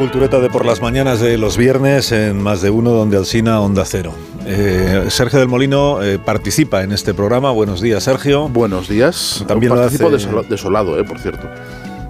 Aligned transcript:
Cultureta 0.00 0.40
de 0.40 0.48
por 0.48 0.64
las 0.64 0.80
mañanas 0.80 1.20
de 1.20 1.36
los 1.36 1.58
viernes 1.58 2.10
en 2.10 2.42
más 2.42 2.62
de 2.62 2.70
uno 2.70 2.88
donde 2.92 3.18
Alcina 3.18 3.60
Onda 3.60 3.84
Cero. 3.84 4.14
Eh, 4.46 5.04
Sergio 5.10 5.38
del 5.38 5.46
Molino 5.48 6.02
eh, 6.02 6.18
participa 6.18 6.82
en 6.82 6.92
este 6.92 7.12
programa. 7.12 7.50
Buenos 7.50 7.82
días, 7.82 8.02
Sergio. 8.04 8.48
Buenos 8.48 8.88
días. 8.88 9.44
También 9.46 9.74
participo 9.74 10.06
hace- 10.08 10.16
desola- 10.26 10.42
desolado, 10.48 10.98
eh, 10.98 11.04
por 11.04 11.18
cierto. 11.18 11.46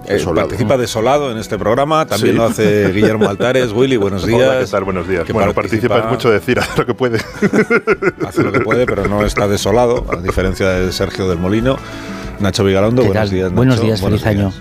Eh, 0.06 0.12
Desolado. 0.14 0.46
participa 0.46 0.76
desolado 0.76 1.32
en 1.32 1.38
este 1.38 1.58
programa. 1.58 2.06
También 2.06 2.34
Sí. 2.34 2.38
lo 2.38 2.44
hace 2.44 2.92
Guillermo 2.92 3.28
Altares. 3.28 3.72
Willy, 3.72 3.96
buenos 3.96 4.24
días. 4.24 4.40
Hola, 4.40 4.60
¿qué 4.60 4.66
tal? 4.70 4.84
Buenos 4.84 5.08
días. 5.08 5.24
Que 5.24 5.32
Bueno, 5.32 5.52
participa 5.52 5.98
es 5.98 6.04
mucho 6.06 6.30
decir, 6.30 6.60
hace 6.60 6.78
lo 6.78 6.86
que 6.86 6.94
puede. 6.94 7.18
Hace 8.24 8.44
lo 8.44 8.52
que 8.52 8.60
puede, 8.60 8.86
pero 8.86 9.08
no 9.08 9.24
está 9.26 9.48
desolado, 9.48 10.06
a 10.16 10.20
diferencia 10.22 10.68
de 10.68 10.92
Sergio 10.92 11.28
del 11.28 11.38
Molino. 11.38 11.76
Nacho 12.38 12.62
Vigalondo, 12.62 13.02
¿Qué 13.02 13.08
buenos 13.08 13.24
tal? 13.28 13.34
días. 13.34 13.44
Nacho. 13.50 13.56
Buenos 13.56 13.80
días, 13.80 14.00
feliz 14.00 14.24
año. 14.26 14.52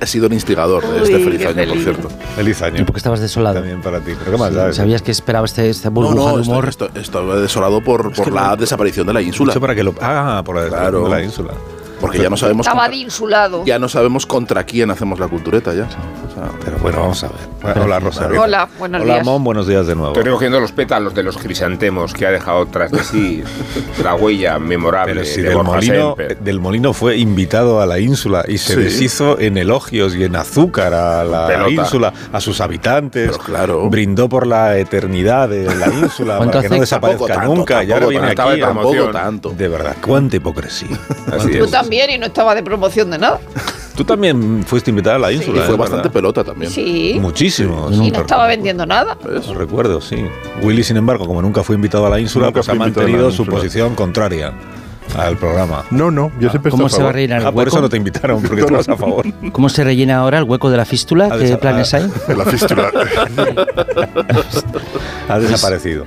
He 0.00 0.06
sido 0.06 0.26
el 0.26 0.32
instigador 0.32 0.86
de 0.88 1.02
este 1.02 1.16
Uy, 1.16 1.24
feliz 1.24 1.40
año, 1.46 1.54
por 1.56 1.66
feliz. 1.68 1.82
cierto. 1.84 2.08
Feliz 2.36 2.62
año. 2.62 2.80
¿Y 2.80 2.84
por 2.84 2.94
qué 2.94 2.98
estabas 2.98 3.20
desolado? 3.20 3.56
También 3.56 3.80
para 3.82 4.00
ti. 4.00 4.12
¿Pero 4.18 4.30
qué 4.32 4.36
más 4.38 4.54
da? 4.54 4.72
¿Sabías 4.72 5.02
que 5.02 5.10
esperaba 5.10 5.44
este, 5.44 5.68
esta 5.68 5.88
No, 5.90 5.94
burbuja 5.94 6.14
no, 6.30 6.36
de 6.36 6.42
estoy, 6.42 6.52
humor? 6.52 6.68
estoy 6.94 7.40
desolado 7.42 7.80
por, 7.82 8.12
por 8.12 8.32
la 8.32 8.54
desaparición 8.56 9.06
de 9.06 9.12
la 9.14 9.22
ínsula. 9.22 9.52
Eso 9.52 9.60
para 9.60 9.74
que 9.74 9.82
lo. 9.82 9.94
Ah, 10.00 10.42
por 10.44 10.56
la, 10.56 10.68
Claro. 10.68 11.04
de 11.04 11.10
la 11.10 11.22
ínsula. 11.22 11.52
Porque 12.00 12.18
ya 12.18 12.30
no 12.30 12.36
sabemos 12.36 12.66
Estaba 12.66 12.82
contra, 12.84 12.96
insulado. 13.00 13.64
ya 13.64 13.78
no 13.78 13.88
sabemos 13.88 14.24
contra 14.26 14.64
quién 14.64 14.90
hacemos 14.90 15.18
la 15.18 15.26
cultureta 15.26 15.74
ya. 15.74 15.84
O 15.84 16.34
sea, 16.34 16.50
Pero 16.64 16.78
bueno, 16.78 17.00
vamos 17.00 17.24
a 17.24 17.28
ver. 17.28 17.36
Bueno, 17.60 17.82
hola, 17.84 17.98
Rosario. 17.98 18.40
Hola, 18.42 18.68
buenos 18.78 19.02
Hola, 19.02 19.14
días. 19.14 19.26
Mon, 19.26 19.42
buenos 19.42 19.66
días 19.66 19.86
de 19.88 19.94
nuevo. 19.96 20.12
Estoy 20.12 20.22
recogiendo 20.24 20.60
los 20.60 20.70
pétalos 20.70 21.12
de 21.14 21.24
los 21.24 21.36
crisantemos 21.36 22.12
que 22.14 22.26
ha 22.26 22.30
dejado 22.30 22.66
tras 22.66 22.92
de 22.92 23.02
sí 23.02 23.42
la 24.04 24.14
huella 24.14 24.58
memorable 24.60 25.14
Pero 25.14 25.26
si 25.26 25.40
de 25.42 25.48
del 25.48 25.56
Borja 25.56 25.72
molino, 25.72 26.14
Semper. 26.16 26.38
del 26.38 26.60
molino 26.60 26.92
fue 26.92 27.16
invitado 27.16 27.80
a 27.80 27.86
la 27.86 27.98
ínsula 27.98 28.44
y 28.46 28.58
se 28.58 28.74
Sí. 28.74 28.80
deshizo 28.80 29.40
en 29.40 29.58
elogios 29.58 30.14
y 30.14 30.22
en 30.22 30.36
azúcar 30.36 30.94
a 30.94 31.24
la 31.24 31.46
Pelota. 31.48 31.70
ínsula, 31.70 32.12
a 32.32 32.40
sus 32.40 32.60
habitantes. 32.60 33.30
Pero 33.32 33.42
claro. 33.42 33.90
Brindó 33.90 34.28
por 34.28 34.46
la 34.46 34.78
eternidad 34.78 35.48
de 35.48 35.64
la 35.74 35.88
ínsula 35.88 36.36
¿Cuánto 36.36 36.58
para 36.58 36.62
que 36.68 36.74
no 36.76 36.80
desaparezca 36.80 37.26
Tampoco 37.26 37.40
tanto, 37.40 37.54
nunca. 37.56 37.82
y 37.84 37.90
ahora 37.92 38.06
tampoco 38.06 38.10
viene 38.10 38.34
tanto. 38.34 38.50
aquí. 38.52 38.60
Tampoco 38.60 39.10
tanto. 39.10 39.50
De 39.50 39.68
verdad, 39.68 39.96
cuánta 40.00 40.36
hipocresía. 40.36 40.96
Así 41.32 41.50
Tú 41.58 41.64
es. 41.64 41.70
También 41.88 42.10
y 42.10 42.18
no 42.18 42.26
estaba 42.26 42.54
de 42.54 42.62
promoción 42.62 43.10
de 43.10 43.18
nada. 43.18 43.40
Tú 43.96 44.04
también 44.04 44.62
fuiste 44.64 44.90
invitada 44.90 45.16
a 45.16 45.18
la 45.18 45.32
ínsula. 45.32 45.60
y 45.62 45.64
fue 45.64 45.74
¿eh? 45.74 45.78
bastante 45.78 46.02
¿verdad? 46.08 46.12
pelota 46.12 46.44
también. 46.44 46.70
Sí. 46.70 47.16
Muchísimo. 47.20 47.88
Y 47.90 48.10
no 48.12 48.20
estaba 48.20 48.46
vendiendo 48.46 48.86
nada. 48.86 49.16
¿Ves? 49.24 49.48
No 49.48 49.54
recuerdo, 49.54 50.00
sí. 50.00 50.24
Willy, 50.62 50.84
sin 50.84 50.98
embargo, 50.98 51.26
como 51.26 51.42
nunca 51.42 51.64
fue 51.64 51.74
invitado 51.74 52.06
a 52.06 52.10
la 52.10 52.20
ínsula, 52.20 52.46
Nunca 52.46 52.60
pues 52.60 52.68
ha 52.68 52.74
mantenido 52.74 53.30
su 53.32 53.42
ínsula. 53.42 53.56
posición 53.56 53.94
contraria 53.96 54.52
al 55.16 55.36
programa. 55.36 55.84
No, 55.90 56.12
no, 56.12 56.30
yo 56.38 56.48
siempre 56.50 56.70
¿Cómo 56.70 56.86
estoy 56.86 56.98
se 56.98 57.02
va 57.02 57.08
a 57.08 57.12
rellenar 57.12 57.40
el 57.40 57.46
Ah, 57.46 57.50
por 57.50 57.58
hueco? 57.64 57.70
eso 57.70 57.80
no 57.80 57.88
te 57.88 57.96
invitaron, 57.96 58.40
porque 58.42 58.62
tú 58.62 58.74
vas 58.74 58.88
a 58.88 58.96
favor. 58.96 59.24
¿Cómo 59.52 59.68
se 59.68 59.82
rellena 59.82 60.18
ahora 60.18 60.38
el 60.38 60.44
hueco 60.44 60.70
de 60.70 60.76
la 60.76 60.84
fístula? 60.84 61.36
¿Qué 61.36 61.56
planes 61.56 61.92
hay? 61.92 62.08
De 62.28 62.36
la 62.36 62.44
fístula. 62.44 62.92
Ha 65.28 65.38
desaparecido. 65.40 66.04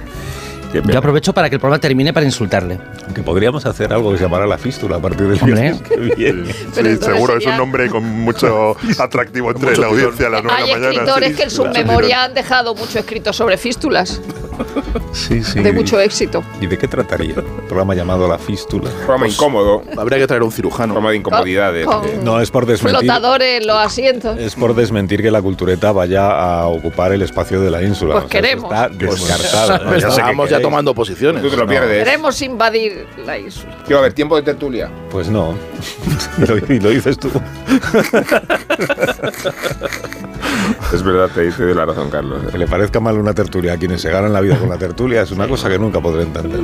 Yo 0.74 0.98
aprovecho 1.00 1.34
para 1.34 1.50
que 1.50 1.56
el 1.56 1.60
programa 1.60 1.80
termine 1.82 2.14
para 2.14 2.26
insultarle. 2.26 2.80
Aunque 3.06 3.22
podríamos 3.24 3.66
hacer 3.66 3.92
algo 3.94 4.12
que 4.12 4.18
se 4.18 4.24
llamara 4.24 4.46
la 4.48 4.58
fístula 4.58 4.98
a 4.98 5.00
partir 5.00 5.28
del 5.28 5.40
Hombre. 5.42 5.62
viernes 5.62 5.82
que 5.82 5.98
viene. 6.16 6.54
Sí, 6.54 6.98
seguro, 7.04 7.38
es 7.38 7.46
un 7.46 7.58
nombre 7.58 7.90
con 7.90 8.04
mucho 8.06 8.78
atractivo 9.00 9.52
entre 9.52 9.70
Mucho 9.72 9.82
la 9.82 9.88
audiencia 9.88 10.28
a 10.28 10.30
las 10.30 10.44
9 10.44 10.58
de 10.58 10.64
Hay 10.64 10.70
la 10.70 10.76
mañana. 10.78 10.92
escritores 10.94 11.30
sí. 11.30 11.36
que 11.36 11.44
en 11.44 11.50
sus 11.50 11.68
Mucho 11.68 11.80
memorias 11.80 12.20
han 12.26 12.34
dejado 12.34 12.76
mucho 12.76 13.00
escrito 13.00 13.34
sobre 13.34 13.58
fístulas, 13.58 14.22
Sí, 15.14 15.44
sí. 15.44 15.60
de 15.60 15.72
mucho 15.74 16.00
éxito. 16.00 16.44
¿Y 16.62 16.68
de 16.68 16.78
qué 16.78 16.88
trataría? 16.88 17.36
Programa 17.72 17.96
llamado 17.96 18.28
La 18.28 18.38
Fístula. 18.38 18.90
Programa 18.90 19.30
incómodo, 19.30 19.82
Habría 19.96 20.18
que 20.20 20.28
traer 20.28 20.44
un 20.44 20.52
cirujano. 20.52 20.94
programa 20.94 21.12
de 21.12 21.16
incomodidades. 21.16 21.86
Con- 21.86 22.04
eh. 22.06 22.20
No, 22.22 22.42
es 22.42 22.52
por 22.52 22.66
desmentir. 22.66 23.00
Flotadores 23.10 23.62
en 23.62 23.68
los 23.68 23.78
asientos. 23.78 24.38
Es 24.38 24.56
por 24.56 24.76
desmentir 24.76 25.22
que 25.22 25.32
la 25.32 25.42
cultureta 25.42 25.94
vaya 25.94 26.32
a 26.32 26.68
ocupar 26.68 27.14
el 27.14 27.22
espacio 27.22 27.62
de 27.62 27.72
la 27.72 27.82
ínsula. 27.82 28.12
Pues 28.16 28.24
eso 28.26 28.30
queremos. 28.30 28.66
Está 28.66 28.90
descartado. 28.90 29.88
Pues 29.88 30.02
Ya 30.02 30.10
Estábamos 30.10 30.50
ya 30.50 30.60
tomando 30.60 30.94
posiciones. 30.94 31.42
Tú 31.42 31.50
te 31.50 31.56
lo 31.56 31.66
pierdes. 31.66 32.04
Queremos 32.04 32.42
invadir 32.42 33.08
la 33.26 33.38
isla. 33.38 33.78
¿Qué 33.88 33.94
va 33.94 34.00
a 34.00 34.04
haber? 34.04 34.12
¿Tiempo 34.12 34.36
de 34.36 34.42
tertulia? 34.42 34.90
Pues 35.10 35.30
no. 35.30 35.56
lo, 36.46 36.58
y 36.58 36.78
lo 36.82 36.90
dices 36.90 37.18
tú. 37.18 37.32
Es 40.94 41.04
verdad, 41.04 41.30
te, 41.34 41.50
te 41.52 41.64
doy 41.64 41.74
la 41.74 41.86
razón, 41.86 42.10
Carlos. 42.10 42.52
Que 42.52 42.58
le 42.58 42.68
parezca 42.68 43.00
mal 43.00 43.18
una 43.18 43.34
tertulia 43.34 43.74
a 43.74 43.78
quienes 43.78 44.02
se 44.02 44.10
ganan 44.12 44.34
la 44.34 44.42
vida 44.42 44.58
con 44.60 44.68
la 44.68 44.78
tertulia 44.78 45.22
es 45.22 45.32
una 45.32 45.48
cosa 45.48 45.70
que 45.70 45.80
nunca 45.80 46.02
podré 46.02 46.24
entender. 46.24 46.60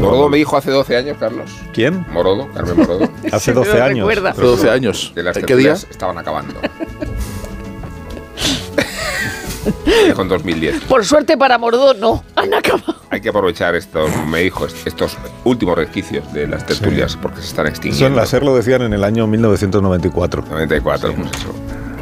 Morodo 0.00 0.28
me 0.28 0.36
dijo 0.38 0.56
hace 0.56 0.70
12 0.70 0.96
años, 0.96 1.16
Carlos. 1.18 1.50
¿Quién? 1.72 2.06
Morodo, 2.12 2.48
Carmen 2.54 2.76
Morodo, 2.76 3.08
Hace 3.32 3.46
Sí, 3.46 3.50
me 3.50 3.54
12 3.56 3.78
lo 3.78 3.84
años. 3.84 4.08
recuerda. 4.08 4.30
Hace 4.30 4.42
12 4.42 4.70
años. 4.70 5.12
que 5.14 5.22
las 5.22 5.36
¿En 5.36 5.44
qué 5.44 5.56
día? 5.56 5.72
tertulias 5.72 5.86
estaban 5.90 6.18
acabando. 6.18 6.54
En 10.18 10.28
2010. 10.28 10.80
Por 10.84 11.04
suerte 11.04 11.36
para 11.36 11.58
Mordó, 11.58 11.92
no. 11.94 12.24
Han 12.36 12.52
acabado. 12.54 12.96
Hay 13.10 13.20
que 13.20 13.28
aprovechar 13.28 13.74
estos, 13.74 14.10
me 14.26 14.40
dijo, 14.40 14.66
est- 14.66 14.86
estos 14.86 15.16
últimos 15.44 15.76
resquicios 15.76 16.30
de 16.32 16.46
las 16.46 16.64
tertulias 16.66 17.16
porque 17.16 17.40
se 17.40 17.48
están 17.48 17.66
Eso 17.66 17.68
en 17.68 17.74
extinguiendo. 17.88 18.16
la 18.18 18.26
SER 18.26 18.42
lo 18.44 18.54
decían 18.56 18.82
en 18.82 18.92
el 18.94 19.04
año 19.04 19.26
1994. 19.26 20.44
94, 20.48 21.12
pues 21.14 21.30
eso. 21.32 21.54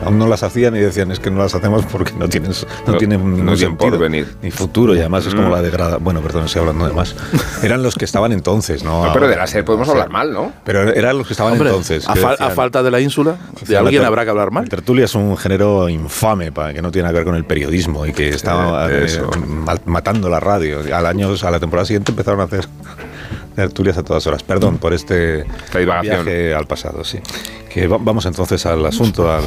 Aún 0.05 0.19
no 0.19 0.27
las 0.27 0.43
hacían 0.43 0.77
y 0.77 0.81
decían 0.81 1.11
es 1.11 1.19
que 1.21 1.31
no 1.31 1.39
las 1.39 1.55
hacemos 1.55 1.85
porque 1.87 2.13
no 2.13 2.29
tienen, 2.29 2.51
no, 2.87 2.93
No- 2.93 2.99
tienen 2.99 3.45
no 3.47 3.57
sentido, 3.57 3.99
ni 4.09 4.51
futuro 4.51 4.95
y 4.95 4.99
además 5.01 5.27
es 5.27 5.35
como 5.35 5.49
Mm. 5.49 5.53
la 5.53 5.63
degrada. 5.63 5.97
Bueno, 5.97 6.21
perdón, 6.21 6.45
estoy 6.45 6.61
hablando 6.61 6.87
de 6.87 6.93
más. 6.93 7.15
Eran 7.63 7.83
los 7.83 7.95
que 7.95 8.05
estaban 8.05 8.33
entonces, 8.33 8.85
¿no? 8.85 9.07
No, 9.07 9.13
pero 9.13 9.27
de 9.29 9.37
la 9.37 9.47
SER 9.47 9.65
podemos 9.65 9.89
hablar 9.89 10.11
mal, 10.11 10.33
¿no? 10.33 10.53
Pero 10.65 10.83
eran 10.93 11.17
los 11.19 11.27
que 11.27 11.33
estaban 11.33 11.53
Hombre, 11.55 11.69
entonces. 11.71 12.09
a, 12.09 12.13
que 12.15 12.21
fal- 12.21 12.31
decían- 12.33 12.51
a 12.51 12.55
falta 12.55 12.83
de 12.83 12.91
la 12.91 13.01
ínsula, 13.01 13.37
de 13.67 13.77
alguien 13.77 14.05
habrá 14.05 14.25
que 14.25 14.31
hablar 14.31 14.47
La 14.49 14.51
mal. 14.53 14.69
tertulia 14.69 15.07
es 15.07 15.15
un 15.15 15.37
género 15.37 15.89
infame 15.89 16.53
para 16.53 16.73
que 16.75 16.83
no 16.83 16.91
tiene 16.93 17.09
que 17.09 17.15
ver 17.15 17.25
con 17.25 17.35
el 17.35 17.45
periodismo 17.45 18.07
y 18.07 18.13
que 18.13 18.29
estaba 18.29 18.89
eh, 18.91 19.07
ma- 19.47 19.77
matando 19.87 20.29
la 20.29 20.41
radio. 20.41 20.81
Al 20.95 21.07
año, 21.07 21.31
a 21.43 21.51
la 21.51 21.59
temporada 21.61 21.87
siguiente 21.87 22.13
empezaron 22.13 22.41
a 22.41 22.45
hacer 22.45 22.67
tertulias 23.57 23.99
a 23.99 24.05
todas 24.05 24.27
horas. 24.27 24.43
Perdón 24.45 24.79
por 24.79 24.93
este 24.93 25.45
viaje 26.03 26.55
al 26.55 26.67
pasado, 26.67 27.03
sí. 27.05 27.19
Que 27.73 27.87
va- 27.89 27.99
vamos 28.01 28.25
entonces 28.25 28.65
al 28.65 28.87
asunto, 28.87 29.31
al, 29.31 29.45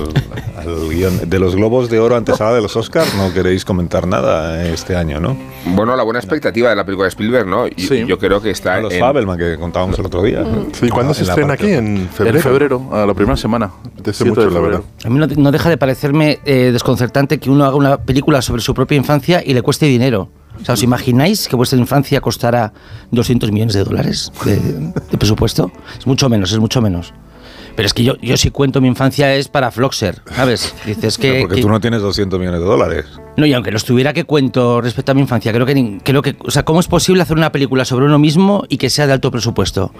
al 0.57 0.89
guion. 0.89 1.29
De 1.29 1.39
los 1.39 1.55
globos 1.55 1.89
de 1.89 1.99
oro 1.99 2.15
antesala 2.15 2.53
de 2.53 2.61
los 2.61 2.75
Oscars, 2.75 3.15
no 3.15 3.33
queréis 3.33 3.65
comentar 3.65 4.05
nada 4.05 4.63
este 4.65 4.95
año, 4.95 5.19
¿no? 5.19 5.35
Bueno, 5.65 5.95
la 5.95 6.03
buena 6.03 6.19
expectativa 6.19 6.69
de 6.69 6.75
la 6.75 6.85
película 6.85 7.05
de 7.05 7.09
Spielberg, 7.09 7.47
¿no? 7.47 7.65
Y, 7.67 7.73
Sí. 7.89 8.05
Yo 8.05 8.19
creo 8.19 8.39
que 8.39 8.51
está 8.51 8.75
A 8.75 8.81
los 8.81 8.93
en- 8.93 8.99
Fabelman 8.99 9.37
que 9.37 9.57
contábamos 9.57 9.97
el 9.97 10.05
otro 10.05 10.21
día. 10.21 10.45
Sí, 10.73 10.89
¿Cuándo 10.89 11.13
se 11.15 11.23
estrena 11.23 11.53
aquí? 11.53 11.71
En 11.71 12.07
febrero. 12.09 12.37
En 12.37 12.43
febrero, 12.43 12.89
a 12.91 13.05
la 13.05 13.13
primera 13.15 13.35
semana. 13.37 13.71
Desde 13.97 14.13
7 14.25 14.29
mucho, 14.29 14.41
de 14.47 14.51
la 14.51 14.59
verdad. 14.59 14.81
A 15.05 15.09
mí 15.09 15.17
no, 15.17 15.25
no 15.25 15.51
deja 15.51 15.69
de 15.69 15.77
parecerme 15.77 16.39
eh, 16.45 16.69
desconcertante 16.71 17.39
que 17.39 17.49
uno 17.49 17.65
haga 17.65 17.75
una 17.75 17.97
película 17.97 18.41
sobre 18.43 18.61
su 18.61 18.73
propia 18.75 18.95
infancia 18.97 19.41
y 19.43 19.53
le 19.55 19.61
cueste 19.63 19.87
dinero. 19.87 20.29
O 20.61 20.65
sea, 20.65 20.73
¿os 20.73 20.83
imagináis 20.83 21.47
que 21.47 21.55
vuestra 21.55 21.79
infancia 21.79 22.19
costará 22.21 22.73
200 23.11 23.51
millones 23.51 23.73
de 23.75 23.83
dólares 23.83 24.31
de, 24.45 24.55
de 24.57 25.17
presupuesto? 25.17 25.71
Es 25.97 26.05
mucho 26.05 26.27
menos, 26.29 26.51
es 26.51 26.59
mucho 26.59 26.81
menos. 26.81 27.13
Pero 27.75 27.85
es 27.85 27.93
que 27.93 28.03
yo, 28.03 28.15
yo 28.21 28.35
si 28.35 28.51
cuento 28.51 28.81
mi 28.81 28.89
infancia 28.89 29.33
es 29.35 29.47
para 29.47 29.71
Floxer, 29.71 30.21
¿sabes? 30.35 30.75
Dices 30.85 31.17
que... 31.17 31.41
Porque 31.41 31.55
que- 31.55 31.61
tú 31.61 31.69
no 31.69 31.79
tienes 31.79 32.01
200 32.01 32.37
millones 32.37 32.59
de 32.59 32.65
dólares. 32.65 33.05
No, 33.37 33.45
y 33.45 33.53
aunque 33.53 33.71
los 33.71 33.85
tuviera 33.85 34.11
que 34.11 34.25
cuento 34.25 34.81
respecto 34.81 35.13
a 35.13 35.15
mi 35.15 35.21
infancia, 35.21 35.53
creo 35.53 35.65
que, 35.65 35.99
creo 36.03 36.21
que... 36.21 36.35
O 36.41 36.51
sea, 36.51 36.63
¿cómo 36.65 36.81
es 36.81 36.87
posible 36.87 37.21
hacer 37.23 37.37
una 37.37 37.53
película 37.53 37.85
sobre 37.85 38.05
uno 38.05 38.19
mismo 38.19 38.65
y 38.67 38.77
que 38.77 38.89
sea 38.89 39.07
de 39.07 39.13
alto 39.13 39.31
presupuesto? 39.31 39.93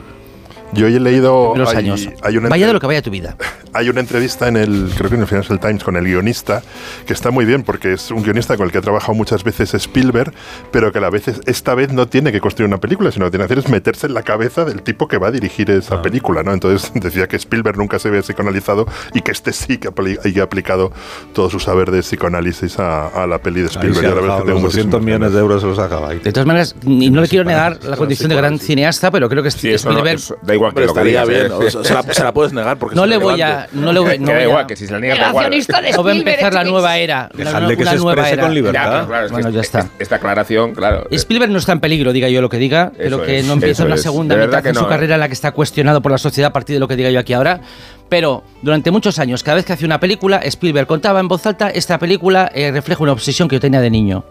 Yo 0.74 0.88
he 0.88 1.00
leído. 1.00 1.54
Los 1.56 1.70
hay- 1.70 1.78
años. 1.78 2.08
hay 2.22 2.38
una 2.38 2.50
Vaya 2.50 2.68
de 2.68 2.74
lo 2.74 2.80
que 2.80 2.88
vaya 2.88 3.02
tu 3.02 3.10
vida. 3.12 3.36
Hay 3.74 3.88
una 3.90 4.00
entrevista 4.00 4.48
en 4.48 4.58
el, 4.58 4.90
creo 4.98 5.10
que 5.10 5.16
en 5.16 5.22
el 5.22 5.28
Financial 5.28 5.60
Times 5.60 5.84
con 5.84 5.96
el 5.96 6.04
guionista, 6.06 6.62
que 7.06 7.14
está 7.14 7.30
muy 7.32 7.46
bien 7.46 7.64
porque 7.64 7.94
es 7.94 8.10
un 8.12 8.24
guionista 8.24 8.58
con 8.58 8.66
el 8.66 8.72
que 8.72 8.80
ha 8.80 8.82
trabajado 8.82 9.14
muchas 9.14 9.44
veces 9.44 9.74
Spielberg, 9.76 10.34
pero 10.72 10.92
que 10.92 10.98
a 10.98 11.02
la 11.02 11.10
vez 11.12 11.28
es- 11.28 11.42
esta 11.46 11.76
vez 11.76 11.92
no 11.94 12.08
tiene 12.08 12.32
que 12.32 12.40
construir 12.42 12.68
una 12.68 12.80
película, 12.80 13.12
sino 13.12 13.26
que 13.26 13.32
tiene 13.32 13.44
que 13.48 13.54
hacer 13.54 13.66
es 13.66 13.70
meterse 13.70 14.08
en 14.08 14.14
la 14.16 14.24
cabeza 14.24 14.66
del 14.66 14.82
tipo 14.82 15.08
que 15.08 15.18
va 15.18 15.28
a 15.28 15.32
dirigir 15.32 15.70
esa 15.70 15.96
Ah. 15.96 16.02
película, 16.02 16.42
¿no? 16.44 16.52
Entonces 16.54 16.92
decía 16.96 17.28
que 17.28 17.36
Spielberg 17.36 17.78
nunca 17.78 18.00
se 18.00 18.10
ve 18.10 18.22
psicoanalizado 18.24 18.88
y 19.14 19.22
que 19.22 19.32
este 19.32 19.54
sí 19.54 19.78
que 19.78 19.88
ha 19.90 20.44
aplicado 20.44 20.92
todo 21.34 21.50
su 21.50 21.60
saber 21.60 21.92
de 21.92 22.02
psicoanálisis 22.02 22.80
a, 22.80 23.08
a 23.08 23.28
la 23.28 23.40
peli 23.40 23.62
de 23.62 23.68
Ahí 23.68 23.76
Spielberg. 23.76 24.00
se 24.00 24.06
Y 24.06 24.08
ha 24.08 24.14
tengo 24.16 24.28
los 24.28 24.46
200 24.46 24.62
muchísimas 24.64 25.02
millones 25.04 25.34
de 25.34 25.40
euros 25.40 25.62
se 25.62 25.68
los 25.68 25.80
acaba 25.80 26.10
ahí. 26.10 26.20
De 26.20 26.32
todas 26.32 26.48
maneras, 26.48 26.76
y 26.84 27.10
no 27.12 27.22
le 27.22 27.28
quiero 27.28 27.46
negar 27.46 27.84
la 27.84 27.98
condición 27.98 28.30
de 28.30 28.36
gran 28.36 28.58
cineasta, 28.60 29.12
pero 29.12 29.30
creo 29.30 29.44
que 29.44 29.52
Sí, 29.52 29.70
eso 29.70 29.90
no, 29.90 29.98
Spielberg... 29.98 30.20
eso 30.20 30.38
igual 30.60 30.74
que 30.74 30.82
Hombre, 30.82 30.86
lo 30.86 30.94
que 30.94 31.00
estaría 31.12 31.26
digas. 31.26 31.50
bien. 31.50 31.62
¿eh? 31.64 31.66
o 31.68 31.72
sea, 31.72 31.84
se, 31.84 31.94
la, 32.08 32.14
se 32.14 32.24
la 32.24 32.34
puedes 32.34 32.54
negar 32.54 32.78
porque 32.78 32.96
No 32.96 33.04
es 33.06 33.10
le 33.10 33.18
voy 33.18 33.42
a... 33.42 33.68
No 33.74 33.92
le 33.94 34.00
voy, 34.00 34.20
no 34.20 34.26
voy 34.28 34.36
a- 34.36 34.44
igual, 34.44 34.68
que 34.68 34.76
si 34.76 34.86
se 34.88 34.94
la 34.94 35.00
niegas 35.00 35.18
de 35.20 35.26
no 35.96 36.04
va 36.04 36.12
a 36.12 36.14
empezar 36.16 36.54
la 36.54 36.64
nueva 36.64 36.98
era. 36.98 37.30
Dejadle 37.34 37.78
que 37.78 37.86
se 37.86 37.96
exprese 37.96 38.34
era. 38.34 38.44
con 38.44 38.54
libertad. 38.54 38.84
Ya, 38.84 38.90
pero 38.92 39.08
claro, 39.08 39.26
es 39.26 39.32
que 39.32 39.34
Bueno, 39.34 39.50
ya 39.50 39.62
esta- 39.62 39.80
está. 39.80 39.92
Esta 40.00 40.16
aclaración, 40.18 40.74
claro. 40.76 41.08
Spielberg 41.12 41.52
no 41.52 41.58
está 41.60 41.72
en 41.72 41.80
peligro, 41.80 42.14
diga 42.14 42.30
yo 42.30 42.42
lo 42.42 42.50
que 42.50 42.58
diga, 42.58 42.92
pero 42.98 43.24
que 43.24 43.40
es, 43.40 43.46
no 43.46 43.54
empieza 43.54 43.84
una 43.86 43.98
segunda 43.98 44.36
De 44.36 44.46
mitad 44.46 44.62
que 44.62 44.70
en 44.70 44.76
su 44.76 44.82
no, 44.82 44.88
¿eh? 44.88 44.90
carrera 44.90 45.16
en 45.16 45.20
la 45.22 45.28
que 45.28 45.34
está 45.34 45.52
cuestionado 45.52 46.02
por 46.02 46.12
la 46.12 46.18
sociedad 46.18 46.50
a 46.50 46.54
partir 46.54 46.76
de 46.76 46.80
lo 46.80 46.88
que 46.88 46.96
diga 46.96 47.10
yo 47.10 47.20
aquí 47.20 47.34
ahora. 47.34 47.62
Pero 48.10 48.44
durante 48.64 48.90
muchos 48.92 49.20
años, 49.20 49.44
cada 49.44 49.56
vez 49.56 49.66
que 49.66 49.74
hacía 49.74 49.86
una 49.86 50.00
película, 50.00 50.38
Spielberg 50.44 50.88
contaba 50.88 51.20
en 51.20 51.28
voz 51.28 51.46
alta, 51.46 51.70
esta 51.70 52.00
película 52.00 52.52
eh, 52.56 52.72
refleja 52.72 53.04
una 53.04 53.12
obsesión 53.12 53.48
que 53.48 53.58
yo 53.58 53.60
tenía 53.60 53.82
de 53.82 53.90
niño. 53.92 54.24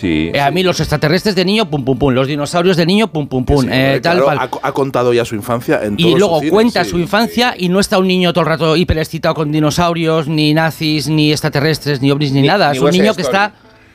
Sí. 0.00 0.30
Eh, 0.32 0.40
a 0.40 0.50
mí 0.50 0.62
los 0.62 0.80
extraterrestres 0.80 1.34
de 1.34 1.44
niño, 1.44 1.68
pum, 1.68 1.84
pum, 1.84 1.98
pum. 1.98 2.12
Los 2.14 2.26
dinosaurios 2.26 2.76
de 2.76 2.86
niño, 2.86 3.12
pum, 3.12 3.26
pum, 3.28 3.44
pum. 3.44 3.60
Sí, 3.62 3.68
eh, 3.70 4.00
tal, 4.02 4.22
ha, 4.28 4.48
ha 4.62 4.72
contado 4.72 5.12
ya 5.12 5.24
su 5.24 5.34
infancia 5.34 5.80
en 5.82 5.94
Y 5.98 6.04
todos 6.04 6.18
luego 6.18 6.40
sus 6.40 6.50
cuenta 6.50 6.84
su 6.84 6.98
infancia 6.98 7.54
y 7.56 7.68
no 7.68 7.78
está 7.78 7.98
un 7.98 8.08
niño 8.08 8.32
todo 8.32 8.42
el 8.42 8.48
rato 8.48 8.74
hiper 8.76 8.98
excitado 8.98 9.34
con 9.34 9.52
dinosaurios, 9.52 10.26
ni 10.28 10.54
nazis, 10.54 11.08
ni 11.08 11.30
extraterrestres, 11.30 12.00
ni 12.00 12.10
ovnis, 12.10 12.32
ni, 12.32 12.40
Ni- 12.42 12.48
nada. 12.48 12.70
ni 12.72 12.78
es 12.78 12.82
un 12.82 12.90
niño 12.90 13.14
que 13.14 13.22
está, 13.22 13.52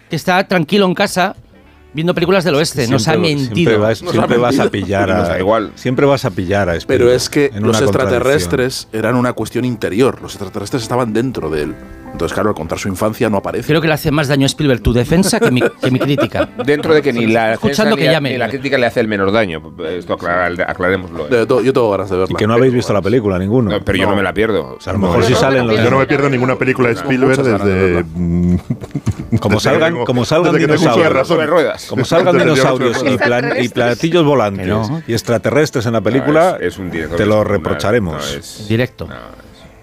que 0.09 0.15
está 0.15 0.47
tranquilo 0.47 0.85
en 0.85 0.93
casa 0.93 1.35
viendo 1.97 2.13
películas 2.13 2.43
del 2.43 2.53
oeste. 2.53 2.87
Nos 2.87 3.07
ha 3.07 3.13
Siempre- 3.13 3.35
mentido. 3.35 3.71
Siempre 3.71 3.77
vas, 3.77 3.97
siempre 3.97 4.65
a 4.67 4.69
pillar 4.69 5.09
a, 5.09 5.21
da 5.23 5.39
igual. 5.39 5.71
Siempre 5.73 6.05
vas 6.05 6.25
a 6.25 6.29
pillar 6.29 6.69
a 6.69 6.73
Pero 6.73 6.77
Spielberg 7.11 7.15
es 7.15 7.29
que 7.31 7.51
los 7.59 7.81
extraterrestres 7.81 8.87
eran 8.93 9.15
una 9.15 9.33
cuestión 9.33 9.65
interior. 9.65 10.21
Los 10.21 10.33
extraterrestres 10.35 10.83
estaban 10.83 11.11
dentro 11.11 11.49
de 11.49 11.63
él. 11.63 11.75
Entonces, 12.11 12.33
claro, 12.33 12.49
al 12.49 12.55
contar 12.55 12.79
su 12.79 12.87
infancia 12.87 13.29
no 13.29 13.37
aparece. 13.37 13.67
Creo 13.67 13.81
que 13.81 13.87
le 13.87 13.93
hace 13.93 14.09
más 14.11 14.27
daño 14.27 14.45
a 14.45 14.47
Spielberg 14.47 14.81
tu 14.81 14.91
defensa 14.93 15.39
que 15.39 15.51
mi, 15.51 15.61
que 15.61 15.91
mi 15.91 15.99
crítica. 15.99 16.49
Dentro 16.65 16.93
de 16.95 17.01
que 17.03 17.13
ni 17.13 17.27
la, 17.27 17.53
Escuchando 17.53 17.95
que 17.95 18.01
ni, 18.03 18.07
la- 18.07 18.13
llame. 18.13 18.31
ni 18.31 18.37
la 18.37 18.49
crítica 18.49 18.77
le 18.77 18.85
hace 18.87 19.01
el 19.01 19.07
menor 19.07 19.31
daño. 19.31 19.61
Esto 19.87 20.17
aclar- 20.17 20.65
aclarémoslo. 20.67 21.27
¿eh? 21.27 21.45
Yo 21.47 21.73
tengo 21.73 21.91
ganas 21.91 22.09
de 22.09 22.17
verla. 22.17 22.31
Y 22.31 22.35
que 22.35 22.47
no 22.47 22.53
habéis 22.53 22.73
visto 22.73 22.93
la 22.93 23.01
película 23.01 23.37
ninguno. 23.37 23.69
No, 23.71 23.81
pero 23.83 23.97
yo 23.97 24.07
no 24.07 24.15
me 24.15 24.23
la 24.23 24.33
pierdo. 24.33 24.77
O 24.77 24.81
sea, 24.81 24.91
a 24.91 24.95
lo 24.95 24.99
mejor 25.01 25.23
si 25.25 25.33
salen 25.35 25.67
los 25.67 25.75
Yo 25.83 25.89
no 25.91 25.99
me 25.99 26.05
pierdo 26.07 26.29
ninguna 26.29 26.55
película 26.55 26.87
de 26.89 26.95
Spielberg 26.95 27.43
desde. 27.43 28.03
mm, 28.15 28.57
Como 29.39 29.59
salgan- 29.59 30.03
como 30.05 30.25
salgan 30.25 30.57
dinosaurios. 30.57 31.27
Sobre 31.27 31.45
ruedas. 31.45 31.86
Como 31.87 32.05
salgan 32.05 32.37
dinosaurios 32.37 33.03
y, 33.05 33.17
plan- 33.17 33.51
platillos 33.73 34.25
volantes 34.25 34.67
no. 34.67 35.01
y 35.07 35.13
extraterrestres 35.13 35.85
en 35.85 35.93
la 35.93 36.01
película, 36.01 36.51
No, 36.51 36.57
es- 36.57 36.73
es 36.73 36.77
un 36.79 36.89
director 36.91 37.17
te 37.17 37.25
lo 37.25 37.43
reprocharemos. 37.43 38.13
No, 38.15 38.39
es- 38.39 38.67
Directo. 38.67 39.07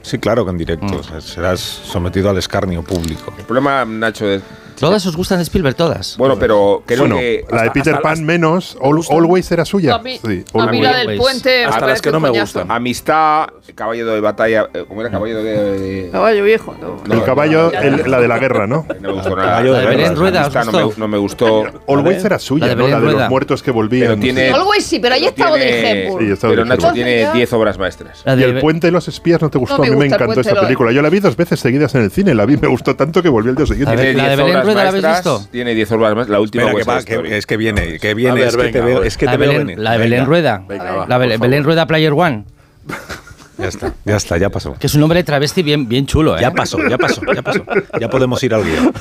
Sí, 0.03 0.19
claro 0.19 0.45
que 0.45 0.51
en 0.51 0.59
directo. 0.59 0.87
Mm. 0.87 0.95
o 0.97 1.03
sea, 1.03 1.21
serás 1.21 1.61
sometido 1.61 2.29
al 2.29 2.37
escarnio 2.39 2.83
público. 2.83 3.33
El 3.39 3.45
problema, 3.45 3.85
Nacho, 3.87 4.29
es. 4.29 4.43
Todas 4.79 5.07
os 5.07 5.17
gustan 5.17 5.39
de 5.39 5.45
Spielberg, 5.45 5.77
todas. 5.77 6.17
Bueno, 6.17 6.39
pero 6.39 6.83
creo 6.87 7.01
Bueno, 7.01 7.17
que. 7.17 7.45
la 7.51 7.63
de 7.65 7.71
Peter 7.71 8.01
Pan 8.01 8.13
las- 8.13 8.21
menos, 8.21 8.77
Al- 8.83 9.01
Always 9.17 9.51
era 9.53 9.65
suya. 9.65 9.95
A 9.95 9.99
mí, 9.99 10.19
Sí, 10.25 10.45
a 10.53 10.67
mí 10.67 10.79
Always. 10.79 10.83
la 10.83 10.97
del 10.99 11.19
puente. 11.19 11.65
hasta 11.65 11.87
las 11.87 12.03
que 12.03 12.11
no 12.11 12.21
me 12.21 12.31
gustan. 12.31 12.71
Amistad, 12.71 13.47
caballo 13.75 14.07
de 14.07 14.21
batalla. 14.21 14.69
eh, 14.75 14.85
¿Cómo 14.89 15.01
era 15.01 15.11
caballo 15.11 15.43
de.? 15.43 16.09
Caballo 16.13 16.45
viejo. 16.45 16.75
No. 16.81 17.01
No, 17.07 17.15
El 17.15 17.25
caballo, 17.25 17.73
el- 17.73 18.11
la 18.11 18.21
de 18.21 18.29
la 18.29 18.39
guerra, 18.39 18.67
¿no? 18.67 18.87
No 19.01 19.09
me 19.09 19.15
gustó 19.15 19.37
nada. 19.37 19.63
La 19.63 19.79
de 19.81 19.87
Belén 19.87 19.99
guerra. 20.01 20.15
Rueda, 20.15 20.41
¿os 20.49 20.57
Amistad 20.57 20.65
no 20.65 20.73
me, 20.79 20.85
gustó? 20.85 21.01
no 21.01 21.09
me 21.09 21.19
gustó. 21.19 21.65
Always 21.89 22.25
era 22.25 22.39
suya, 22.39 22.67
La 22.67 22.75
de 22.75 22.77
¿no? 22.77 22.89
La 22.89 23.01
de 23.01 23.13
los 23.13 23.29
muertos 23.31 23.63
que 23.63 23.71
volvían. 23.71 24.09
Pero 24.09 24.21
tiene-. 24.21 24.51
Always 24.51 24.85
sí, 24.85 24.99
pero 24.99 25.15
ahí 25.15 25.25
está 25.27 25.49
Audrey 25.49 25.69
Hepburn. 26.07 26.37
Pero 26.41 26.65
Nacho 26.65 26.93
tiene 26.93 27.21
ya. 27.23 27.33
10 27.33 27.53
obras 27.53 27.79
maestras. 27.79 28.23
Y 28.27 28.43
el 28.43 28.61
puente 28.61 28.89
de 28.89 28.91
los 28.93 29.09
espías 29.09 29.41
no 29.41 29.51
te 29.51 29.59
gustó. 29.59 29.77
A 29.77 29.79
mí 29.87 29.91
me 29.91 30.07
el 30.07 30.13
encantó 30.13 30.43
de- 30.43 30.55
película. 30.55 30.93
Yo 30.93 31.03
la 31.03 31.11
vi 31.11 31.21
dos 31.21 31.37
veces 31.37 31.61
seguidas 31.61 31.95
en 31.95 32.03
el 32.03 32.11
cine. 32.11 32.35
La 32.35 32.47
vi, 32.47 32.57
me 32.57 32.69
gustó 32.69 32.95
tanto 32.97 33.23
que 33.23 33.29
volví 33.29 33.49
al 33.51 33.57
día 33.57 33.67
siguiente. 33.67 33.95
¿la 33.97 34.03
de 34.03 34.15
10 34.15 34.37
Belén 34.39 34.64
obras 34.65 34.75
Rueda 34.75 34.83
la 34.85 34.89
habéis 34.91 35.05
maestras, 35.05 35.35
visto? 35.39 35.51
Tiene 35.53 35.75
10 35.75 35.93
obras 35.93 36.15
maestras. 36.15 36.29
La 36.29 36.41
última 36.41 36.65
Espera, 36.65 36.85
que 37.05 37.17
va, 37.17 37.23
que, 37.23 37.37
es 37.39 37.47
que 37.47 37.57
viene, 37.57 37.99
que 37.99 38.15
viene, 38.15 38.41
ver, 38.41 38.49
es 38.49 38.57
que 38.57 38.69
te 38.69 38.81
veo, 38.81 39.01
va. 39.01 39.07
es 39.07 39.17
que 39.17 39.27
la 39.27 39.33
te 39.33 39.39
de 39.39 39.41
veo 39.47 39.53
Belén, 39.53 39.67
venir. 39.67 39.79
la 39.83 39.93
de 39.93 39.99
Belén 39.99 40.19
Venga, 40.21 40.27
Rueda. 40.27 40.65
venga, 40.69 40.85
va, 40.93 41.07
la 41.07 41.19
por 41.39 41.49
Belén 41.49 41.65
Rueda 41.65 41.87
Player 41.87 42.13
One. 42.13 42.45
Ya 43.59 43.69
está, 43.69 43.95
ya 44.05 44.17
está, 44.17 44.37
ya 44.37 44.51
pasó. 44.51 44.75
Que 44.75 44.87
es 44.87 44.95
un 44.95 45.01
nombre 45.01 45.19
de 45.21 45.25
travesti 45.25 45.63
bien, 45.63 45.89
bien 45.89 46.07
chulo, 46.07 46.37
¿eh? 46.37 46.41
Ya 46.41 46.51
pasó, 46.51 46.79
ya 46.89 46.99
pasó, 46.99 47.21
ya 47.35 47.43
pasó. 47.43 47.65
Ya 48.01 48.11
podemos 48.11 48.43
ir 48.43 48.55
al 48.55 48.65
guion. 48.65 48.93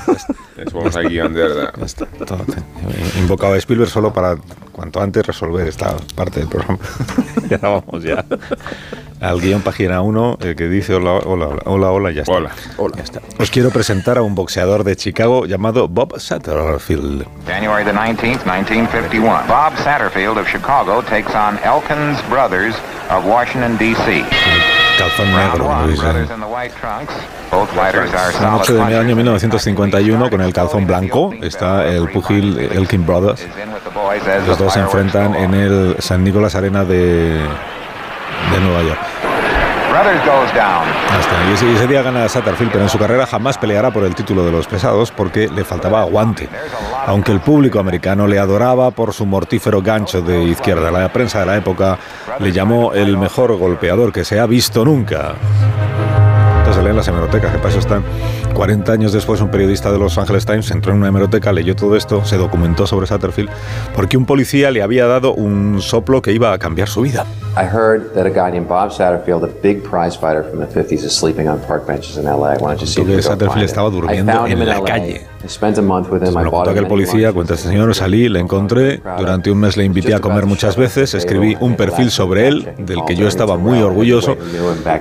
Vamos 0.73 0.95
al 0.95 1.09
guion, 1.09 1.33
de 1.33 1.41
verdad. 1.41 1.73
ya 1.77 1.85
está. 1.85 2.05
Todo. 2.05 3.53
A 3.53 3.57
Spielberg 3.57 3.89
solo 3.89 4.13
para 4.13 4.37
cuanto 4.71 5.01
antes 5.01 5.25
resolver 5.25 5.67
esta 5.67 5.95
parte 6.15 6.39
del 6.39 6.49
programa. 6.49 6.79
ya 7.49 7.57
vamos 7.57 8.03
ya 8.03 8.23
al 9.23 9.39
guion 9.39 9.61
página 9.61 10.01
1 10.01 10.37
que 10.57 10.67
dice 10.67 10.93
hola, 10.95 11.13
hola, 11.13 11.47
hola, 11.47 11.61
hola, 11.65 11.91
hola, 11.91 12.11
ya 12.11 12.23
está. 12.23 12.33
Hola. 12.33 12.51
Hola. 12.77 12.97
Ya 12.97 13.03
está. 13.03 13.21
Os 13.39 13.49
quiero 13.49 13.69
presentar 13.71 14.17
a 14.17 14.21
un 14.21 14.35
boxeador 14.35 14.83
de 14.83 14.95
Chicago 14.95 15.45
llamado 15.45 15.87
Bob 15.87 16.19
Satterfield. 16.19 17.25
January 17.47 17.85
the 17.85 17.93
19th, 17.93 18.45
1951. 18.45 19.47
Bob 19.47 19.73
Satterfield 19.77 20.37
of 20.37 20.47
Chicago 20.47 21.01
takes 21.01 21.33
on 21.33 21.57
Elkins 21.63 22.21
Brothers 22.29 22.75
of 23.09 23.25
Washington, 23.25 23.77
D.C. 23.77 24.25
Calzón 24.97 25.35
negro, 25.35 25.69
La 25.69 25.79
solid 25.81 25.99
noche 28.51 28.73
del 28.73 28.81
punchers. 28.81 29.05
año 29.05 29.15
1951, 29.15 30.29
con 30.29 30.41
el 30.41 30.53
calzón 30.53 30.87
blanco, 30.87 31.33
está 31.41 31.85
el 31.87 32.09
pugil 32.09 32.59
Elkin 32.59 33.05
Brothers. 33.05 33.45
Los 34.47 34.57
dos 34.57 34.73
se 34.73 34.79
enfrentan 34.79 35.35
en 35.35 35.53
el 35.53 35.95
San 35.99 36.23
Nicolás 36.23 36.55
Arena 36.55 36.83
de, 36.85 37.39
de 37.39 38.59
Nueva 38.61 38.83
York. 38.83 38.99
Y 41.49 41.53
ese, 41.53 41.73
ese 41.73 41.87
día 41.87 42.01
gana 42.01 42.27
Satterfield, 42.27 42.71
pero 42.71 42.83
en 42.83 42.89
su 42.89 42.97
carrera 42.97 43.25
jamás 43.25 43.57
peleará 43.57 43.91
por 43.91 44.03
el 44.03 44.15
título 44.15 44.45
de 44.45 44.51
los 44.51 44.67
pesados 44.67 45.11
porque 45.11 45.47
le 45.47 45.63
faltaba 45.63 46.01
aguante. 46.01 46.49
Aunque 47.05 47.31
el 47.31 47.41
público 47.41 47.79
americano 47.79 48.27
le 48.27 48.39
adoraba 48.39 48.91
por 48.91 49.13
su 49.13 49.25
mortífero 49.25 49.81
gancho 49.81 50.21
de 50.21 50.43
izquierda, 50.43 50.91
la 50.91 51.11
prensa 51.11 51.39
de 51.39 51.45
la 51.45 51.57
época 51.57 51.97
le 52.39 52.51
llamó 52.51 52.93
el 52.93 53.17
mejor 53.17 53.55
golpeador 53.57 54.11
que 54.11 54.23
se 54.23 54.39
ha 54.39 54.45
visto 54.45 54.85
nunca. 54.85 55.33
Entonces 56.59 56.83
leen 56.83 56.95
las 56.95 57.07
hemerotecas, 57.07 57.51
que 57.51 57.57
para 57.57 57.69
eso 57.69 57.79
están. 57.79 58.03
40 58.53 58.91
años 58.91 59.13
después, 59.13 59.41
un 59.41 59.49
periodista 59.49 59.91
de 59.91 59.97
Los 59.97 60.17
Angeles 60.17 60.45
Times 60.45 60.69
entró 60.71 60.91
en 60.91 60.99
una 60.99 61.07
hemeroteca, 61.07 61.51
leyó 61.51 61.75
todo 61.75 61.95
esto, 61.95 62.23
se 62.23 62.37
documentó 62.37 62.87
sobre 62.87 63.07
Satterfield, 63.07 63.49
porque 63.95 64.17
un 64.17 64.25
policía 64.25 64.71
le 64.71 64.81
había 64.81 65.05
dado 65.07 65.33
un 65.33 65.81
soplo 65.81 66.21
que 66.21 66.31
iba 66.31 66.53
a 66.53 66.59
cambiar 66.59 66.87
su 66.87 67.01
vida. 67.01 67.25
I 67.55 67.65
heard 67.65 68.13
that 68.13 68.25
a 68.25 68.29
guy 68.29 68.51
named 68.51 68.67
Bob 68.67 68.91
Satterfield, 68.91 69.43
a 69.43 69.49
big 69.61 69.83
prize 69.83 70.17
fighter 70.17 70.43
from 70.43 70.59
the 70.59 70.67
50s, 70.67 71.03
is 71.03 71.13
sleeping 71.13 71.47
on 71.47 71.59
park 71.67 71.85
benches 71.85 72.17
in 72.17 72.25
LA. 72.25 72.55
Why 72.55 72.75
don't 72.75 72.81
you 72.81 72.87
see 72.87 73.01
if 73.01 73.07
you 73.07 73.21
Satterfield 73.21 73.65
estaba 73.65 73.89
durmiendo 73.89 74.47
en 74.47 74.59
la 74.59 74.79
LA. 74.79 74.83
calle. 74.85 75.32
Me 75.43 76.43
lo 76.43 76.51
contó 76.51 76.69
aquel 76.69 76.87
policía, 76.87 77.33
cuenta 77.33 77.55
este 77.55 77.69
señor, 77.69 77.93
salí, 77.95 78.29
le 78.29 78.39
encontré, 78.39 79.01
durante 79.17 79.51
un 79.51 79.59
mes 79.59 79.77
le 79.77 79.85
invité 79.85 80.13
a 80.13 80.19
comer 80.19 80.45
muchas 80.45 80.75
veces, 80.75 81.13
escribí 81.13 81.57
un 81.59 81.75
perfil 81.75 82.11
sobre 82.11 82.47
él, 82.47 82.69
del 82.77 82.99
que 83.05 83.15
yo 83.15 83.27
estaba 83.27 83.57
muy 83.57 83.79
orgulloso, 83.79 84.37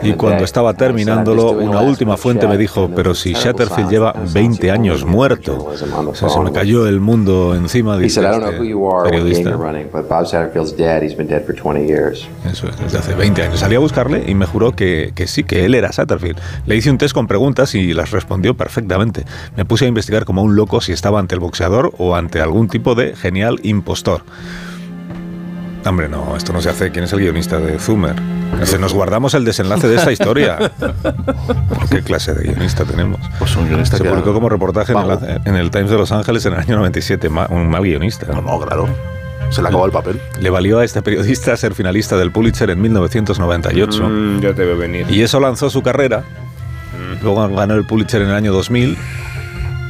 y 0.03 0.13
cuando 0.13 0.45
estaba 0.45 0.75
terminándolo, 0.75 1.53
una 1.53 1.81
última 1.81 2.17
fuente 2.17 2.47
me 2.47 2.57
dijo, 2.59 2.91
pero 2.95 3.15
si 3.15 3.33
Shatterfield 3.33 3.91
lleva 3.91 4.15
20 4.33 4.71
años 4.71 5.05
muerto, 5.05 5.65
o 5.65 6.15
sea, 6.15 6.29
se 6.29 6.41
me 6.41 6.53
cayó 6.53 6.87
el 6.87 7.01
mundo 7.01 7.55
encima, 7.55 7.97
He 7.97 8.05
dice 8.05 8.21
said, 8.21 8.25
I 8.25 8.39
don't 8.39 8.43
know 8.43 8.59
who 8.59 8.99
este 8.99 9.11
periodista. 9.11 9.51
you're 9.51 9.57
running, 9.57 9.89
but 9.93 10.09
Bob 10.09 10.27
Satterfield's 10.27 10.77
dead. 10.77 11.03
He's 11.03 11.17
been 11.17 11.29
dead 11.29 11.45
for 11.45 11.55
20 11.55 11.87
years. 11.87 12.27
Eso 12.51 12.69
es, 12.69 12.79
desde 12.79 12.99
hace 12.99 13.15
20 13.15 13.43
años. 13.43 13.61
Salí 13.61 13.75
a 13.75 13.79
buscarle 13.79 14.25
y 14.27 14.35
me 14.35 14.47
juró 14.47 14.73
que, 14.73 15.13
que 15.15 15.27
sí, 15.27 15.45
que 15.45 15.65
él 15.65 15.75
era 15.75 15.93
Satterfield. 15.93 16.39
Le 16.67 16.77
hice 16.77 16.91
un 16.91 16.99
test 16.99 17.15
con 17.15 17.27
preguntas 17.27 17.75
y 17.75 17.93
las 17.93 18.11
respondió 18.11 18.55
perfectamente. 18.57 19.25
Me 19.57 19.65
puse 19.65 19.85
a 19.85 19.89
investigar 19.89 20.25
como 20.33 20.45
un 20.45 20.57
loco 20.57 20.81
si 20.81 20.93
estaba 20.93 21.21
ante 21.21 21.35
el 21.35 21.41
boxeador 21.43 21.93
o 21.99 22.17
ante 22.17 22.41
algún 22.41 22.67
tipo 22.67 22.95
de 22.95 23.15
genial 23.15 23.61
impostor. 23.65 24.23
Hombre, 25.85 26.09
no, 26.09 26.35
esto 26.39 26.55
no 26.55 26.63
se 26.63 26.71
hace. 26.71 26.91
¿Quién 26.91 27.05
es 27.05 27.13
el 27.13 27.19
guionista 27.21 27.59
de 27.59 27.79
Zumer? 27.79 28.15
Se 28.63 28.79
nos 28.79 28.95
guardamos 28.95 29.35
el 29.35 29.45
desenlace 29.45 29.89
de 29.89 29.97
esta 29.97 30.11
historia. 30.11 30.57
¿Qué 31.91 32.01
clase 32.01 32.33
de 32.33 32.45
guionista 32.45 32.87
tenemos? 32.87 33.21
Pues 33.39 33.55
un 33.57 33.69
guionista 33.69 33.99
Se 33.99 34.05
que 34.05 34.09
publicó 34.09 34.33
como 34.33 34.49
reportaje 34.49 34.93
en 34.95 34.99
el, 35.01 35.41
en 35.45 35.55
el 35.57 35.71
Times 35.71 35.91
de 35.91 35.99
Los 35.99 36.13
Ángeles 36.13 36.47
en 36.47 36.55
el 36.55 36.61
año 36.61 36.77
97. 36.77 37.29
Ma- 37.29 37.49
Un 37.51 37.69
mal 37.69 37.83
guionista. 37.83 38.29
No, 38.33 38.41
no, 38.41 38.59
claro. 38.59 38.89
Se 39.51 39.61
le 39.61 39.69
acabó 39.69 39.85
el 39.85 39.93
papel. 39.93 40.19
Le 40.41 40.49
valió 40.49 40.79
a 40.79 40.85
este 40.87 41.03
periodista 41.03 41.55
ser 41.59 41.75
finalista 41.75 42.17
del 42.17 42.33
Pulitzer 42.33 42.71
en 42.71 42.81
1998. 42.81 44.09
Mm, 44.09 44.41
ya 44.41 44.55
te 44.55 44.65
veo 44.65 44.79
venir. 44.79 45.11
Y 45.11 45.21
eso 45.21 45.39
lanzó 45.41 45.69
su 45.69 45.83
carrera. 45.83 46.25
Luego 47.23 47.47
ganó 47.55 47.75
el 47.75 47.85
Pulitzer 47.85 48.23
en 48.23 48.29
el 48.31 48.35
año 48.35 48.51
2000. 48.55 48.97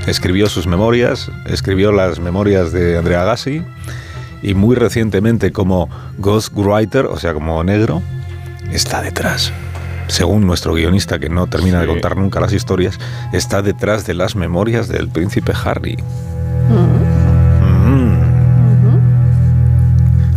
Escribió 0.07 0.49
sus 0.49 0.67
memorias, 0.67 1.31
escribió 1.47 1.93
las 1.93 2.19
memorias 2.19 2.73
de 2.73 2.99
Andrea 2.99 3.23
Agassi 3.23 3.63
y 4.43 4.55
muy 4.55 4.75
recientemente 4.75 5.53
como 5.53 5.89
Ghostwriter, 6.19 7.07
o 7.07 7.19
sea, 7.19 7.33
como 7.35 7.63
negro, 7.63 8.03
está 8.73 9.01
detrás. 9.01 9.53
Según 10.09 10.45
nuestro 10.47 10.75
guionista, 10.75 11.21
que 11.21 11.29
no 11.29 11.47
termina 11.47 11.81
de 11.81 11.87
contar 11.87 12.17
nunca 12.17 12.41
las 12.41 12.53
historias, 12.53 12.99
está 13.33 13.63
detrás 13.63 14.05
de 14.05 14.15
las 14.15 14.35
memorias 14.35 14.89
del 14.89 15.09
príncipe 15.09 15.53
Harry. 15.65 15.97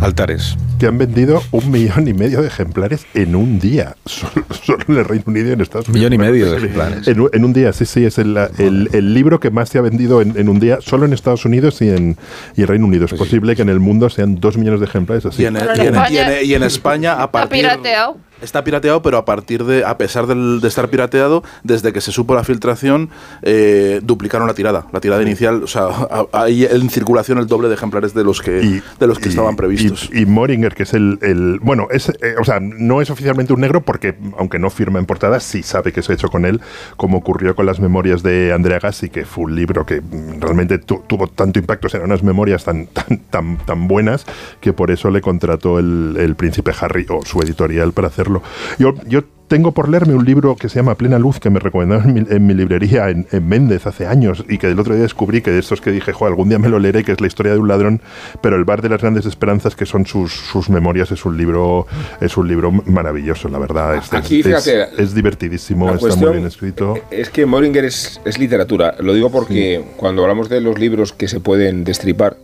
Altares. 0.06 0.56
Que 0.78 0.86
han 0.86 0.98
vendido 0.98 1.42
un 1.50 1.70
millón 1.70 2.06
y 2.06 2.14
medio 2.14 2.40
de 2.42 2.46
ejemplares 2.48 3.06
en 3.14 3.34
un 3.34 3.58
día. 3.58 3.96
Solo, 4.06 4.46
solo 4.62 4.84
en 4.88 4.96
el 4.98 5.04
Reino 5.04 5.24
Unido 5.26 5.48
y 5.48 5.52
en 5.52 5.60
Estados 5.60 5.88
Unidos. 5.88 5.98
Millón 6.10 6.12
y 6.12 6.18
medio 6.18 6.50
de 6.50 6.56
ejemplares. 6.58 7.08
En, 7.08 7.20
un- 7.20 7.30
en 7.32 7.44
un 7.44 7.52
día, 7.52 7.72
sí, 7.72 7.84
sí, 7.86 8.04
es 8.04 8.18
el, 8.18 8.36
el- 8.58 8.88
el 8.92 9.14
libro 9.14 9.40
que 9.40 9.50
más 9.50 9.68
se 9.68 9.78
ha 9.78 9.80
vendido 9.80 10.22
en, 10.22 10.38
en 10.38 10.48
un 10.48 10.60
día, 10.60 10.78
solo 10.80 11.06
en 11.06 11.12
Estados 11.12 11.44
Unidos 11.44 11.80
y 11.82 11.88
en, 11.90 12.16
y 12.56 12.62
en 12.62 12.66
Reino 12.68 12.86
Unido. 12.86 13.04
Es 13.06 13.10
Pues 13.10 13.18
sí. 13.20 13.24
posible 13.26 13.56
que 13.56 13.62
en 13.62 13.68
el 13.68 13.80
mundo 13.80 14.08
sean 14.10 14.36
dos 14.40 14.56
millones 14.56 14.80
de 14.80 14.86
ejemplares 14.86 15.26
así. 15.26 15.42
Y 15.42 15.46
en, 15.46 15.56
y 15.56 15.58
España- 15.58 16.08
y 16.10 16.16
en- 16.18 16.46
y 16.50 16.54
en 16.54 16.62
España, 16.62 17.14
a 17.22 17.30
partir, 17.32 17.60
pirateado. 17.62 18.16
Está 18.42 18.62
pirateado, 18.64 19.00
pero 19.02 19.16
a 19.16 19.24
partir 19.24 19.64
de, 19.64 19.84
a 19.84 19.96
pesar 19.96 20.26
del- 20.26 20.60
de 20.60 20.68
estar 20.68 20.88
pirateado, 20.88 21.42
desde 21.62 21.92
que 21.92 22.00
se 22.02 22.12
supo 22.12 22.34
la 22.34 22.44
filtración, 22.44 23.08
eh, 23.42 24.00
duplicaron 24.02 24.46
la 24.46 24.52
tirada. 24.54 24.86
La 24.92 25.00
tirada 25.00 25.22
inicial, 25.22 25.62
o 25.62 25.66
sea, 25.66 25.88
hay 26.32 26.64
en 26.64 26.90
circulación 26.90 27.38
el 27.38 27.46
doble 27.46 27.68
de 27.68 27.74
ejemplares 27.74 28.12
de 28.12 28.24
los 28.24 28.42
que, 28.42 28.82
de 29.00 29.06
los 29.06 29.18
que 29.18 29.26
y- 29.28 29.30
estaban 29.30 29.56
previstos. 29.56 30.10
Y, 30.12 30.20
y 30.22 30.26
Moringer, 30.26 30.74
que 30.74 30.82
es 30.82 30.92
el, 30.92 31.18
el- 31.22 31.58
bueno, 31.62 31.88
es, 31.90 32.08
eh, 32.10 32.34
o 32.40 32.44
sea, 32.44 32.60
no 32.60 33.00
es 33.00 33.08
oficialmente 33.10 33.52
un 33.54 33.60
negro 33.60 33.80
porque, 33.80 34.14
aunque 34.38 34.58
no 34.58 34.68
firma 34.70 34.98
en 34.98 35.06
portada, 35.06 35.40
sí 35.40 35.62
sabe 35.62 35.92
que 35.92 36.02
se 36.02 36.12
ha 36.12 36.14
hecho 36.14 36.28
con 36.28 36.44
él, 36.44 36.60
como 36.96 37.16
ocurrió 37.18 37.56
con 37.56 37.64
las 37.66 37.80
memorias 37.80 38.22
de 38.22 38.52
Andrea 38.52 38.78
Gassi, 38.80 39.08
que 39.08 39.24
fue 39.24 39.44
un 39.44 39.56
libro 39.56 39.86
que 39.86 40.02
realmente 40.40 40.78
tu- 40.78 41.02
tuvo 41.06 41.26
tanto 41.26 41.58
impacto, 41.58 41.88
eran 41.88 42.04
unas 42.04 42.22
memorias 42.22 42.64
tan, 42.64 42.86
tan, 42.88 43.18
tan, 43.30 43.56
tan 43.64 43.88
buenas, 43.88 44.26
que 44.60 44.72
por 44.74 44.90
eso 44.90 45.10
le 45.10 45.20
contrató 45.22 45.78
el, 45.78 46.16
el 46.18 46.34
príncipe 46.36 46.72
Harry 46.80 47.06
o 47.08 47.24
su 47.24 47.40
editorial 47.40 47.92
para 47.92 48.08
hacerlo. 48.26 48.42
Yo, 48.78 48.94
yo 49.08 49.22
tengo 49.48 49.70
por 49.70 49.88
leerme 49.88 50.14
un 50.14 50.24
libro 50.24 50.56
que 50.56 50.68
se 50.68 50.74
llama 50.80 50.96
Plena 50.96 51.20
Luz, 51.20 51.38
que 51.38 51.50
me 51.50 51.60
recomendaron 51.60 52.08
en 52.08 52.14
mi, 52.14 52.26
en 52.28 52.46
mi 52.48 52.52
librería 52.54 53.10
en, 53.10 53.28
en 53.30 53.46
Méndez 53.48 53.86
hace 53.86 54.04
años 54.08 54.44
y 54.48 54.58
que 54.58 54.66
el 54.66 54.80
otro 54.80 54.94
día 54.94 55.04
descubrí 55.04 55.40
que 55.40 55.52
de 55.52 55.60
estos 55.60 55.80
que 55.80 55.92
dije, 55.92 56.12
jo, 56.12 56.26
algún 56.26 56.48
día 56.48 56.58
me 56.58 56.68
lo 56.68 56.80
leeré, 56.80 57.04
que 57.04 57.12
es 57.12 57.20
la 57.20 57.28
historia 57.28 57.52
de 57.52 57.58
un 57.60 57.68
ladrón, 57.68 58.00
pero 58.42 58.56
El 58.56 58.64
bar 58.64 58.82
de 58.82 58.88
las 58.88 59.00
grandes 59.00 59.24
esperanzas, 59.24 59.76
que 59.76 59.86
son 59.86 60.04
sus, 60.04 60.32
sus 60.32 60.68
memorias, 60.68 61.12
es 61.12 61.24
un 61.24 61.36
libro 61.36 61.86
es 62.20 62.36
un 62.36 62.48
libro 62.48 62.72
maravilloso, 62.72 63.48
la 63.48 63.58
verdad. 63.60 63.94
Es, 63.96 64.12
Aquí, 64.12 64.40
es- 64.40 64.46
fíjate, 64.46 64.82
es- 64.82 64.98
es 64.98 65.14
divertidísimo, 65.14 65.94
está 65.94 66.16
muy 66.16 66.32
bien 66.32 66.46
escrito. 66.46 66.94
Es 67.12 67.30
que 67.30 67.46
Moringer 67.46 67.84
es, 67.84 68.20
es 68.24 68.38
literatura. 68.40 68.96
Lo 68.98 69.14
digo 69.14 69.30
porque 69.30 69.84
cuando 69.96 70.22
hablamos 70.22 70.48
de 70.48 70.60
los 70.60 70.76
libros 70.76 71.12
que 71.12 71.28
se 71.28 71.38
pueden 71.38 71.84
destripar 71.84 72.36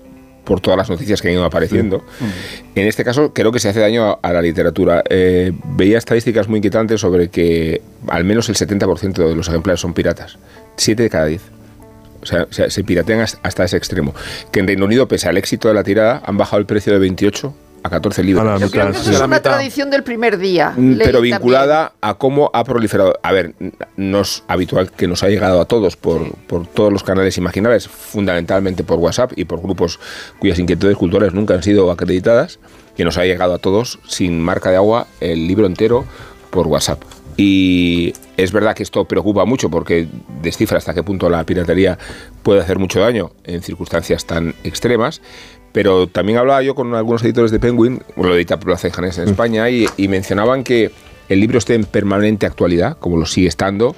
por 0.44 0.60
todas 0.60 0.76
las 0.76 0.90
noticias 0.90 1.22
que 1.22 1.28
han 1.28 1.34
ido 1.34 1.44
apareciendo, 1.44 2.04
en 2.74 2.86
este 2.86 3.04
caso 3.04 3.32
creo 3.32 3.52
que 3.52 3.58
se 3.58 3.68
hace 3.68 3.80
daño 3.80 4.18
a, 4.20 4.32
la 4.32 4.42
literatura. 4.42 5.02
Eh, 5.08 5.52
veía 5.76 5.98
estadísticas 5.98 6.48
muy 6.48 6.58
inquietantes 6.58 7.00
sobre 7.00 7.28
que 7.28 7.82
al 8.08 8.24
menos 8.24 8.48
el 8.48 8.56
70% 8.56 9.28
de 9.28 9.34
los 9.34 9.48
ejemplares 9.48 9.80
son 9.80 9.94
piratas. 9.94 10.38
7 10.76 11.02
de 11.02 11.10
cada 11.10 11.26
10. 11.26 11.42
O 12.22 12.26
sea, 12.26 12.46
se, 12.50 12.84
piratean 12.84 13.20
hasta, 13.20 13.38
hasta 13.42 13.64
ese 13.64 13.76
extremo. 13.76 14.14
Que 14.52 14.60
en 14.60 14.68
Reino 14.68 14.84
Unido, 14.84 15.08
pese 15.08 15.28
al 15.28 15.36
éxito 15.36 15.68
de 15.68 15.74
la 15.74 15.82
tirada, 15.82 16.22
han 16.24 16.36
bajado 16.36 16.60
el 16.60 16.66
precio 16.66 16.92
de 16.92 16.98
28 17.00 17.54
a 17.82 17.90
14 17.90 18.22
libras. 18.22 18.46
A 18.46 18.50
la 18.52 18.58
Yo 18.58 18.70
creo 18.70 18.92
que 18.92 18.98
eso 18.98 19.10
es 19.10 19.20
una 19.20 19.40
tradición 19.40 19.90
del 19.90 20.02
primer 20.02 20.38
día. 20.38 20.72
Mm, 20.76 20.92
Leí 20.92 20.98
pero 20.98 21.18
también. 21.18 21.36
vinculada 21.36 21.92
a 22.00 22.14
cómo 22.14 22.50
ha 22.52 22.64
proliferado. 22.64 23.18
A 23.22 23.32
ver, 23.32 23.54
no 23.96 24.20
es 24.20 24.44
habitual 24.48 24.90
que 24.90 25.08
nos 25.08 25.22
ha 25.22 25.28
llegado 25.28 25.60
a 25.60 25.64
todos 25.64 25.96
por, 25.96 26.34
por 26.46 26.66
todos 26.66 26.92
los 26.92 27.02
canales 27.02 27.36
imaginables, 27.38 27.88
fundamentalmente 27.88 28.84
por 28.84 28.98
WhatsApp 28.98 29.32
y 29.36 29.44
por 29.44 29.60
grupos 29.60 29.98
cuyas 30.38 30.58
inquietudes 30.58 30.96
culturales 30.96 31.34
nunca 31.34 31.54
han 31.54 31.62
sido 31.62 31.90
acreditadas, 31.90 32.58
que 32.96 33.04
nos 33.04 33.18
ha 33.18 33.24
llegado 33.24 33.54
a 33.54 33.58
todos 33.58 33.98
sin 34.06 34.40
marca 34.40 34.70
de 34.70 34.76
agua 34.76 35.06
el 35.20 35.46
libro 35.46 35.66
entero 35.66 36.04
por 36.50 36.66
WhatsApp. 36.66 37.02
Y 37.36 38.12
es 38.36 38.52
verdad 38.52 38.74
que 38.74 38.82
esto 38.82 39.04
preocupa 39.06 39.44
mucho 39.44 39.70
porque 39.70 40.06
descifra 40.42 40.78
hasta 40.78 40.92
qué 40.92 41.02
punto 41.02 41.30
la 41.30 41.44
piratería 41.44 41.98
puede 42.42 42.60
hacer 42.60 42.78
mucho 42.78 43.00
daño 43.00 43.32
en 43.44 43.62
circunstancias 43.62 44.26
tan 44.26 44.54
extremas. 44.64 45.22
Pero 45.72 46.06
también 46.06 46.38
hablaba 46.38 46.62
yo 46.62 46.74
con 46.74 46.94
algunos 46.94 47.22
editores 47.24 47.50
de 47.50 47.58
Penguin, 47.58 48.02
bueno, 48.14 48.30
lo 48.30 48.36
edita 48.36 48.60
Plaza 48.60 48.88
de 48.88 48.94
Janés 48.94 49.18
en 49.18 49.28
España, 49.28 49.68
y, 49.70 49.86
y 49.96 50.08
mencionaban 50.08 50.64
que 50.64 50.90
el 51.28 51.40
libro 51.40 51.58
esté 51.58 51.74
en 51.74 51.84
permanente 51.84 52.46
actualidad, 52.46 52.98
como 52.98 53.16
lo 53.16 53.26
sigue 53.26 53.48
estando, 53.48 53.96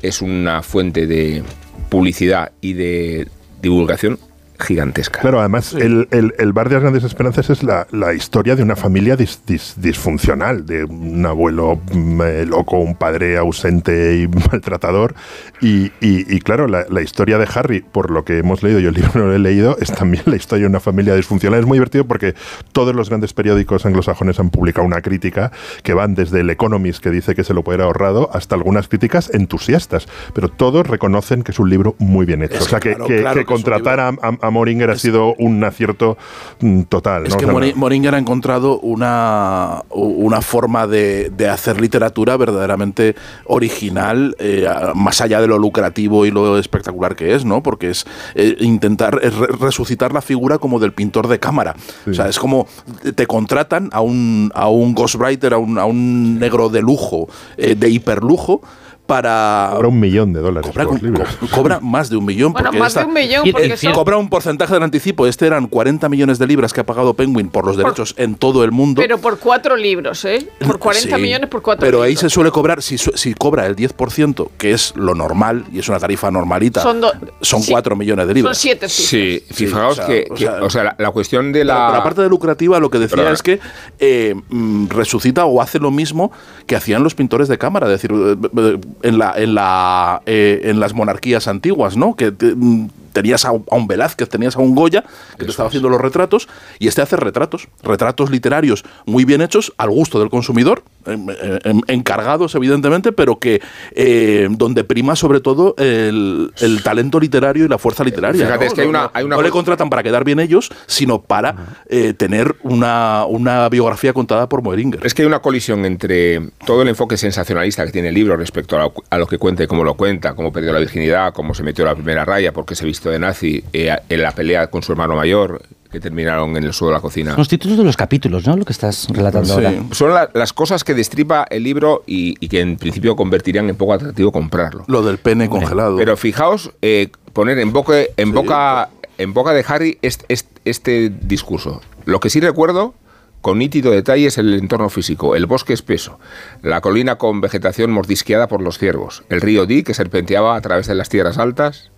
es 0.00 0.22
una 0.22 0.62
fuente 0.62 1.06
de 1.06 1.42
publicidad 1.90 2.52
y 2.60 2.72
de 2.72 3.28
divulgación 3.60 4.18
gigantesca. 4.58 5.20
Claro, 5.20 5.40
además, 5.40 5.72
el, 5.74 6.08
el- 6.10 6.34
el 6.38 6.52
bar 6.52 6.68
de 6.68 6.74
las 6.76 6.82
grandes 6.82 7.04
esperanzas 7.04 7.50
es 7.50 7.62
la, 7.62 7.86
la 7.90 8.14
historia 8.14 8.54
de 8.56 8.62
una 8.62 8.76
familia 8.76 9.16
dis- 9.16 9.40
dis- 9.46 9.74
disfuncional, 9.76 10.66
de 10.66 10.84
un 10.84 11.24
abuelo 11.26 11.80
mm, 11.92 12.20
eh, 12.22 12.46
loco, 12.46 12.78
un 12.78 12.94
padre 12.94 13.36
ausente 13.38 14.16
y 14.18 14.28
maltratador. 14.50 15.14
Y, 15.60 15.86
y- 16.00 16.24
y 16.32 16.40
claro, 16.40 16.66
la, 16.68 16.84
la 16.88 17.02
historia 17.02 17.38
de 17.38 17.48
Harry, 17.54 17.80
por 17.80 18.10
lo 18.10 18.24
que 18.24 18.38
hemos 18.38 18.62
leído, 18.62 18.78
yo 18.80 18.90
el 18.90 18.94
libro 18.94 19.10
no 19.14 19.26
lo 19.26 19.34
he 19.34 19.38
leído, 19.38 19.76
es 19.80 19.92
también 19.92 20.22
la 20.26 20.36
historia 20.36 20.62
de 20.64 20.68
una 20.70 20.80
familia 20.80 21.14
disfuncional. 21.14 21.58
Es 21.60 21.66
muy 21.66 21.76
divertido 21.76 22.06
porque 22.06 22.34
todos 22.72 22.94
los 22.94 23.08
grandes 23.08 23.32
periódicos 23.32 23.84
anglosajones 23.86 24.38
han 24.38 24.50
publicado 24.50 24.86
una 24.86 25.00
crítica 25.02 25.50
que 25.82 25.94
van 25.94 26.14
desde 26.14 26.40
el 26.40 26.50
Economist, 26.50 27.02
que 27.02 27.10
dice 27.10 27.34
que 27.34 27.44
se 27.44 27.54
lo 27.54 27.62
puede 27.64 27.76
haber 27.76 27.86
ahorrado, 27.86 28.30
hasta 28.32 28.54
algunas 28.54 28.88
críticas 28.88 29.30
entusiastas. 29.34 30.06
Pero 30.34 30.48
todos 30.48 30.86
reconocen 30.86 31.42
que 31.42 31.52
es 31.52 31.58
un 31.58 31.68
libro 31.70 31.96
muy 31.98 32.26
bien 32.26 32.42
hecho. 32.42 32.54
Es 32.56 32.62
o 32.62 32.68
sea, 32.68 32.80
que, 32.80 32.90
claro, 32.94 33.06
que- 33.06 33.20
claro 33.20 33.34
que 33.34 33.40
que 33.40 33.46
contratar 33.46 33.98
a, 34.00 34.08
a- 34.08 34.36
Moringer 34.52 34.90
ha 34.90 34.96
sido 34.98 35.34
un 35.38 35.64
acierto 35.64 36.16
mm, 36.60 36.82
total. 36.82 37.26
Es 37.26 37.32
¿no? 37.32 37.38
que 37.38 37.46
O 37.46 37.48
sea, 37.48 37.54
Mori- 37.58 37.74
Moringer 37.74 38.14
ha 38.14 38.18
encontrado 38.18 38.78
una, 38.80 39.82
una 39.90 40.40
forma 40.42 40.86
de, 40.86 41.30
de 41.30 41.48
hacer 41.48 41.80
literatura 41.80 42.36
verdaderamente 42.36 43.16
original, 43.46 44.36
eh, 44.38 44.66
más 44.94 45.20
allá 45.20 45.40
de 45.40 45.46
lo 45.48 45.58
lucrativo 45.58 46.26
y 46.26 46.30
lo 46.30 46.58
espectacular 46.58 47.16
que 47.16 47.34
es, 47.34 47.44
¿no? 47.44 47.62
Porque 47.62 47.90
es 47.90 48.04
eh, 48.34 48.56
intentar 48.60 49.14
re- 49.16 49.30
resucitar 49.30 50.12
la 50.12 50.20
figura 50.22 50.58
como 50.58 50.78
del 50.78 50.92
pintor 50.92 51.28
de 51.28 51.38
cámara. 51.38 51.74
O 52.08 52.12
sea, 52.14 52.28
es 52.28 52.38
como 52.38 52.66
te 53.14 53.26
contratan 53.26 53.88
a 53.92 54.00
un, 54.00 54.50
a 54.54 54.68
un 54.68 54.94
ghostwriter, 54.94 55.54
a 55.54 55.58
un, 55.58 55.78
a 55.78 55.84
un 55.84 56.38
negro 56.38 56.68
de 56.68 56.82
lujo, 56.82 57.28
eh, 57.56 57.74
de 57.74 57.88
hiperlujo, 57.90 58.60
para... 59.06 59.70
Cobra 59.74 59.88
un 59.88 60.00
millón 60.00 60.32
de 60.32 60.40
dólares 60.40 60.70
Cobra, 60.70 60.84
por 60.84 60.92
los 60.94 61.02
libros. 61.02 61.28
co- 61.40 61.46
cobra 61.48 61.80
más 61.80 62.08
de 62.08 62.16
un 62.16 62.24
millón. 62.24 62.52
Bueno, 62.52 62.68
porque 62.68 62.78
más 62.78 62.94
de 62.94 63.04
un 63.04 63.12
millón, 63.12 63.46
Y- 63.46 63.52
porque 63.52 63.76
son- 63.76 63.92
Cobra 63.92 64.16
un 64.16 64.28
porcentaje 64.30 64.72
del 64.74 64.82
anticipo. 64.82 65.26
Este 65.26 65.46
eran 65.46 65.66
40 65.66 66.08
millones 66.08 66.38
de 66.38 66.46
libras 66.46 66.72
que 66.72 66.80
ha 66.80 66.86
pagado 66.86 67.12
Penguin 67.14 67.48
por 67.48 67.66
los 67.66 67.76
derechos 67.76 68.14
en 68.16 68.36
todo 68.36 68.64
el 68.64 68.70
mundo. 68.72 69.02
Pero 69.02 69.18
por 69.18 69.38
cuatro 69.38 69.76
libros, 69.76 70.24
¿eh? 70.24 70.48
Por 70.64 70.78
40 70.78 71.16
Sí, 71.16 71.22
millones 71.22 71.48
por 71.50 71.62
cuatro 71.62 71.84
Pero 71.84 72.02
ahí 72.02 72.16
se 72.16 72.30
suele 72.30 72.50
cobrar, 72.50 72.80
si, 72.82 72.96
si 72.98 73.34
cobra 73.34 73.66
el 73.66 73.76
10%, 73.76 74.48
que 74.56 74.72
es 74.72 74.94
lo 74.96 75.14
normal 75.14 75.64
y 75.72 75.80
es 75.80 75.88
una 75.88 75.98
tarifa 75.98 76.30
normalita, 76.30 76.80
Son 76.80 77.00
do- 77.00 77.12
son 77.40 77.62
sí. 77.62 77.72
4 77.72 77.96
millones 77.96 78.26
de 78.26 78.32
Son 78.32 78.36
libras. 78.36 78.58
siete 78.58 78.88
cifras. 78.88 79.08
Sí, 79.08 79.44
Sí, 79.50 79.66
fijaos 79.66 79.92
o 79.92 79.94
sea, 79.96 80.06
que, 80.06 80.26
o 80.30 80.34
que- 80.34 80.44
sea, 80.44 80.62
o 80.64 80.70
sea, 80.70 80.84
la, 80.84 80.96
la 80.98 81.10
cuestión 81.10 81.52
de 81.52 81.60
Pero, 81.60 81.74
la... 81.74 81.86
pero 81.88 82.00
aparte 82.00 82.22
de 82.22 82.28
lucrativa, 82.28 82.78
lo 82.80 82.88
que 82.88 82.98
decía 82.98 83.30
es 83.30 83.42
que 83.42 83.60
eh, 83.98 84.34
mm, 84.48 84.88
resucita 84.88 85.44
o 85.44 85.60
hace 85.60 85.78
lo 85.78 85.90
mismo 85.90 86.32
que 86.66 86.76
hacían 86.76 87.02
los 87.02 87.14
pintores 87.14 87.48
de 87.48 87.58
cámara, 87.58 87.86
es 87.86 87.92
decir, 88.00 88.12
eh, 88.12 88.36
eh, 88.56 88.78
en, 89.02 89.18
la, 89.18 89.34
en, 89.36 89.54
la, 89.54 90.22
eh, 90.26 90.60
en 90.64 90.80
las 90.80 90.94
monarquías 90.94 91.48
antiguas, 91.48 91.96
¿no? 91.96 92.14
Que 92.14 92.30
mm, 92.30 92.86
tenías 93.12 93.44
a, 93.44 93.52
un- 93.52 93.64
a 93.70 93.76
un 93.76 93.86
Velázquez, 93.86 94.28
tenías 94.28 94.56
a 94.56 94.60
un 94.60 94.74
Goya, 94.74 95.04
que 95.38 95.44
te 95.44 95.50
estaba 95.50 95.68
haciendo 95.68 95.88
los 95.88 96.00
retratos, 96.00 96.48
y 96.78 96.88
este 96.88 97.02
hace 97.02 97.16
retratos, 97.16 97.68
retratos 97.82 98.30
literarios 98.30 98.84
muy 99.06 99.24
bien 99.24 99.42
hechos, 99.42 99.72
al 99.78 99.90
gusto 99.90 100.18
del 100.20 100.30
consumidor, 100.30 100.82
em, 101.06 101.26
em, 101.64 101.80
encargados 101.88 102.54
evidentemente, 102.54 103.12
pero 103.12 103.38
que 103.38 103.60
eh, 103.94 104.48
donde 104.50 104.84
prima 104.84 105.16
sobre 105.16 105.40
todo 105.40 105.74
el, 105.78 106.52
el 106.60 106.82
talento 106.82 107.18
literario 107.20 107.64
y 107.64 107.68
la 107.68 107.78
fuerza 107.78 108.04
literaria. 108.04 108.44
Fíjate, 108.46 108.64
¿no? 108.64 108.68
es 108.68 108.74
que 108.74 108.80
hay 108.82 108.86
una- 108.88 109.10
hay 109.12 109.24
una 109.24 109.36
no 109.36 109.42
le 109.42 109.50
contratan 109.50 109.90
para 109.90 110.02
quedar 110.02 110.24
bien 110.24 110.40
ellos, 110.40 110.70
sino 110.86 111.20
para 111.22 111.76
eh, 111.88 112.14
tener 112.14 112.56
una, 112.62 113.24
una 113.26 113.68
biografía 113.68 114.12
contada 114.12 114.48
por 114.48 114.62
Moeringer. 114.62 115.04
Es 115.06 115.14
que 115.14 115.22
hay 115.22 115.26
una 115.26 115.40
colisión 115.40 115.84
entre 115.84 116.40
todo 116.66 116.82
el 116.82 116.88
enfoque 116.88 117.16
sensacionalista 117.16 117.84
que 117.84 117.92
tiene 117.92 118.08
el 118.08 118.14
libro 118.14 118.36
respecto 118.36 118.76
a 118.76 118.80
lo, 118.84 118.94
a 119.10 119.18
lo 119.18 119.26
que 119.26 119.38
cuenta 119.38 119.64
y 119.64 119.66
cómo 119.66 119.84
lo 119.84 119.94
cuenta, 119.94 120.34
cómo 120.34 120.52
perdió 120.52 120.72
la 120.72 120.78
virginidad, 120.78 121.32
cómo 121.34 121.54
se 121.54 121.62
metió 121.62 121.84
la 121.84 121.94
primera 121.94 122.24
raya, 122.24 122.52
porque 122.52 122.74
se 122.74 122.84
vistió 122.84 123.01
de 123.10 123.18
nazi, 123.18 123.64
eh, 123.72 123.94
en 124.08 124.22
la 124.22 124.32
pelea 124.32 124.68
con 124.68 124.82
su 124.82 124.92
hermano 124.92 125.14
mayor, 125.16 125.62
que 125.90 126.00
terminaron 126.00 126.56
en 126.56 126.64
el 126.64 126.72
suelo 126.72 126.92
de 126.92 126.96
la 126.98 127.02
cocina. 127.02 127.34
Los 127.36 127.48
títulos 127.48 127.76
de 127.76 127.84
los 127.84 127.98
capítulos, 127.98 128.46
¿no? 128.46 128.56
Lo 128.56 128.64
que 128.64 128.72
estás 128.72 129.06
relatando 129.10 129.48
Sí. 129.48 129.52
ahora. 129.64 129.72
Son 129.90 130.14
la- 130.14 130.30
las 130.32 130.54
cosas 130.54 130.84
que 130.84 130.94
destripa 130.94 131.46
el 131.50 131.64
libro 131.64 132.02
y, 132.06 132.34
y 132.40 132.48
que 132.48 132.60
en 132.60 132.76
principio 132.78 133.14
convertirían 133.14 133.68
en 133.68 133.76
poco 133.76 133.92
atractivo 133.92 134.32
comprarlo. 134.32 134.84
Lo 134.86 135.02
del 135.02 135.18
pene 135.18 135.50
congelado. 135.50 135.98
Pero 135.98 136.16
fijaos, 136.16 136.70
eh, 136.80 137.08
poner 137.34 137.58
en 137.58 137.72
boca, 137.74 137.94
en 138.16 138.32
boca, 138.32 138.88
en 139.18 139.34
boca 139.34 139.52
de 139.52 139.64
Harry 139.68 139.98
este, 140.00 140.24
este, 140.28 140.50
este 140.64 141.10
discurso. 141.10 141.82
Lo 142.06 142.20
que 142.20 142.30
sí 142.30 142.40
recuerdo 142.40 142.94
con 143.42 143.58
nítido 143.58 143.90
detalle 143.90 144.28
es 144.28 144.38
el 144.38 144.54
entorno 144.54 144.88
físico, 144.88 145.36
el 145.36 145.44
bosque 145.44 145.74
espeso, 145.74 146.18
la 146.62 146.80
colina 146.80 147.16
con 147.16 147.40
vegetación 147.42 147.90
mordisqueada 147.90 148.46
por 148.48 148.62
los 148.62 148.78
ciervos, 148.78 149.24
el 149.28 149.40
río 149.42 149.66
Dee 149.66 149.82
que 149.82 149.92
serpenteaba 149.94 150.56
a 150.56 150.60
través 150.62 150.86
de 150.86 150.94
las 150.94 151.08
tierras 151.10 151.36
altas, 151.38 151.90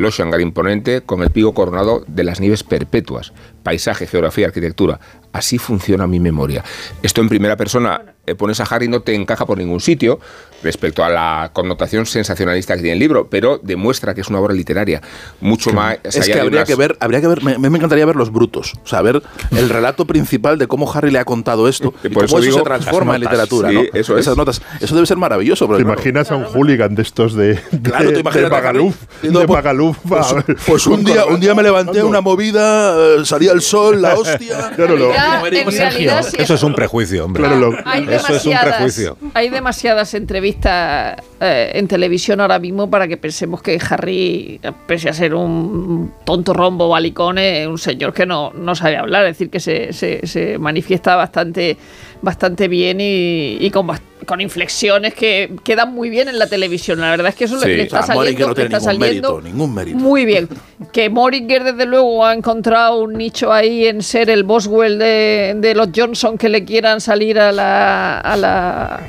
los 0.00 0.16
Shangar 0.16 0.40
imponente 0.40 1.02
con 1.02 1.22
el 1.22 1.30
pico 1.30 1.54
coronado 1.54 2.04
de 2.06 2.24
las 2.24 2.40
nieves 2.40 2.64
perpetuas, 2.64 3.32
paisaje, 3.62 4.06
geografía, 4.06 4.46
arquitectura. 4.46 4.98
Así 5.32 5.58
funciona 5.58 6.06
mi 6.08 6.18
memoria. 6.18 6.64
Esto 7.02 7.20
en 7.20 7.28
primera 7.28 7.56
persona, 7.56 8.02
eh, 8.26 8.34
pones 8.34 8.58
a 8.60 8.64
Harry, 8.64 8.88
no 8.88 9.00
te 9.02 9.14
encaja 9.14 9.46
por 9.46 9.58
ningún 9.58 9.78
sitio 9.80 10.18
respecto 10.64 11.04
a 11.04 11.08
la 11.08 11.50
connotación 11.52 12.04
sensacionalista 12.04 12.74
que 12.74 12.82
tiene 12.82 12.94
el 12.94 12.98
libro, 12.98 13.28
pero 13.30 13.58
demuestra 13.62 14.12
que 14.12 14.22
es 14.22 14.28
una 14.28 14.40
obra 14.40 14.52
literaria. 14.54 15.00
Mucho 15.40 15.72
más. 15.72 15.98
es 16.02 16.16
allá 16.16 16.34
que 16.34 16.40
habría 16.40 16.58
unas- 16.58 16.68
que 16.68 16.74
ver, 16.74 16.96
habría 17.00 17.20
que 17.20 17.28
ver, 17.28 17.42
me, 17.44 17.58
me 17.58 17.68
encantaría 17.78 18.04
ver 18.06 18.16
los 18.16 18.32
brutos, 18.32 18.72
o 18.82 18.86
sea, 18.88 19.02
ver 19.02 19.22
el 19.52 19.68
relato 19.68 20.04
principal 20.04 20.58
de 20.58 20.66
cómo 20.66 20.90
Harry 20.92 21.10
le 21.12 21.20
ha 21.20 21.24
contado 21.24 21.68
esto 21.68 21.94
Y 22.02 22.08
y 22.08 22.10
por 22.10 22.26
cómo 22.26 22.38
eso 22.38 22.38
eso, 22.38 22.44
digo, 22.46 22.58
se 22.58 22.64
transforma 22.64 23.14
en 23.14 23.20
literatura, 23.22 23.68
Sí, 23.70 23.74
¿no? 23.76 23.82
eso 23.94 24.14
es. 24.14 24.20
Esas 24.22 24.36
notas, 24.36 24.60
eso 24.80 24.94
debe 24.96 25.06
ser 25.06 25.16
maravilloso. 25.16 25.66
¿Te 25.66 25.74
claro, 25.76 25.82
imaginas 25.92 26.30
a 26.32 26.36
un 26.36 26.44
hooligan 26.44 26.94
de 26.96 27.02
estos 27.02 27.34
de, 27.34 27.54
de, 27.70 27.90
Claro, 27.90 28.12
te 28.12 28.18
imaginas 28.20 28.50
de 28.50 28.56
a 28.56 28.58
Harry 28.58 28.66
Magaluf? 28.80 28.96
diciendo, 29.14 29.38
de 29.40 29.46
pues- 29.46 29.56
Magaluf, 29.58 29.96
Pues, 30.08 30.26
pues 30.66 30.86
un 30.88 31.04
día, 31.04 31.24
un 31.26 31.38
día 31.40 31.54
me 31.54 31.62
levanté 31.62 32.02
una 32.02 32.20
movida, 32.20 32.96
eh, 33.20 33.24
el 33.52 33.60
sol, 33.60 34.00
la 34.02 34.14
hostia. 34.14 34.70
Claro, 34.76 34.96
lo- 34.96 35.12
Ya, 35.12 35.40
en 35.44 35.70
realidad, 35.70 36.22
sí, 36.22 36.36
Eso 36.38 36.54
es 36.54 36.62
un 36.62 36.74
prejuicio, 36.74 37.24
hombre. 37.24 37.42
Claro, 37.42 37.58
lo- 37.58 37.78
hay 37.84 38.02
Eso 38.08 38.34
es 38.34 38.44
un 38.46 38.52
demasiadas- 38.52 38.64
prejuicio. 38.76 39.16
Hay 39.34 39.48
demasiadas 39.48 40.14
entrevistas 40.14 41.16
eh, 41.40 41.70
en 41.74 41.88
televisión 41.88 42.40
ahora 42.40 42.58
mismo 42.58 42.88
para 42.90 43.08
que 43.08 43.16
pensemos 43.16 43.62
que 43.62 43.78
Harry, 43.90 44.60
pese 44.86 45.08
a 45.08 45.12
ser 45.12 45.34
un 45.34 46.12
tonto 46.24 46.52
rombo 46.52 46.88
balicone, 46.88 47.62
es 47.62 47.66
un 47.68 47.78
señor 47.78 48.12
que 48.12 48.26
no, 48.26 48.52
no 48.54 48.74
sabe 48.74 48.96
hablar, 48.96 49.24
es 49.26 49.32
decir, 49.38 49.50
que 49.50 49.60
se, 49.60 49.92
se- 49.92 50.26
se 50.26 50.58
manifiesta 50.58 51.16
bastante, 51.16 51.76
bastante 52.22 52.68
bien 52.68 53.00
y, 53.00 53.56
y 53.60 53.70
con, 53.70 53.86
bast- 53.88 54.02
con 54.30 54.40
inflexiones 54.40 55.12
que 55.12 55.50
quedan 55.64 55.92
muy 55.92 56.08
bien 56.08 56.28
en 56.28 56.38
la 56.38 56.46
televisión. 56.46 57.00
La 57.00 57.10
verdad 57.10 57.30
es 57.30 57.34
que 57.34 57.44
eso 57.46 57.58
Sí. 57.58 57.66
le, 57.66 57.82
está 57.82 58.00
saliendo, 58.04 58.46
no 58.46 58.54
tiene 58.54 58.76
está 58.76 58.78
ningún 58.78 59.00
saliendo 59.00 59.34
mérito, 59.34 59.40
ningún 59.42 59.74
mérito. 59.74 59.98
muy 59.98 60.24
bien. 60.24 60.48
Que 60.92 61.10
Moringer, 61.10 61.64
desde 61.64 61.84
luego, 61.84 62.24
ha 62.24 62.32
encontrado 62.32 63.00
un 63.00 63.14
nicho 63.14 63.52
ahí 63.52 63.86
en 63.86 64.02
ser 64.02 64.30
el 64.30 64.44
Boswell 64.44 64.98
de, 65.00 65.54
de 65.56 65.74
los 65.74 65.88
Johnson 65.94 66.38
que 66.38 66.48
le 66.48 66.64
quieran 66.64 67.00
salir 67.00 67.40
a 67.40 67.50
la, 67.50 68.20
a 68.20 68.36
la, 68.36 69.00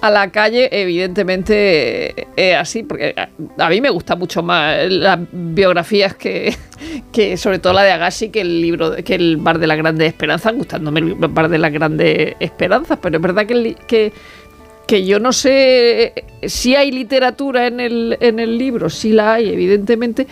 a 0.00 0.10
la 0.10 0.30
calle. 0.32 0.68
Evidentemente 0.72 2.26
es 2.36 2.56
así, 2.56 2.82
porque 2.82 3.14
a, 3.16 3.28
a 3.64 3.68
mí 3.68 3.80
me 3.80 3.90
gusta 3.90 4.16
mucho 4.16 4.42
más 4.42 4.90
las 4.90 5.20
biografías 5.32 6.14
que, 6.16 6.54
que 7.12 7.36
sobre 7.36 7.58
todo 7.58 7.72
la 7.72 7.82
de 7.82 7.92
Agassi, 7.92 8.28
que 8.30 8.40
el 8.42 8.60
libro, 8.60 8.94
que 9.04 9.14
el 9.14 9.36
Bar 9.36 9.58
de 9.58 9.66
las 9.66 9.76
Grandes 9.78 10.08
Esperanzas, 10.08 10.54
gustándome 10.54 11.00
el 11.00 11.14
Bar 11.14 11.48
de 11.48 11.58
las 11.58 11.72
Grandes 11.72 12.34
Esperanzas, 12.40 12.98
pero 13.00 13.16
es 13.16 13.22
verdad 13.22 13.46
que 13.46 13.74
que 13.86 14.12
que 14.88 15.04
yo 15.04 15.20
no 15.20 15.32
sé 15.32 16.14
si 16.44 16.74
hay 16.74 16.90
literatura 16.90 17.66
en 17.66 17.78
el, 17.78 18.16
en 18.20 18.40
el 18.40 18.56
libro, 18.58 18.88
sí 18.90 19.12
la 19.12 19.34
hay, 19.34 19.50
evidentemente, 19.50 20.26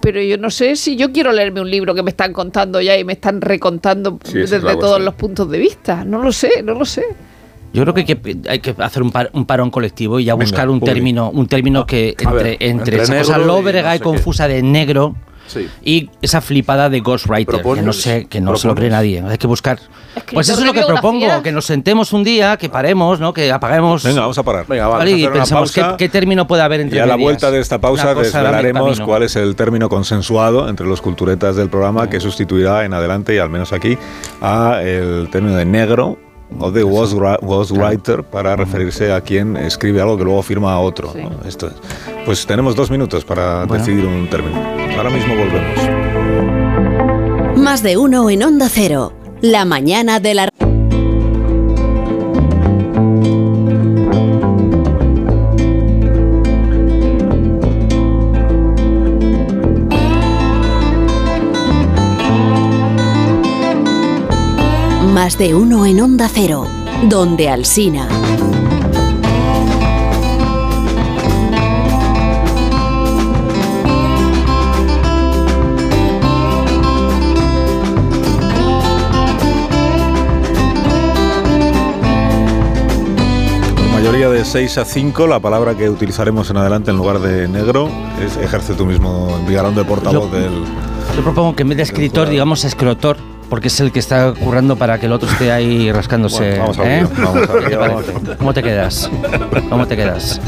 pero 0.00 0.20
yo 0.20 0.36
no 0.36 0.50
sé 0.50 0.74
si 0.76 0.96
yo 0.96 1.12
quiero 1.12 1.30
leerme 1.32 1.60
un 1.60 1.70
libro 1.70 1.94
que 1.94 2.02
me 2.02 2.10
están 2.10 2.32
contando 2.32 2.80
ya 2.80 2.98
y 2.98 3.04
me 3.04 3.12
están 3.12 3.40
recontando 3.40 4.18
Sí, 4.24 4.38
desde 4.38 4.58
todos 4.60 4.74
cuestión. 4.78 5.04
los 5.04 5.14
puntos 5.14 5.48
de 5.50 5.58
vista. 5.58 6.04
No 6.04 6.22
lo 6.22 6.32
sé, 6.32 6.62
no 6.64 6.74
lo 6.74 6.84
sé. 6.84 7.04
Yo 7.72 7.82
creo 7.82 7.94
que 7.94 8.00
hay 8.00 8.06
que, 8.06 8.36
hay 8.48 8.58
que 8.58 8.74
hacer 8.78 9.00
un, 9.00 9.12
par- 9.12 9.30
un 9.32 9.44
parón 9.46 9.70
colectivo 9.70 10.18
y 10.18 10.24
ya 10.24 10.34
Venga, 10.34 10.44
buscar 10.44 10.68
un 10.70 10.80
término, 10.80 11.30
un 11.30 11.46
término 11.46 11.86
que 11.86 12.16
A 12.18 12.22
entre, 12.30 12.42
ver, 12.42 12.46
entre, 12.58 12.66
entre 12.96 13.02
esa 13.02 13.18
cosa 13.18 13.38
y 13.38 13.44
lóbrega 13.46 13.94
y 13.94 14.00
confusa 14.00 14.48
de 14.48 14.60
negro 14.62 15.14
Sí. 15.50 15.68
y 15.84 16.10
esa 16.22 16.40
flipada 16.40 16.88
de 16.88 17.00
ghostwriter, 17.00 17.60
que 17.62 17.82
no 17.82 17.92
sé, 17.92 18.26
que 18.26 18.40
no 18.40 18.56
se 18.56 18.68
lo 18.68 18.74
cree 18.74 18.88
nadie. 18.88 19.22
Hay 19.26 19.36
que 19.36 19.46
buscar. 19.46 19.78
Escritor 19.78 20.34
Pues 20.34 20.48
eso 20.48 20.60
es 20.60 20.66
lo 20.66 20.72
que 20.72 20.82
propongo, 20.82 21.42
que 21.42 21.52
nos 21.52 21.66
sentemos 21.66 22.12
un 22.12 22.24
día, 22.24 22.56
que 22.56 22.68
paremos, 22.68 23.20
¿no? 23.20 23.32
Que 23.32 23.50
apaguemos. 23.50 24.02
Venga, 24.04 24.22
vamos 24.22 24.38
a 24.38 24.42
parar. 24.42 24.66
Venga, 24.68 24.88
va, 24.88 24.98
¿vale? 24.98 25.12
vamos 25.12 25.26
a 25.26 25.30
y 25.30 25.38
pensamos 25.38 25.72
qué, 25.72 25.80
pausa. 25.80 25.96
qué 25.96 26.08
término 26.08 26.46
puede 26.46 26.62
haber 26.62 26.80
entre 26.80 26.98
Y 26.98 27.00
a 27.00 27.06
la 27.06 27.14
medias. 27.14 27.24
vuelta 27.24 27.50
de 27.50 27.60
esta 27.60 27.80
pausa 27.80 28.14
desvelaremos 28.14 29.00
cuál 29.00 29.22
es 29.22 29.36
el 29.36 29.56
término 29.56 29.88
consensuado 29.88 30.68
entre 30.68 30.86
los 30.86 31.00
culturetas 31.00 31.56
del 31.56 31.68
programa 31.68 32.08
que 32.08 32.20
sustituirá 32.20 32.84
en 32.84 32.94
adelante, 32.94 33.34
y 33.34 33.38
al 33.38 33.50
menos 33.50 33.72
aquí, 33.72 33.98
a 34.40 34.80
el 34.82 35.28
término 35.30 35.56
de 35.56 35.64
negro 35.64 36.18
o 36.58 36.70
de 36.70 36.84
ghostwri- 36.84 37.38
ghostwriter 37.42 38.22
para 38.24 38.56
referirse 38.56 39.12
a 39.12 39.20
quien 39.20 39.56
escribe 39.56 40.00
algo 40.00 40.16
que 40.18 40.24
luego 40.24 40.42
firma 40.42 40.72
a 40.72 40.80
otro. 40.80 41.12
Sí. 41.12 41.20
¿no? 41.22 41.30
Esto 41.48 41.68
es. 41.68 41.74
Pues 42.26 42.44
tenemos 42.46 42.74
dos 42.76 42.90
minutos 42.90 43.24
para 43.24 43.64
Bueno. 43.66 43.84
decidir 43.84 44.04
un 44.06 44.28
término. 44.28 44.58
Ahora 44.96 45.10
mismo 45.10 45.34
volvemos. 45.36 45.80
Más 47.58 47.82
de 47.82 47.96
uno 47.96 48.28
en 48.30 48.42
Onda 48.42 48.68
Cero. 48.68 49.12
La 49.40 49.64
mañana 49.64 50.20
de 50.20 50.34
la... 50.34 50.49
Más 65.30 65.38
de 65.38 65.54
uno 65.54 65.86
en 65.86 66.00
Onda 66.00 66.28
Cero. 66.28 66.66
Donde 67.08 67.48
Alsina. 67.48 68.08
Por 83.76 83.90
mayoría 84.02 84.28
de 84.30 84.44
6 84.44 84.78
a 84.78 84.84
5, 84.84 85.26
la 85.26 85.40
palabra 85.40 85.76
que 85.76 85.88
utilizaremos 85.88 86.50
en 86.50 86.56
adelante 86.56 86.90
en 86.90 86.96
lugar 86.96 87.20
de 87.20 87.46
negro 87.48 87.88
es 88.24 88.36
ejerce 88.36 88.74
tú 88.74 88.86
mismo 88.86 89.36
el 89.40 89.46
vigarón 89.46 89.74
de 89.74 89.84
portavoz 89.84 90.30
Yo- 90.30 90.36
del. 90.38 90.64
Yo 91.16 91.22
propongo 91.22 91.54
que 91.54 91.62
en 91.62 91.68
vez 91.68 91.76
de 91.76 91.82
escritor, 91.84 92.28
digamos 92.28 92.64
escrotor, 92.64 93.16
porque 93.50 93.68
es 93.68 93.78
el 93.80 93.92
que 93.92 93.98
está 93.98 94.32
currando 94.32 94.76
para 94.76 94.98
que 94.98 95.06
el 95.06 95.12
otro 95.12 95.28
esté 95.28 95.52
ahí 95.52 95.92
rascándose. 95.92 96.58
Bueno, 96.58 96.60
vamos 96.62 96.78
a 96.78 96.82
¿eh? 96.84 96.86
ver, 96.86 97.08
vamos 97.24 97.36
a 97.48 97.52
ver, 97.52 97.64
¿Qué 97.64 97.70
te 97.70 97.76
vamos 97.76 98.04
parece? 98.04 98.36
¿Cómo 98.38 98.54
te 98.54 98.62
quedas? 98.62 99.10
¿Cómo 99.68 99.86
te 99.86 99.96
quedas? 99.96 100.40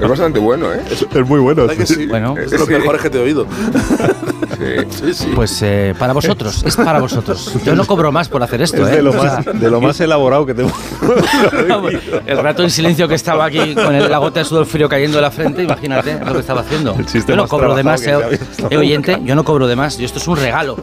Es 0.00 0.08
bastante 0.08 0.38
bueno, 0.38 0.72
¿eh? 0.72 0.80
Es 0.90 1.26
muy 1.26 1.40
bueno. 1.40 1.62
¿Verdad 1.62 1.76
que 1.76 1.86
sí? 1.86 2.06
Bueno. 2.06 2.34
es 2.36 2.50
de 2.50 2.58
los 2.58 2.66
Sí. 2.66 2.74
mejores 2.74 3.00
que 3.00 3.10
te 3.10 3.18
he 3.18 3.22
oído. 3.22 3.46
Sí. 4.56 4.86
Sí, 4.90 5.14
sí. 5.14 5.32
Pues 5.34 5.60
eh, 5.62 5.94
para 5.98 6.12
vosotros, 6.12 6.62
es 6.64 6.76
para 6.76 6.98
vosotros. 7.00 7.52
Yo 7.64 7.74
no 7.74 7.84
cobro 7.86 8.10
más 8.12 8.28
por 8.28 8.42
hacer 8.42 8.62
esto, 8.62 8.86
Es 8.86 8.92
¿eh? 8.92 8.96
de 8.96 9.02
lo, 9.02 9.12
más, 9.12 9.44
de 9.44 9.70
lo 9.70 9.80
más 9.80 10.00
elaborado 10.00 10.46
que 10.46 10.54
tengo. 10.54 10.72
el 12.26 12.38
rato 12.38 12.62
en 12.62 12.70
silencio 12.70 13.08
que 13.08 13.14
estaba 13.14 13.44
aquí 13.46 13.74
con 13.74 13.94
el- 13.94 14.10
la 14.10 14.18
gota 14.18 14.40
de 14.40 14.44
sudor 14.44 14.66
frío 14.66 14.88
cayendo 14.88 15.16
de 15.18 15.22
la 15.22 15.30
frente, 15.30 15.62
imagínate 15.62 16.18
lo 16.24 16.32
que 16.34 16.40
estaba 16.40 16.60
haciendo. 16.60 16.96
Yo 17.26 17.36
no 17.36 17.48
cobro 17.48 17.74
de 17.74 17.82
más, 17.82 18.06
eh, 18.06 18.38
eh, 18.70 18.76
oyente, 18.76 19.20
yo 19.24 19.34
no 19.34 19.44
cobro 19.44 19.66
de 19.66 19.76
más. 19.76 19.98
Yo 19.98 20.04
esto 20.06 20.18
es 20.18 20.28
un 20.28 20.36
regalo. 20.36 20.76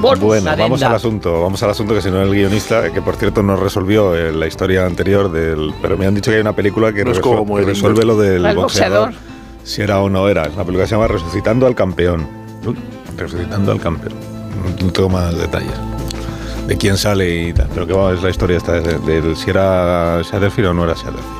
Bueno, 0.00 0.50
vamos 0.56 0.82
al 0.82 0.94
asunto, 0.94 1.42
vamos 1.42 1.62
al 1.62 1.70
asunto 1.70 1.94
que 1.94 2.02
si 2.02 2.10
no 2.10 2.20
el 2.22 2.30
guionista, 2.30 2.92
que 2.92 3.02
por 3.02 3.16
cierto 3.16 3.42
no 3.42 3.56
resolvió 3.56 4.14
eh, 4.14 4.32
la 4.32 4.46
historia 4.46 4.86
anterior 4.86 5.30
del, 5.32 5.72
pero 5.82 5.96
me 5.96 6.06
han 6.06 6.14
dicho 6.14 6.30
que 6.30 6.36
hay 6.36 6.40
una 6.40 6.52
película 6.54 6.92
que 6.92 7.04
No 7.04 7.12
como 7.20 7.58
resuelve 7.58 8.04
lo 8.04 8.16
del 8.16 8.44
El 8.44 8.54
boxeador, 8.56 9.06
boxeador. 9.10 9.37
Si 9.68 9.82
era 9.82 10.00
o 10.00 10.08
no 10.08 10.28
era. 10.28 10.42
Una 10.42 10.64
película 10.64 10.84
que 10.84 10.88
se 10.88 10.94
llama 10.94 11.08
Resucitando 11.08 11.66
al 11.66 11.74
campeón. 11.74 12.26
Resucitando 13.16 13.70
al 13.70 13.80
campeón. 13.80 14.14
No, 14.82 14.90
tengo 14.90 15.08
más 15.10 15.36
detalles 15.36 15.78
de 16.66 16.76
quién 16.76 16.98
sale 16.98 17.48
y 17.48 17.52
tal, 17.52 17.68
pero 17.72 17.86
que 17.86 17.92
va, 17.94 18.12
es 18.12 18.22
la 18.22 18.28
historia 18.28 18.58
esta 18.58 18.72
de, 18.72 19.20
de 19.22 19.36
si 19.36 19.48
era 19.48 20.22
Satterfield 20.22 20.70
o 20.70 20.74
no 20.74 20.84
era 20.84 20.94
Satterfield. 20.94 21.38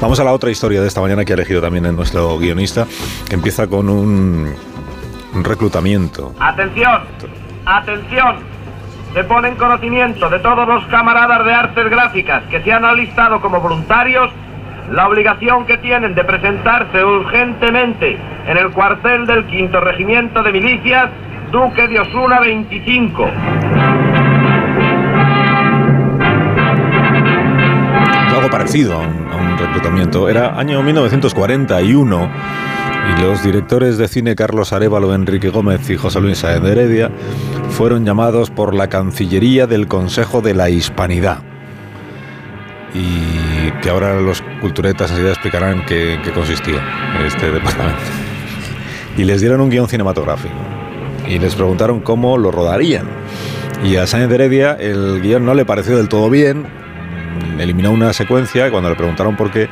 Vamos 0.00 0.20
a 0.20 0.24
la 0.24 0.32
otra 0.32 0.50
historia 0.50 0.80
de 0.80 0.88
esta 0.88 1.00
mañana 1.00 1.24
que 1.24 1.32
ha 1.32 1.34
elegido 1.34 1.60
también 1.60 1.86
en 1.86 1.96
nuestro 1.96 2.38
guionista, 2.38 2.86
que 3.28 3.34
empieza 3.34 3.66
con 3.66 3.88
un, 3.88 4.54
un 5.34 5.44
reclutamiento. 5.44 6.34
Atención, 6.38 7.02
atención. 7.66 8.36
Se 9.12 9.24
pone 9.24 9.48
en 9.48 9.56
conocimiento 9.56 10.28
de 10.28 10.38
todos 10.38 10.68
los 10.68 10.84
camaradas 10.86 11.44
de 11.44 11.52
artes 11.52 11.90
gráficas 11.90 12.44
que 12.44 12.62
se 12.62 12.72
han 12.72 12.84
alistado 12.84 13.40
como 13.40 13.60
voluntarios 13.60 14.30
la 14.90 15.08
obligación 15.08 15.66
que 15.66 15.78
tienen 15.78 16.14
de 16.14 16.24
presentarse 16.24 17.04
urgentemente 17.04 18.18
en 18.46 18.56
el 18.56 18.70
cuartel 18.70 19.26
del 19.26 19.46
quinto 19.46 19.80
regimiento 19.80 20.42
de 20.42 20.52
milicias 20.52 21.10
Duque 21.52 21.88
de 21.88 22.00
Osuna 22.00 22.40
25. 22.40 23.30
algo 28.40 28.50
parecido 28.50 28.94
a 28.94 28.98
un, 28.98 29.58
reclutamiento. 29.58 30.28
Era 30.28 30.58
año 30.58 30.82
1941 30.82 32.30
y 33.10 33.20
los 33.20 33.42
directores 33.42 33.98
de 33.98 34.08
cine 34.08 34.34
Carlos 34.34 34.72
Arevalo, 34.72 35.14
Enrique 35.14 35.50
Gómez 35.50 35.90
y 35.90 35.96
José 35.96 36.20
Luis 36.20 36.40
de 36.40 36.72
Heredia 36.72 37.10
fueron 37.68 38.06
llamados 38.06 38.50
por 38.50 38.74
la 38.74 38.88
Cancillería 38.88 39.66
del 39.66 39.88
Consejo 39.88 40.40
de 40.40 40.54
la 40.54 40.70
Hispanidad. 40.70 41.38
Y 42.94 43.39
que 43.82 43.90
ahora 43.90 44.20
los 44.20 44.42
culturetas 44.60 45.10
enseguida 45.10 45.32
explicarán 45.32 45.84
qué, 45.86 46.18
qué 46.24 46.30
consistía 46.32 46.82
este 47.26 47.50
departamento. 47.52 48.00
Y 49.16 49.24
les 49.24 49.40
dieron 49.40 49.60
un 49.60 49.70
guion 49.70 49.88
cinematográfico. 49.88 50.54
Y 51.28 51.38
les 51.38 51.54
preguntaron 51.54 52.00
cómo 52.00 52.38
lo 52.38 52.50
rodarían. 52.50 53.06
Y 53.84 53.96
a 53.96 54.06
Sáenz 54.06 54.32
Heredia 54.32 54.72
el 54.72 55.20
guion 55.20 55.44
no 55.44 55.54
le 55.54 55.64
pareció 55.64 55.96
del 55.96 56.08
todo 56.08 56.28
bien, 56.28 56.66
eliminó 57.58 57.92
una 57.92 58.12
secuencia 58.12 58.68
y 58.68 58.70
cuando 58.70 58.90
le 58.90 58.96
preguntaron 58.96 59.36
por 59.36 59.50
qué, 59.50 59.68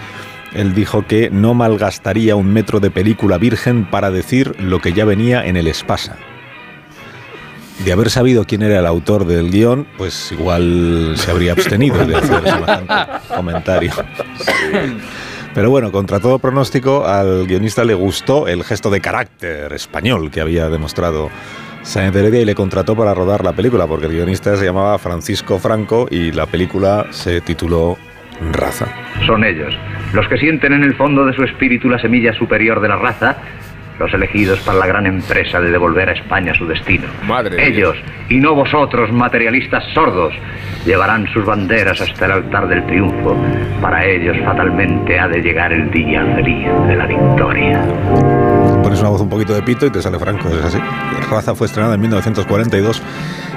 él 0.55 0.75
dijo 0.75 1.07
que 1.07 1.31
no 1.31 1.55
malgastaría 1.55 2.37
un 2.37 2.53
metro 2.53 2.81
de 2.81 2.91
película 2.91 3.39
virgen 3.39 3.85
para 3.85 4.11
decir 4.11 4.55
lo 4.61 4.81
que 4.81 4.93
ya 4.93 5.05
venía 5.05 5.45
en 5.45 5.57
el 5.57 5.67
Espasa. 5.67 6.17
De 7.85 7.93
haber 7.93 8.11
sabido 8.11 8.45
quién 8.45 8.63
era 8.63 8.81
el 8.81 8.87
autor 8.87 9.25
del 9.25 9.51
guion, 9.51 9.87
pues 9.97 10.33
igual 10.33 11.15
se 11.17 11.31
habría 11.31 11.53
abstenido 11.53 12.05
de 12.05 12.17
hacer 12.17 12.43
semejante 12.43 12.95
comentario. 13.35 13.93
Pero 15.55 15.71
bueno, 15.71 15.91
contra 15.93 16.21
todo 16.21 16.39
pronóstico, 16.39 17.07
al 17.07 17.47
guionista 17.47 17.85
le 17.85 17.95
gustó 17.95 18.49
el 18.49 18.65
gesto 18.65 18.91
de 18.91 19.01
carácter 19.01 19.73
español 19.73 20.31
que 20.31 20.41
había 20.41 20.69
demostrado 20.69 21.31
Sáenz 21.83 22.13
de 22.13 22.21
Heredia 22.21 22.41
y 22.43 22.45
le 22.45 22.55
contrató 22.55 22.95
para 22.97 23.15
rodar 23.15 23.45
la 23.45 23.53
película, 23.53 23.87
porque 23.87 24.07
el 24.07 24.13
guionista 24.13 24.57
se 24.57 24.65
llamaba 24.65 24.99
Francisco 24.99 25.59
Franco 25.59 26.07
y 26.11 26.33
la 26.33 26.47
película 26.47 27.07
se 27.11 27.41
tituló 27.41 27.97
Raza. 28.53 28.87
Son 29.27 29.43
ellos, 29.45 29.75
los 30.13 30.29
que 30.29 30.37
sienten 30.37 30.75
en 30.75 30.85
el 30.85 30.95
fondo 30.95 31.25
de 31.25 31.33
su 31.33 31.43
espíritu 31.45 31.89
la 31.89 31.99
semilla 31.99 32.33
superior 32.35 32.81
de 32.81 32.89
la 32.89 32.97
raza 32.97 33.37
los 33.99 34.13
elegidos 34.13 34.61
para 34.61 34.79
la 34.79 34.87
gran 34.87 35.07
empresa 35.07 35.61
de 35.61 35.71
devolver 35.71 36.09
a 36.09 36.13
España 36.13 36.55
su 36.55 36.67
destino. 36.67 37.09
Madre 37.27 37.67
Ellos, 37.67 37.97
y 38.29 38.37
no 38.37 38.55
vosotros, 38.55 39.13
materialistas 39.13 39.85
sordos, 39.93 40.35
llevarán 40.85 41.27
sus 41.33 41.45
banderas 41.45 42.01
hasta 42.01 42.27
el 42.27 42.33
altar 42.33 42.69
del 42.69 42.85
triunfo. 42.87 43.37
Para 43.81 44.05
ellos 44.05 44.37
fatalmente 44.45 45.19
ha 45.19 45.29
de 45.29 45.41
llegar 45.41 45.73
el 45.73 45.91
día 45.91 46.25
feliz 46.35 46.69
de 46.87 46.97
la 46.97 47.07
victoria. 47.07 47.83
Pones 48.83 49.01
una 49.01 49.11
voz 49.11 49.21
un 49.21 49.29
poquito 49.29 49.55
de 49.55 49.63
pito 49.63 49.87
y 49.87 49.91
te 49.91 50.01
sale 50.01 50.19
franco, 50.19 50.49
es 50.49 50.65
así. 50.65 50.79
Raza 51.31 51.55
fue 51.55 51.67
estrenada 51.67 51.95
en 51.95 52.01
1942 52.01 53.03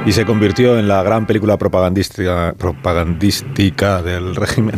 y 0.05 0.11
se 0.11 0.25
convirtió 0.25 0.77
en 0.79 0.87
la 0.87 1.03
gran 1.03 1.25
película 1.25 1.57
propagandística, 1.57 2.53
propagandística 2.57 4.01
del 4.01 4.35
régimen 4.35 4.75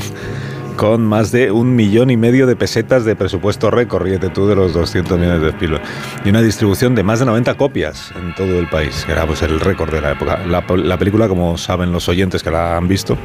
con 0.75 1.05
más 1.05 1.31
de 1.31 1.51
un 1.51 1.75
millón 1.75 2.09
y 2.09 2.17
medio 2.17 2.47
de 2.47 2.55
pesetas 2.55 3.05
de 3.05 3.15
presupuesto 3.15 3.71
récord, 3.71 4.03
ríete 4.03 4.29
tú 4.29 4.47
de 4.47 4.55
los 4.55 4.73
200 4.73 5.17
millones 5.17 5.41
de 5.41 5.49
Spielberg, 5.49 5.83
y 6.25 6.29
una 6.29 6.41
distribución 6.41 6.95
de 6.95 7.03
más 7.03 7.19
de 7.19 7.25
90 7.25 7.55
copias 7.55 8.12
en 8.15 8.33
todo 8.36 8.59
el 8.59 8.67
país, 8.67 9.03
que 9.05 9.12
era 9.12 9.25
pues 9.25 9.41
el 9.41 9.59
récord 9.59 9.91
de 9.91 10.01
la 10.01 10.12
época. 10.12 10.39
La, 10.47 10.63
la 10.75 10.97
película, 10.97 11.27
como 11.27 11.57
saben 11.57 11.91
los 11.91 12.09
oyentes 12.09 12.43
que 12.43 12.51
la 12.51 12.77
han 12.77 12.88
visto, 12.88 13.17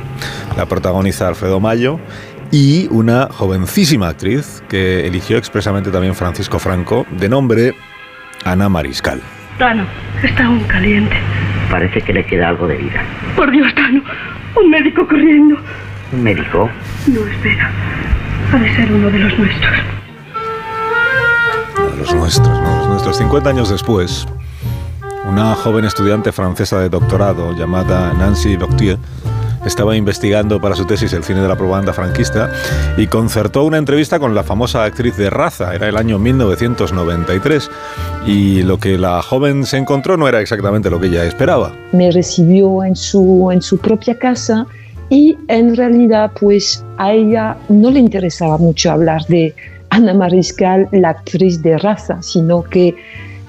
la 0.57 0.67
protagoniza 0.67 1.29
Alfredo 1.29 1.61
Mayo 1.61 1.99
y 2.51 2.89
una 2.91 3.29
jovencísima 3.31 4.09
actriz 4.09 4.63
que 4.69 5.07
eligió 5.07 5.37
expresamente 5.37 5.91
también 5.91 6.15
Francisco 6.15 6.59
Franco, 6.59 7.07
de 7.11 7.29
nombre 7.29 7.75
Ana 8.45 8.69
Mariscal. 8.69 9.21
Tano, 9.59 9.85
está 10.23 10.47
aún 10.47 10.61
caliente. 10.65 11.17
Parece 11.71 12.01
que 12.01 12.13
le 12.13 12.25
queda 12.25 12.49
algo 12.49 12.67
de 12.67 12.77
vida. 12.77 13.03
Por 13.37 13.51
Dios, 13.51 13.75
Tano, 13.75 14.03
un 14.57 14.71
médico 14.71 15.07
corriendo. 15.07 15.59
¿Un 16.13 16.23
médico? 16.23 16.71
No, 17.07 17.27
espera. 17.27 17.71
Ha 18.53 18.59
de 18.59 18.77
ser 18.77 18.93
uno 18.93 19.11
de 19.11 19.19
los 19.19 19.39
nuestros. 19.39 19.75
Uno 21.77 21.91
de 21.91 21.97
los 21.99 22.15
nuestros, 22.15 22.63
¿no? 22.63 22.79
Los 22.79 22.89
nuestros. 22.89 23.19
50 23.19 23.51
años 23.51 23.69
después, 23.69 24.27
una 25.29 25.55
joven 25.55 25.85
estudiante 25.85 26.33
francesa 26.33 26.81
de 26.81 26.89
doctorado 26.89 27.55
llamada 27.55 28.15
Nancy 28.15 28.57
Loctier 28.57 28.99
estaba 29.67 29.97
investigando 29.97 30.61
para 30.61 30.75
su 30.75 30.87
tesis 30.87 31.13
el 31.13 31.25
cine 31.25 31.43
de 31.43 31.49
la 31.49 31.57
propaganda 31.57 31.93
franquista 31.93 32.51
y 32.97 33.07
concertó 33.07 33.65
una 33.65 33.77
entrevista 33.77 34.19
con 34.19 34.35
la 34.35 34.43
famosa 34.43 34.85
actriz 34.85 35.17
de 35.17 35.29
raza. 35.29 35.75
Era 35.75 35.89
el 35.89 35.97
año 35.97 36.19
1993 36.19 37.71
y 38.27 38.63
lo 38.63 38.79
que 38.79 38.97
la 38.97 39.21
joven 39.21 39.67
se 39.67 39.77
encontró 39.77 40.17
no 40.17 40.27
era 40.27 40.41
exactamente 40.41 40.89
lo 40.89 41.01
que 41.01 41.09
ella 41.09 41.25
esperaba. 41.25 41.73
Me 41.93 42.11
recibió 42.11 42.83
en 42.83 42.97
su, 42.97 43.51
en 43.53 43.61
su 43.61 43.79
propia 43.79 44.19
casa 44.19 44.67
y 45.11 45.37
en 45.49 45.77
realidad 45.77 46.33
pues 46.39 46.85
a 46.99 47.13
ella 47.13 47.57
no 47.69 47.91
le 47.91 48.01
interesaba 48.01 48.59
mucho 48.59 48.91
hablar 48.91 49.25
de 49.27 49.55
Ana 49.91 50.15
Mariscal, 50.15 50.89
la 50.93 51.11
actriz 51.11 51.63
de 51.63 51.79
raza, 51.79 52.21
sino 52.23 52.63
que 52.63 52.95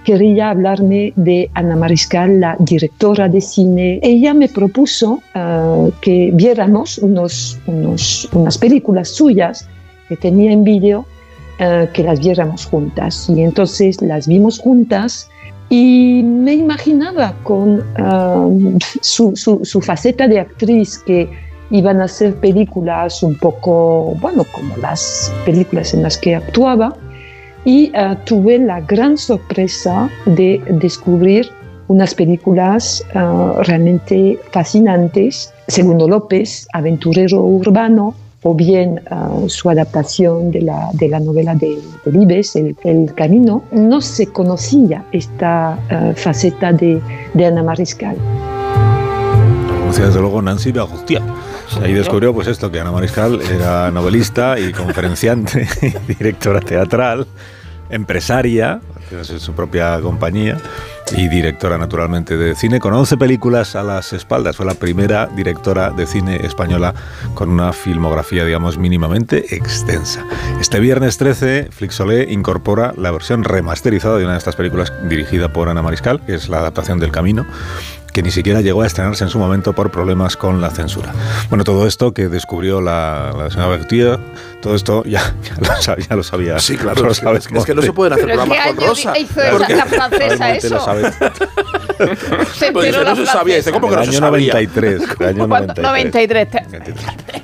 quería 0.06 0.52
hablarme 0.52 1.13
de 1.17 1.50
Ana 1.54 1.76
Mariscal, 1.76 2.39
la 2.39 2.56
directora 2.60 3.28
de 3.28 3.41
cine. 3.41 4.00
Ella 4.02 4.34
me 4.34 4.48
propuso 4.48 5.22
uh, 5.36 5.91
que 6.02 6.32
viéramos 6.34 6.98
unos, 7.00 7.60
unos, 7.67 8.30
unas 8.34 8.58
películas 8.58 9.10
suyas 9.10 9.67
que 10.08 10.15
tenía 10.15 10.52
en 10.52 10.63
vídeo, 10.63 11.06
uh, 11.60 11.91
que 11.93 12.04
las 12.04 12.19
viéramos 12.22 12.65
juntas. 12.65 13.30
Y 13.30 13.41
entonces 13.41 14.02
las 14.02 14.28
vimos 14.28 14.60
juntas 14.60 15.30
y 15.69 16.24
me 16.24 16.54
imaginaba 16.54 17.36
con 17.43 17.84
uh, 18.02 18.78
su, 19.02 19.36
su, 19.36 19.60
su 19.63 19.82
faceta 19.82 20.28
de 20.28 20.39
actriz 20.39 20.98
que 21.00 21.30
iban 21.71 22.01
a 22.01 22.08
ser 22.08 22.36
películas 22.36 23.21
un 23.23 23.36
poco, 23.36 24.15
bueno, 24.19 24.43
como 24.51 24.75
las 24.77 25.32
películas 25.45 25.93
en 25.93 26.03
las 26.03 26.17
que 26.17 26.36
actuaba 26.36 26.95
y 27.65 27.91
uh, 27.91 28.15
tuve 28.25 28.58
la 28.58 28.82
gran 28.82 29.17
sorpresa 29.17 30.10
de 30.25 30.62
descubrir 30.69 31.49
unas 31.88 32.13
películas 32.13 33.03
uh, 33.15 33.62
realmente 33.63 34.39
fascinantes. 34.51 35.53
Segundo 35.67 36.08
López, 36.08 36.67
aventurero 36.73 37.41
urbano, 37.41 38.13
o 38.43 38.55
bien 38.55 39.01
uh, 39.12 39.49
su 39.49 39.69
adaptación 39.69 40.51
de 40.51 40.62
la, 40.62 40.89
de 40.93 41.10
la 41.10 41.19
novela 41.19 41.55
de, 41.55 41.77
de 42.05 42.12
Libes, 42.12 42.55
el, 42.55 42.75
el, 42.84 43.13
Camino. 43.13 43.63
No 43.71 43.99
se 44.01 44.27
conocía 44.27 45.03
esta 45.12 45.77
faceta 46.15 46.71
de, 46.71 47.01
de 47.34 47.45
Ana 47.45 47.63
Mariscal. 47.63 48.15
Conocía 49.82 50.05
desde 50.05 50.21
luego 50.21 50.41
Nancy 50.41 50.71
Bagustia. 50.71 51.21
Ahí 51.82 51.93
descubrió 51.93 52.34
pues 52.34 52.47
esto, 52.47 52.71
que 52.71 52.79
Ana 52.79 52.91
Mariscal 52.91 53.41
era 53.41 53.91
novelista 53.91 54.60
y 54.60 54.71
conferenciante, 54.71 55.67
directora 56.08 56.60
teatral, 56.60 57.27
empresaria, 57.89 58.82
tiene 59.10 59.23
su 59.23 59.53
propia 59.53 59.99
compañía 60.01 60.58
y 61.15 61.27
directora 61.27 61.77
naturalmente 61.77 62.38
de 62.38 62.55
cine, 62.55 62.79
con 62.79 62.93
11 62.93 63.17
películas 63.17 63.75
a 63.75 63.84
las 63.84 64.13
espaldas. 64.13 64.55
Fue 64.55 64.65
la 64.65 64.75
primera 64.75 65.27
directora 65.27 65.89
de 65.89 66.05
cine 66.05 66.45
española 66.45 66.93
con 67.34 67.49
una 67.49 67.73
filmografía, 67.73 68.45
digamos, 68.45 68.77
mínimamente 68.77 69.55
extensa. 69.55 70.23
Este 70.62 70.79
viernes 70.79 71.17
13, 71.17 71.69
Flixolé 71.71 72.32
incorpora 72.32 72.93
la 72.95 73.12
versión 73.12 73.43
remasterizada 73.43 74.17
de 74.17 74.25
una 74.25 74.34
de 74.34 74.39
estas 74.39 74.55
películas 74.55 74.93
dirigida 75.10 75.51
por 75.51 75.69
Ana 75.69 75.82
Mariscal, 75.82 76.21
que 76.25 76.36
es 76.36 76.49
la 76.49 76.60
adaptación 76.60 76.99
del 76.99 77.12
Camino, 77.12 77.45
que 78.12 78.22
ni 78.24 78.32
siquiera 78.32 78.62
llegó 78.62 78.82
a 78.82 78.88
estrenarse 78.88 79.24
en 79.24 79.30
su 79.30 79.39
momento 79.39 79.74
por 79.74 79.91
problemas 79.91 80.36
con 80.38 80.62
la 80.62 80.69
censura. 80.69 81.13
Bueno, 81.50 81.63
todo 81.63 81.88
esto 81.88 82.13
que 82.13 82.28
descubrió 82.28 82.82
la, 82.82 83.34
la 83.38 83.50
señora 83.50 83.69
Bertier, 83.69 84.19
todo 84.62 84.76
esto 84.76 85.04
ya, 85.06 85.34
ya, 85.43 85.56
lo, 85.76 85.82
sabía, 85.82 86.06
ya 86.10 86.15
lo 86.15 86.24
sabía. 86.24 86.60
Sí, 86.60 86.78
claro, 86.78 87.04
lo 87.04 87.12
es, 87.12 87.17
sabes, 87.17 87.48
es, 87.52 87.65
que 87.65 87.76
no 87.76 87.82
se 87.82 87.93
pueden 87.93 88.13
hacer 88.13 88.26
programas 88.26 88.58
¿qué 88.58 88.69
con 88.69 88.80
año 88.80 88.88
Rosa. 88.89 89.17
hizo 89.19 89.41
esa- 89.41 89.69
la 89.76 89.86
francesa 89.86 90.36
Realmente 90.36 90.69
lo 90.69 90.76
eso? 90.78 90.86
sabe. 90.86 91.12
Se 92.56 92.72
Pues 92.72 92.91
la 92.95 93.04
no 93.04 93.15
se 93.15 93.26
sabía. 93.26 93.62
¿cómo 93.72 93.88
que 93.89 93.93
el 93.93 94.00
no 94.00 94.04
se 94.06 94.10
año 94.12 94.19
sabía? 94.19 94.54
93. 94.54 95.02
El 95.19 95.28
año 95.28 95.48
¿Cuándo? 95.48 95.74
93. 95.82 96.48
93. 96.72 97.43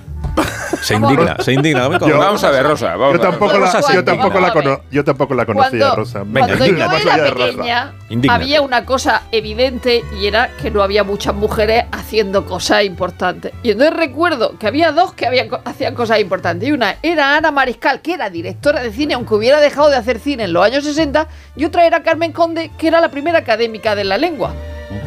Se 0.86 0.93
indigna, 0.95 1.38
se 1.39 1.54
indigna. 1.54 1.89
Yo- 2.00 2.17
Vamos 2.17 2.43
a 2.43 2.52
ver, 2.52 2.63
Rosa. 2.63 2.95
Vamos 2.95 3.13
Yo 3.15 3.19
tampoco, 3.21 3.45
a 3.52 3.54
ver. 3.54 3.62
la, 3.62 3.71
Rosa, 3.74 3.93
yo, 3.93 4.04
tampoco 4.04 4.39
la 4.39 4.54
cono- 4.54 4.82
yo 4.91 5.04
tampoco 5.04 5.34
la 5.34 5.45
conocía, 5.45 5.80
Cuando, 5.80 5.95
Rosa. 5.95 6.19
Venga, 6.26 6.39
cuando 6.39 6.58
yo 6.58 6.65
indigna, 6.65 6.91
allá 6.91 7.15
era 7.15 7.30
Rosa. 7.32 7.45
pequeña, 7.48 7.93
Indígnate. 8.10 8.43
había 8.43 8.62
una 8.62 8.86
cosa 8.86 9.24
evidente 9.32 10.04
y 10.19 10.28
era 10.28 10.50
que 10.62 10.69
no 10.71 10.84
había 10.84 11.04
muchas 11.04 11.34
mujeres 11.34 11.86
haciendo 11.91 12.45
cosas 12.45 12.84
importantes. 12.84 13.52
Y 13.63 13.71
entonces 13.71 13.95
recuerdo 13.95 14.58
que 14.60 14.67
había 14.67 14.91
dos 14.91 15.13
que 15.13 15.26
habían, 15.26 15.50
hacían 15.65 15.95
cosas 15.95 16.19
importantes. 16.19 16.69
Y 16.69 16.71
una 16.71 16.95
era 17.02 17.36
Ana 17.36 17.52
Mariscal, 17.52 18.02
que 18.02 18.13
era 18.13 18.30
directora 18.30 18.82
de 18.82 18.91
cine, 18.91 19.15
aunque 19.15 19.34
hubiera 19.34 19.60
dejado 19.60 19.89
de 19.89 19.95
hacer 19.98 20.19
cine 20.19 20.43
en 20.43 20.54
los 20.54 20.63
años 20.63 20.84
60. 20.84 21.28
Y 21.56 21.65
otra 21.65 21.86
era 21.86 22.04
Carmen 22.04 22.32
Conde, 22.32 22.71
que 22.78 22.88
era 22.88 23.02
la 23.02 23.10
primera 23.10 23.39
académica 23.39 23.95
de 23.95 24.04
la 24.04 24.17
lengua. 24.17 24.54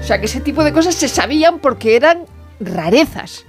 O 0.01 0.03
sea 0.03 0.19
que 0.19 0.27
ese 0.27 0.41
tipo 0.41 0.65
de 0.65 0.73
cosas 0.73 0.95
se 0.97 1.07
sabían 1.09 1.61
porque 1.61 1.95
eran 1.97 2.25
rarezas. 2.61 3.45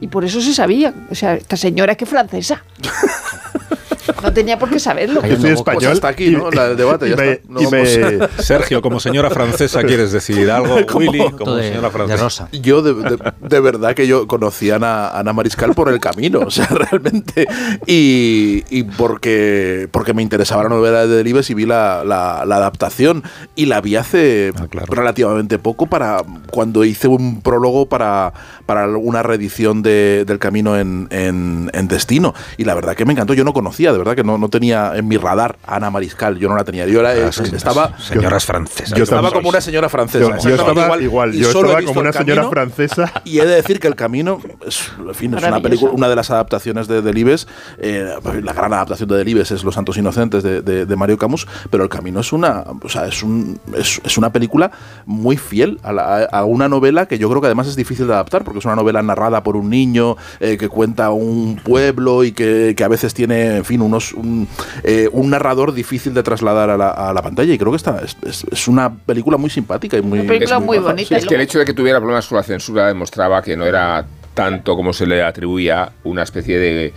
Y 0.00 0.08
por 0.08 0.24
eso 0.24 0.40
se 0.40 0.54
sabían. 0.54 1.06
O 1.10 1.14
sea, 1.14 1.34
esta 1.34 1.56
señora 1.56 1.92
es 1.92 1.98
que 1.98 2.04
es 2.04 2.10
francesa. 2.10 2.64
No 4.22 4.32
tenía 4.32 4.58
por 4.58 4.70
qué 4.70 4.78
saberlo. 4.78 5.22
Yo 5.26 5.36
soy 5.36 5.50
español. 5.50 5.80
Pues 5.82 5.86
hasta 5.92 6.08
aquí, 6.08 6.30
¿no? 6.30 6.50
La- 6.50 6.66
el 6.68 6.76
debate, 6.76 7.06
y 7.06 7.10
ya 7.10 7.16
me- 7.16 7.32
está. 7.32 7.44
No 7.48 7.60
y 7.62 7.66
me- 7.66 7.98
vamos. 8.18 8.30
Sergio, 8.38 8.82
como 8.82 9.00
señora 9.00 9.30
francesa, 9.30 9.82
¿quieres 9.82 10.12
decir 10.12 10.50
algo? 10.50 10.76
Willy, 10.94 11.18
como 11.38 11.54
de, 11.54 11.68
señora 11.68 11.88
de 11.88 11.92
francesa. 11.92 12.22
Rosa. 12.22 12.48
Yo 12.52 12.82
de, 12.82 12.94
de- 12.94 13.32
de 13.40 13.60
verdad 13.60 13.94
que 13.94 14.06
yo 14.06 14.26
conocí 14.26 14.70
a 14.70 14.76
Ana, 14.76 15.08
Ana 15.10 15.32
Mariscal 15.32 15.74
por 15.74 15.88
el 15.88 16.00
camino, 16.00 16.40
o 16.40 16.50
sea, 16.50 16.66
realmente. 16.70 17.46
Y, 17.86 18.64
y 18.70 18.82
porque, 18.84 19.88
porque 19.90 20.14
me 20.14 20.22
interesaba 20.22 20.62
la 20.64 20.68
novela 20.68 21.06
de 21.06 21.16
Delibes 21.16 21.50
y 21.50 21.54
vi 21.54 21.66
la, 21.66 22.04
la- 22.04 22.44
la 22.46 22.56
adaptación. 22.56 23.22
Y 23.56 23.66
la 23.66 23.80
vi 23.80 23.96
hace 23.96 24.52
Ah, 24.56 24.66
claro. 24.68 24.86
relativamente 24.92 25.58
poco 25.58 25.86
para 25.86 26.22
cuando 26.50 26.84
hice 26.84 27.08
un 27.08 27.40
prólogo 27.40 27.86
para, 27.86 28.32
para 28.66 28.86
una 28.88 29.22
reedición 29.22 29.82
de- 29.82 30.24
del 30.26 30.38
camino 30.38 30.78
en, 30.78 31.08
en- 31.10 31.70
en 31.72 31.88
Destino. 31.88 32.34
Y 32.56 32.64
la 32.64 32.74
verdad 32.74 32.94
que 32.94 33.04
me 33.04 33.12
encantó. 33.12 33.34
Yo 33.34 33.44
no 33.44 33.52
conocía, 33.52 33.92
de 33.92 33.98
verdad 33.98 34.09
que 34.14 34.24
no, 34.24 34.38
no 34.38 34.48
tenía 34.48 34.92
en 34.96 35.06
mi 35.08 35.16
radar 35.16 35.56
a 35.66 35.76
Ana 35.76 35.90
Mariscal. 35.90 36.38
Yo 36.38 36.48
no 36.48 36.56
la 36.56 36.64
tenía. 36.64 36.86
Yo 36.86 37.00
era, 37.00 37.10
Ah, 37.28 37.32
sí, 37.32 37.42
estaba. 37.54 37.96
Señoras 37.98 38.44
francesas. 38.44 38.96
yo 38.96 39.04
estaba 39.04 39.30
como 39.30 39.48
una 39.48 39.60
señora 39.60 39.88
francesa. 39.88 40.38
Yo, 40.38 40.54
estaba 40.54 41.00
igual, 41.00 41.32
yo 41.32 41.50
solo 41.50 41.68
he 41.68 41.70
estaba 41.70 41.78
visto 41.80 41.90
como 41.94 42.00
una 42.00 42.12
señora 42.12 42.42
Camino. 42.42 42.50
francesa. 42.50 43.12
Y 43.24 43.38
he 43.40 43.46
de 43.46 43.54
decir 43.56 43.80
que 43.80 43.88
El 43.88 43.94
Camino 43.96 44.40
es, 44.66 44.90
en 44.98 45.14
fin, 45.14 45.34
es 45.34 45.42
una, 45.44 45.60
película, 45.60 45.92
una 45.92 46.08
de 46.08 46.16
las 46.16 46.30
adaptaciones 46.30 46.88
de 46.88 47.02
Delibes. 47.02 47.46
Eh, 47.78 48.08
la 48.42 48.52
gran 48.52 48.72
adaptación 48.72 49.08
de 49.08 49.16
Delibes 49.16 49.50
es 49.50 49.64
Los 49.64 49.74
Santos 49.74 49.96
Inocentes 49.96 50.42
de, 50.42 50.62
de- 50.62 50.86
de 50.86 50.96
Mario 50.96 51.18
Camus, 51.18 51.46
pero 51.70 51.82
El 51.82 51.88
Camino 51.90 52.20
es 52.20 52.32
una, 52.32 52.64
o 52.82 52.88
sea, 52.88 53.06
es, 53.06 53.22
un, 53.22 53.60
es, 53.76 54.00
es 54.04 54.18
una 54.18 54.32
película 54.32 54.70
muy 55.06 55.36
fiel 55.36 55.78
a, 55.82 55.92
la- 55.92 56.24
a 56.24 56.44
una 56.44 56.68
novela 56.68 57.06
que 57.06 57.18
yo 57.18 57.28
creo 57.28 57.40
que 57.40 57.46
además 57.48 57.66
es 57.66 57.76
difícil 57.76 58.06
de 58.06 58.14
adaptar, 58.14 58.44
porque 58.44 58.58
es 58.60 58.64
una 58.64 58.76
novela 58.76 59.02
narrada 59.02 59.42
por 59.42 59.56
un 59.56 59.68
niño 59.70 60.16
eh, 60.40 60.56
que 60.58 60.68
cuenta 60.68 61.10
un 61.10 61.60
pueblo 61.62 62.24
y 62.24 62.32
que, 62.32 62.74
que 62.76 62.84
a 62.84 62.88
veces 62.88 63.12
tiene, 63.14 63.56
en 63.58 63.64
fin, 63.64 63.80
unos, 63.82 63.99
un, 64.12 64.48
eh, 64.82 65.08
un 65.12 65.30
narrador 65.30 65.72
difícil 65.72 66.14
de 66.14 66.22
trasladar 66.22 66.70
a 66.70 66.76
la, 66.76 66.90
a 66.90 67.12
la 67.12 67.22
pantalla. 67.22 67.52
Y 67.54 67.58
creo 67.58 67.70
que 67.70 67.76
es, 67.76 68.16
es- 68.26 68.44
es 68.50 68.68
una 68.68 68.92
película 68.94 69.36
muy 69.36 69.50
simpática 69.50 69.96
y 69.96 70.02
muy. 70.02 70.20
Una 70.20 70.28
película 70.28 70.56
es 70.58 70.62
muy 70.64 70.78
maja. 70.78 70.90
bonita. 70.90 71.16
Es 71.16 71.26
que 71.26 71.34
el 71.34 71.40
hecho 71.40 71.58
de 71.58 71.64
que 71.64 71.72
tuviera 71.74 71.98
problemas 71.98 72.26
con 72.26 72.36
la 72.36 72.42
censura 72.42 72.86
demostraba 72.86 73.42
que 73.42 73.56
no 73.56 73.64
era 73.66 74.04
tanto 74.34 74.76
como 74.76 74.92
se 74.92 75.06
le 75.06 75.22
atribuía 75.22 75.90
una 76.04 76.22
especie 76.22 76.58
de 76.58 76.92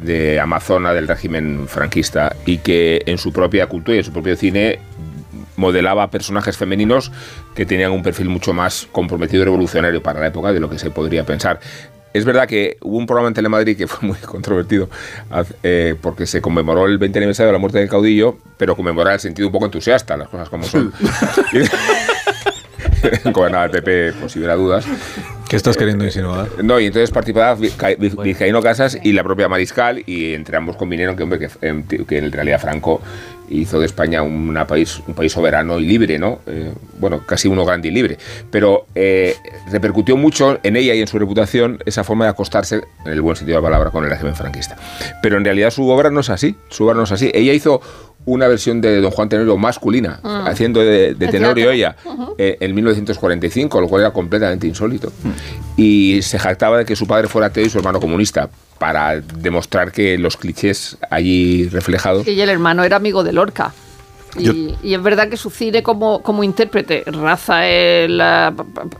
de 0.00 0.40
amazona 0.40 0.92
del 0.92 1.06
régimen 1.06 1.66
franquista 1.68 2.34
y 2.46 2.58
que 2.58 3.02
en 3.06 3.16
su 3.16 3.32
propia 3.32 3.68
cultura 3.68 3.94
y 3.94 3.98
en 3.98 4.04
su 4.04 4.12
propio 4.12 4.34
cine 4.36 4.80
modelaba 5.56 6.10
personajes 6.10 6.56
femeninos 6.56 7.12
que 7.54 7.64
tenían 7.64 7.92
un 7.92 8.02
perfil 8.02 8.28
mucho 8.28 8.52
más 8.52 8.88
comprometido 8.90 9.42
y 9.42 9.44
revolucionario 9.44 10.02
para 10.02 10.18
la 10.20 10.26
época 10.26 10.52
de 10.52 10.58
lo 10.58 10.68
que 10.68 10.80
se 10.80 10.90
podría 10.90 11.24
pensar. 11.24 11.60
Es 12.14 12.24
verdad 12.24 12.46
que 12.46 12.78
hubo 12.80 12.96
un 12.96 13.06
programa 13.06 13.26
en 13.26 13.34
Telemadrid 13.34 13.76
que 13.76 13.88
fue 13.88 14.06
muy 14.06 14.16
controvertido 14.24 14.88
eh, 15.64 15.96
porque 16.00 16.26
se 16.26 16.40
conmemoró 16.40 16.86
el 16.86 16.96
20 16.96 17.18
aniversario 17.18 17.48
de 17.48 17.52
la 17.54 17.58
muerte 17.58 17.78
del 17.80 17.88
caudillo, 17.88 18.38
pero 18.56 18.76
conmemoraba 18.76 19.10
en 19.10 19.16
el 19.16 19.20
sentido 19.20 19.48
un 19.48 19.52
poco 19.52 19.66
entusiasta, 19.66 20.16
las 20.16 20.28
cosas 20.28 20.48
como 20.48 20.62
son. 20.64 20.92
Gobernaba 23.24 23.64
el 23.66 23.70
PP, 23.72 24.12
por 24.12 24.30
si 24.30 24.38
hubiera 24.38 24.54
dudas. 24.54 24.86
¿Qué 25.48 25.56
estás 25.56 25.76
queriendo 25.76 26.04
insinuar? 26.04 26.48
No, 26.62 26.78
y 26.78 26.86
entonces 26.86 27.10
participaba 27.10 27.56
Vizcaíno 27.56 28.62
Casas 28.62 28.96
y 29.02 29.12
la 29.12 29.24
propia 29.24 29.48
Mariscal, 29.48 30.04
y 30.06 30.34
entre 30.34 30.56
ambos 30.56 30.76
convinieron 30.76 31.16
que, 31.16 31.24
hombre, 31.24 31.40
que, 31.40 32.04
que 32.04 32.18
en 32.18 32.30
realidad 32.30 32.60
Franco 32.60 33.02
hizo 33.48 33.80
de 33.80 33.86
España 33.86 34.22
país, 34.66 35.00
un 35.06 35.14
país 35.14 35.32
soberano 35.32 35.78
y 35.78 35.86
libre, 35.86 36.18
¿no? 36.18 36.40
Eh, 36.46 36.72
bueno, 36.98 37.20
casi 37.26 37.48
uno 37.48 37.64
grande 37.64 37.88
y 37.88 37.90
libre. 37.90 38.18
Pero 38.50 38.86
eh, 38.94 39.36
repercutió 39.70 40.16
mucho 40.16 40.58
en 40.62 40.76
ella 40.76 40.94
y 40.94 41.00
en 41.00 41.06
su 41.06 41.18
reputación 41.18 41.78
esa 41.86 42.04
forma 42.04 42.24
de 42.24 42.30
acostarse, 42.30 42.82
en 43.04 43.12
el 43.12 43.20
buen 43.20 43.36
sentido 43.36 43.58
de 43.58 43.62
la 43.62 43.68
palabra, 43.68 43.90
con 43.90 44.04
el 44.04 44.10
régimen 44.10 44.34
franquista. 44.34 44.76
Pero 45.22 45.36
en 45.36 45.44
realidad 45.44 45.70
su 45.70 45.88
obra 45.88 46.10
no 46.10 46.20
es 46.20 46.30
así, 46.30 46.56
su 46.68 46.84
obra 46.84 46.94
no 46.94 47.04
es 47.04 47.12
así. 47.12 47.30
Ella 47.34 47.52
hizo 47.52 47.80
una 48.26 48.48
versión 48.48 48.80
de 48.80 49.00
Don 49.00 49.10
Juan 49.10 49.28
Tenorio 49.28 49.56
masculina, 49.56 50.20
mm. 50.22 50.46
haciendo 50.46 50.80
de, 50.80 51.14
Tenorio 51.14 51.70
ella, 51.70 51.96
eh, 52.38 52.56
en 52.60 52.74
1945, 52.74 53.80
lo 53.80 53.88
cual 53.88 54.02
era 54.02 54.12
completamente 54.12 54.66
insólito. 54.66 55.12
Mm. 55.22 55.30
Y 55.80 56.22
se 56.22 56.38
jactaba 56.38 56.78
de 56.78 56.84
que 56.84 56.96
su 56.96 57.06
padre 57.06 57.28
fuera 57.28 57.48
ateo 57.48 57.66
y 57.66 57.70
su 57.70 57.78
hermano 57.78 58.00
comunista 58.00 58.48
para 58.78 59.20
demostrar 59.20 59.92
que 59.92 60.18
los 60.18 60.36
clichés 60.36 60.96
allí 61.10 61.68
reflejados. 61.68 62.26
Y 62.26 62.40
el 62.40 62.48
hermano 62.48 62.84
era 62.84 62.96
amigo 62.96 63.24
de 63.24 63.32
Lorca. 63.32 63.72
Y, 64.36 64.94
es 64.94 65.02
verdad 65.02 65.28
que 65.28 65.36
su 65.36 65.50
cine 65.50 65.82
como, 65.82 66.22
como 66.22 66.42
intérprete, 66.42 67.04
Raza 67.06 67.68
es 67.68 68.10
la 68.10 68.54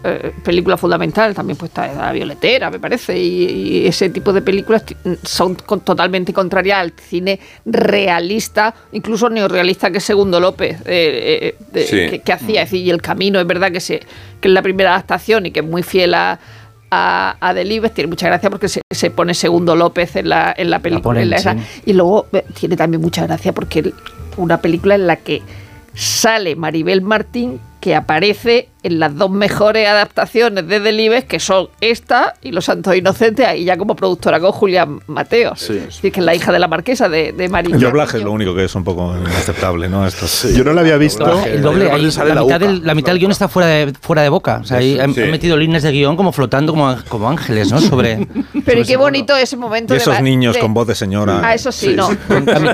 eh, 0.05 0.33
película 0.45 0.77
fundamental, 0.77 1.35
también 1.35 1.57
puesta 1.57 1.91
en 1.91 1.99
la 1.99 2.13
violetera, 2.13 2.71
me 2.71 2.79
parece, 2.79 3.19
y, 3.19 3.87
ese 3.87 4.11
tipo 4.11 4.33
de 4.33 4.43
películas 4.43 4.85
son 5.23 5.57
totalmente 5.57 6.33
contrarias 6.33 6.79
al 6.79 6.93
cine 6.93 7.41
realista, 7.65 8.75
incluso 8.93 9.29
neorrealista 9.29 9.91
que 9.91 9.99
es 9.99 10.05
Segundo 10.05 10.41
López, 10.41 10.81
eh, 10.85 11.57
eh, 11.73 12.21
que, 12.25 12.33
hacía. 12.33 12.63
Es 12.63 12.71
decir, 12.71 12.87
y 12.87 12.91
El 12.91 13.03
Camino, 13.03 13.41
es 13.41 13.47
verdad 13.47 13.73
que, 13.73 13.81
se, 13.81 14.01
que 14.41 14.49
es 14.49 14.55
la 14.55 14.63
primera 14.63 14.91
adaptación 14.91 15.47
y 15.47 15.51
que 15.51 15.61
es 15.61 15.67
muy 15.67 15.83
fiel 15.83 16.15
a 16.15 16.39
a, 16.95 17.53
Delibes, 17.55 17.93
tiene 17.93 18.09
mucha 18.09 18.27
gracia 18.27 18.51
porque 18.51 18.69
se, 18.69 19.11
pone 19.11 19.35
segundo 19.35 19.77
López 19.77 20.17
en 20.17 20.29
la, 20.29 20.55
en 20.57 20.71
la 20.71 20.81
película. 20.81 21.23
Y 21.85 21.93
luego 21.93 22.27
eh, 22.33 22.45
tiene 22.59 22.77
también 22.77 23.01
mucha 23.01 23.27
gracia 23.27 23.53
porque 23.53 23.93
una 24.37 24.61
película 24.61 24.95
en 24.95 25.07
la 25.07 25.17
que 25.17 25.43
sale 25.95 26.57
Maribel 26.57 27.03
Martín 27.03 27.61
que 27.81 27.95
aparece 27.95 28.69
en 28.85 29.01
las 29.01 29.17
dos 29.17 29.31
mejores 29.31 29.89
adaptaciones 29.89 30.69
de 30.69 30.79
Delibes, 30.79 31.25
que 31.25 31.41
son 31.41 31.69
esta 31.81 32.35
y 32.43 32.53
Los 32.53 32.67
Santos 32.67 32.95
Inocentes, 32.95 33.47
ahí 33.47 33.65
ya 33.65 33.79
como 33.79 33.97
productora 33.97 34.39
con 34.39 34.53
Julia 34.53 34.87
Mateo. 35.07 35.57
Sí. 35.57 35.81
que 36.03 36.21
es 36.21 36.25
la 36.25 36.35
hija 36.35 36.53
de 36.53 36.59
la 36.59 36.69
marquesa 36.69 37.09
de, 37.09 37.33
de 37.33 37.49
María. 37.49 37.75
El 37.75 37.81
doblaje 37.81 38.19
es 38.19 38.23
lo 38.23 38.31
único 38.31 38.55
que 38.55 38.65
es 38.65 38.75
un 38.75 38.85
poco 38.85 39.17
inaceptable, 39.17 39.89
¿no? 39.89 40.07
Esto 40.07 40.27
Yo 40.51 40.65
no 40.65 40.75
lo 40.75 40.81
había 40.81 40.99
visto. 40.99 41.25
El 41.47 41.63
doble, 41.63 41.91
ahí, 41.91 42.11
la, 42.11 42.43
mitad 42.43 42.61
del, 42.61 42.87
la, 42.87 42.95
mitad 42.95 43.13
del, 43.13 43.21
guion 43.21 43.31
está 43.31 43.49
fuera 43.49 43.69
de, 43.69 43.93
fuera 43.99 44.21
de 44.21 44.29
boca. 44.29 44.61
O 44.63 44.65
sea, 44.67 44.77
ahí 44.77 44.99
han, 45.01 45.15
metido 45.15 45.57
líneas 45.57 45.83
de 45.83 45.91
guion 45.91 46.15
como 46.15 46.31
flotando 46.33 46.75
como, 46.75 46.95
como 47.09 47.31
ángeles, 47.31 47.73
¿no? 47.73 47.81
Sobre. 47.81 48.29
Pero 48.67 48.85
qué 48.85 48.99
bonito 48.99 49.35
ese 49.35 49.57
momento. 49.57 49.95
Y 49.95 49.97
esos 49.97 50.21
niños 50.21 50.59
con 50.59 50.75
voz 50.75 50.87
de 50.87 50.95
señora. 50.95 51.41
Ah, 51.43 51.55
eso 51.55 51.73
sí, 51.73 51.95
no. 51.97 52.11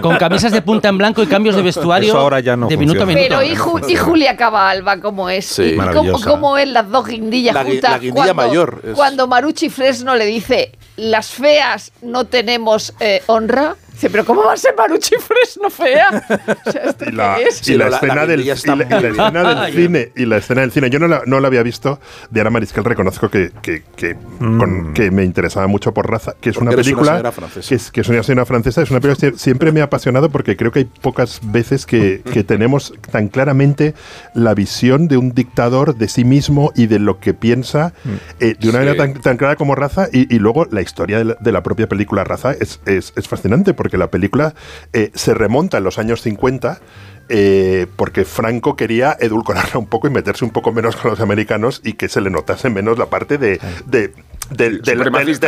Con, 0.01 0.16
camisas 0.16 0.51
de 0.51 0.61
punta 0.61 0.88
en 0.88 0.99
blanco 0.99 1.23
y 1.23 1.29
cambios 1.29 1.55
de 1.55 1.62
vestuario. 1.62 2.09
Eso 2.09 2.18
ahora 2.18 2.40
ya 2.40 2.57
no 2.57 2.66
de 2.66 2.77
minuto 2.77 3.05
a 3.05 3.07
minuto. 3.07 3.27
Pero 3.29 3.42
y, 3.88 3.94
Julia 3.94 4.37
Cabalba, 4.37 4.99
como 4.99 5.31
es. 5.31 5.46
Sí 5.46 5.77
cómo, 6.25 6.59
es 6.59 6.69
las 6.69 6.89
dos 6.89 7.07
guindillas 7.07 7.55
la, 7.55 7.65
juntas. 7.65 7.91
La 7.91 7.99
guindilla 7.99 8.35
mayor. 8.35 8.83
Cuando 8.95 9.27
Maruchi 9.27 9.69
Fresno 9.69 10.15
le 10.17 10.27
dice, 10.27 10.73
las 10.97 11.31
feas 11.31 11.93
no 12.03 12.25
tenemos 12.25 12.95
eh, 13.01 13.23
honra. 13.27 13.77
Dice, 14.01 14.09
pero 14.09 14.25
¿cómo 14.25 14.43
va 14.43 14.55
a 14.55 14.57
ser 14.57 14.75
Maruchi 14.75 15.15
Fresno 15.17 15.69
fea? 15.69 16.25
O 16.65 16.71
sea, 16.71 16.95
y 17.07 17.13
la, 17.13 17.37
y 17.39 17.75
la, 17.77 17.89
escena, 17.89 18.25
del, 18.25 18.41
y 18.41 18.45
la 18.45 18.53
escena 18.55 18.87
del 18.87 19.75
cine 19.75 20.13
y 20.17 20.25
la 20.25 20.37
escena 20.39 20.61
del 20.63 20.73
cine. 20.73 20.89
Yo 20.89 20.99
no 20.99 21.07
la, 21.07 21.21
no 21.27 21.39
la 21.39 21.49
había 21.49 21.63
visto. 21.63 22.01
De 22.31 22.41
Ana 22.41 22.49
Mariscal 22.49 22.83
reconozco 22.83 23.29
que, 23.29 23.53
que, 23.61 23.83
que, 23.97 24.15
mm. 24.15 24.95
que, 24.95 25.11
me 25.11 25.23
interesaba 25.23 25.67
mucho 25.67 25.93
por 25.93 26.11
raza, 26.11 26.35
que 26.41 26.49
es 26.49 26.57
una 26.57 26.71
película 26.71 27.31
que 27.69 27.75
es, 27.75 27.91
que 27.91 28.01
es 28.01 28.09
una 28.09 28.23
señora 28.23 28.47
francesa. 28.47 28.81
Es 28.81 28.91
una 28.91 29.01
película 29.01 29.33
que 29.33 29.39
siempre 29.39 29.71
me 29.71 29.83
ha 29.83 29.85
apasionado 29.85 30.31
porque 30.31 30.57
creo 30.57 30.73
que 30.73 30.79
hay 30.79 30.85
pocas 30.87 31.41
veces 31.43 31.85
que, 31.85 32.23
que 32.33 32.43
tenemos 32.43 32.95
tan 33.13 33.29
claramente 33.29 33.95
la 34.33 34.55
visión 34.55 35.09
de 35.09 35.19
un 35.19 35.35
dictador 35.35 35.95
de 35.95 36.09
sí 36.09 36.25
mismo 36.25 36.73
y 36.75 36.87
de 36.87 37.01
lo 37.01 37.21
que 37.21 37.35
piensa 37.35 37.93
eh, 38.39 38.55
de 38.59 38.69
una 38.71 38.79
manera 38.79 38.97
tan, 38.97 39.13
tan, 39.21 39.37
clara 39.37 39.57
como 39.57 39.75
raza 39.75 40.09
y, 40.11 40.35
y 40.35 40.39
luego 40.39 40.67
la 40.71 40.81
historia 40.81 41.19
de 41.19 41.25
la, 41.25 41.37
de 41.39 41.53
la, 41.53 41.63
propia 41.63 41.87
película 41.87 42.25
raza 42.25 42.53
es, 42.53 42.81
es, 42.87 43.13
es 43.15 43.29
fascinante 43.29 43.75
porque 43.75 43.89
que 43.90 43.98
la 43.98 44.11
película 44.11 44.55
eh, 44.92 45.11
se 45.14 45.35
remonta 45.35 45.79
en 45.79 45.85
los 45.85 45.98
años 45.98 46.22
50 46.22 46.81
eh, 47.33 47.87
porque 47.94 48.24
Franco 48.24 48.74
quería 48.74 49.16
edulcorarla 49.20 49.79
un 49.79 49.87
poco 49.87 50.09
y 50.09 50.11
meterse 50.11 50.44
un 50.44 50.50
poco 50.50 50.72
menos 50.72 50.96
con 50.96 51.12
los 51.12 51.20
americanos 51.20 51.81
y 51.85 51.92
que 51.92 52.09
se 52.09 52.20
le 52.20 52.29
notase 52.29 52.70
menos 52.70 52.98
la 52.98 53.07
parte 53.07 53.38
de, 53.38 53.61
de 53.87 54.12
de, 54.51 54.81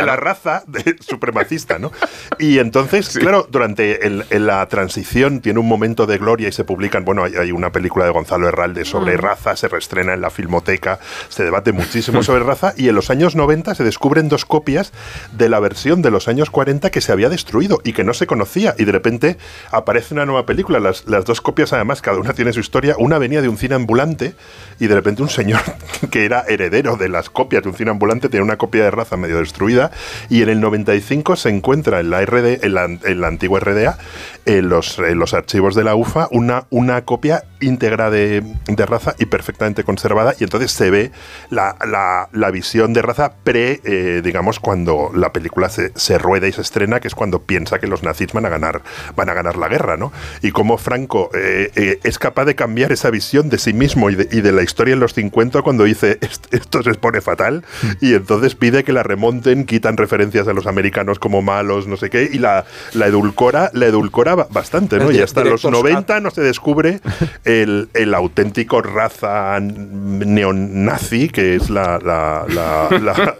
la 0.05 0.15
raza 0.15 0.63
supremacista, 0.99 1.79
¿no? 1.79 1.91
Y 2.39 2.59
entonces, 2.59 3.17
claro, 3.17 3.47
durante 3.49 4.07
el, 4.07 4.25
la 4.31 4.65
transición 4.67 5.41
tiene 5.41 5.59
un 5.59 5.67
momento 5.67 6.05
de 6.05 6.17
gloria 6.17 6.47
y 6.47 6.51
se 6.51 6.63
publican, 6.63 7.05
bueno, 7.05 7.23
hay, 7.23 7.51
una 7.51 7.71
película 7.71 8.05
de 8.05 8.11
Gonzalo 8.11 8.47
Herralde 8.47 8.85
sobre 8.85 9.17
mm. 9.17 9.19
raza, 9.19 9.55
se 9.55 9.67
reestrena 9.67 10.13
en 10.13 10.21
la 10.21 10.29
Filmoteca, 10.29 10.99
se 11.29 11.43
debate 11.43 11.71
muchísimo 11.71 12.23
sobre 12.23 12.43
raza 12.43 12.73
y 12.77 12.89
en 12.89 12.95
los 12.95 13.09
años 13.09 13.35
90 13.35 13.75
se 13.75 13.83
descubren 13.83 14.29
dos 14.29 14.45
copias 14.45 14.91
de 15.33 15.49
la 15.49 15.59
versión 15.59 16.01
de 16.01 16.11
los 16.11 16.27
años 16.27 16.49
40 16.49 16.89
que 16.89 17.01
se 17.01 17.11
había 17.11 17.29
destruido 17.29 17.81
y 17.83 17.93
que 17.93 18.03
no 18.03 18.13
se 18.13 18.27
conocía 18.27 18.75
y 18.77 18.85
de 18.85 18.91
repente 18.91 19.37
aparece 19.71 20.13
una 20.13 20.25
nueva 20.25 20.45
película, 20.45 20.79
las, 20.79 21.05
las 21.07 21.25
dos 21.25 21.41
copias 21.41 21.73
además, 21.73 22.01
cada 22.01 22.17
una 22.17 22.33
tiene 22.33 22.53
su 22.53 22.59
historia, 22.59 22.95
una 22.97 23.17
venía 23.17 23.41
de 23.41 23.49
un 23.49 23.57
cine 23.57 23.75
ambulante 23.75 24.35
y 24.79 24.87
de 24.87 24.95
repente 24.95 25.21
un 25.21 25.29
señor 25.29 25.61
que 26.11 26.25
era 26.25 26.43
heredero 26.47 26.95
de 26.97 27.09
las 27.09 27.29
copias 27.29 27.63
de 27.63 27.69
un 27.69 27.75
cine 27.75 27.91
ambulante 27.91 28.29
tiene 28.29 28.43
una 28.43 28.57
copia 28.57 28.83
de 28.83 28.91
raza 28.93 29.17
medio 29.17 29.39
destruida, 29.39 29.91
y 30.29 30.41
en 30.41 30.49
el 30.49 30.61
95 30.61 31.35
se 31.35 31.49
encuentra 31.49 31.99
en 31.99 32.09
la, 32.09 32.25
RD, 32.25 32.63
en 32.63 32.73
la, 32.73 32.85
en 32.85 33.21
la 33.21 33.27
antigua 33.27 33.59
RDA, 33.59 33.97
en 34.45 34.69
los, 34.69 34.97
los, 34.97 35.33
archivos 35.33 35.75
de 35.75 35.83
la 35.83 35.95
UFA, 35.95 36.27
una, 36.31 36.65
una 36.69 37.03
copia 37.05 37.43
íntegra 37.61 38.09
de, 38.09 38.43
de, 38.67 38.85
raza 38.85 39.15
y 39.17 39.25
perfectamente 39.25 39.83
conservada, 39.83 40.33
y 40.39 40.43
entonces 40.43 40.71
se 40.71 40.89
ve 40.89 41.11
la, 41.49 41.75
la, 41.85 42.29
la 42.31 42.51
visión 42.51 42.93
de 42.93 43.01
raza 43.01 43.33
pre, 43.43 43.81
eh, 43.83 44.21
digamos, 44.23 44.59
cuando 44.59 45.11
la 45.13 45.31
película 45.31 45.69
se, 45.69 45.91
se, 45.95 46.17
rueda 46.17 46.47
y 46.47 46.51
se 46.51 46.61
estrena, 46.61 46.99
que 46.99 47.07
es 47.07 47.15
cuando 47.15 47.43
piensa 47.43 47.79
que 47.79 47.87
los 47.87 48.03
nazis 48.03 48.33
van 48.33 48.45
a 48.45 48.49
ganar, 48.49 48.81
van 49.15 49.29
a 49.29 49.33
ganar 49.33 49.57
la 49.57 49.67
guerra, 49.67 49.97
¿no? 49.97 50.11
Y 50.41 50.51
cómo 50.51 50.77
Franco 50.77 51.29
eh, 51.33 51.71
eh, 51.75 51.99
es 52.03 52.19
capaz 52.19 52.45
de 52.45 52.55
cambiar 52.55 52.91
esa 52.91 53.09
visión 53.09 53.49
de 53.49 53.57
sí 53.57 53.73
mismo 53.73 54.09
y 54.09 54.15
de, 54.15 54.27
y 54.31 54.41
de 54.41 54.51
la 54.51 54.63
historia 54.63 54.93
en 54.93 54.99
los 54.99 55.13
50 55.13 55.61
cuando 55.61 55.83
dice 55.85 56.19
esto 56.51 56.83
se 56.83 56.93
pone 56.95 57.21
fatal, 57.21 57.63
y 58.01 58.13
entonces 58.13 58.55
pide 58.55 58.82
que 58.83 58.93
la 58.93 59.03
remonten, 59.03 59.65
quitan 59.65 59.97
referencias 59.97 60.47
a 60.47 60.53
los 60.53 60.67
americanos 60.67 61.19
como 61.19 61.41
malos, 61.41 61.87
no 61.87 61.97
sé 61.97 62.09
qué, 62.09 62.29
y 62.31 62.39
la, 62.39 62.65
la 62.93 63.07
edulcora, 63.07 63.69
la 63.73 63.87
edulcora 63.87 64.35
bastante, 64.35 64.97
¿no? 64.97 65.11
y 65.11 65.19
hasta 65.19 65.43
los 65.43 65.63
90 65.63 66.19
no 66.19 66.31
se 66.31 66.41
descubre 66.41 67.01
el, 67.45 67.89
el 67.93 68.13
auténtico 68.13 68.81
raza 68.81 69.59
neonazi 69.59 71.29
que 71.29 71.55
es 71.55 71.69
la, 71.69 71.99
la, 71.99 72.45
la, 72.47 73.35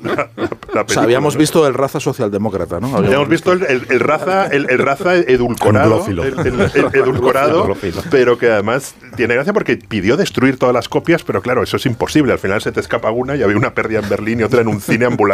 habíamos 0.98 1.38
visto 1.38 1.68
el 1.68 1.74
raza 1.74 2.00
socialdemócrata, 2.00 2.80
¿no? 2.80 2.96
Habíamos, 2.96 3.30
visto 3.30 3.54
el, 3.54 3.64
el, 3.64 4.00
raza, 4.00 4.48
el, 4.48 4.68
raza 4.80 5.16
edulcorado, 5.16 6.06
edulcorado, 6.94 7.76
pero 8.10 8.38
que 8.38 8.52
además 8.52 8.96
tiene 9.16 9.36
gracia 9.36 9.54
porque 9.54 9.78
pidió 9.78 10.18
destruir 10.18 10.58
todas 10.58 10.74
las 10.74 10.90
copias, 10.90 11.24
pero 11.24 11.42
claro, 11.42 11.64
eso 11.64 11.78
es 11.78 11.86
imposible. 11.86 12.34
Al 12.34 12.40
final 12.40 12.62
se 12.62 12.72
te 12.72 12.80
escapa 12.80 13.12
una 13.12 13.36
y 13.36 13.44
había 13.44 13.58
una 13.58 13.74
pérdida 13.74 14.00
en 14.00 14.10
Berlín 14.10 14.40
y 14.40 14.44
otra 14.44 14.62
en 14.62 14.68
un 14.68 14.82
cine 14.82 15.06
ambulante 15.06 15.33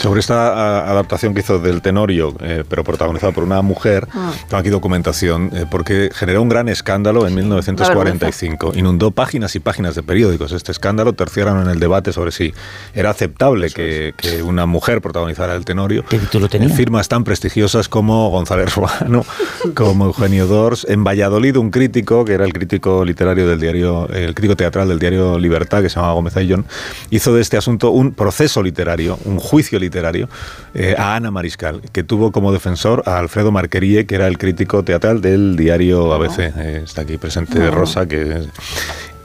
sobre 0.00 0.20
esta 0.20 0.90
adaptación 0.90 1.34
que 1.34 1.40
hizo 1.40 1.58
del 1.58 1.82
Tenorio, 1.82 2.34
eh, 2.40 2.64
pero 2.68 2.84
protagonizada 2.84 3.32
por 3.32 3.44
una 3.44 3.60
mujer, 3.60 4.08
ah. 4.14 4.32
tengo 4.48 4.56
aquí 4.56 4.70
documentación, 4.70 5.50
eh, 5.52 5.66
porque 5.70 6.10
generó 6.14 6.40
un 6.40 6.48
gran 6.48 6.68
escándalo 6.68 7.26
en 7.26 7.34
1945. 7.34 8.72
Inundó 8.76 9.10
páginas 9.10 9.54
y 9.56 9.60
páginas 9.60 9.94
de 9.94 10.02
periódicos. 10.02 10.52
Este 10.52 10.72
escándalo 10.72 11.12
terciaron 11.12 11.60
en 11.62 11.68
el 11.68 11.80
debate 11.80 12.12
sobre 12.12 12.32
si 12.32 12.54
era 12.94 13.10
aceptable 13.10 13.70
que, 13.70 14.14
una 14.44 14.64
mujer 14.64 15.02
protagonizara 15.02 15.54
el 15.54 15.64
Tenorio. 15.64 16.04
¿Qué 16.08 16.18
título 16.18 16.48
tenía? 16.48 16.68
En 16.68 16.74
firmas 16.74 17.08
tan 17.08 17.24
prestigiosas 17.24 17.88
como 17.88 18.30
González 18.30 18.74
Ruano, 18.74 19.24
como 19.74 20.06
Eugenio 20.06 20.46
Dors. 20.46 20.86
En 20.88 21.04
Valladolid, 21.04 21.56
un 21.56 21.70
crítico, 21.70 22.24
que 22.24 22.32
era 22.32 22.44
el 22.44 22.52
crítico 22.52 23.04
literario 23.04 23.46
del 23.46 23.60
diario, 23.60 24.08
el 24.08 24.34
crítico 24.34 24.56
teatral 24.56 24.88
del 24.88 24.98
diario 24.98 25.38
Libertad, 25.38 25.82
que 25.82 25.90
se 25.90 25.96
llamaba 25.96 26.14
Gómez 26.14 26.36
Ayllón, 26.36 26.64
hizo 27.10 27.34
de 27.34 27.42
este 27.42 27.56
asunto 27.58 27.90
un 27.90 28.12
proceso 28.12 28.59
literario 28.62 29.18
un 29.24 29.38
juicio 29.38 29.78
literario 29.78 30.28
eh, 30.74 30.94
a 30.98 31.14
Ana 31.16 31.30
Mariscal, 31.30 31.82
que 31.92 32.02
tuvo 32.02 32.32
como 32.32 32.52
defensor 32.52 33.02
a 33.06 33.18
Alfredo 33.18 33.52
Marquerie, 33.52 34.06
que 34.06 34.14
era 34.14 34.26
el 34.26 34.38
crítico 34.38 34.82
teatral 34.82 35.20
del 35.20 35.56
diario 35.56 36.12
ABC. 36.12 36.38
Eh, 36.38 36.82
está 36.84 37.02
aquí 37.02 37.18
presente. 37.18 37.70
Rosa, 37.70 38.06
que 38.06 38.46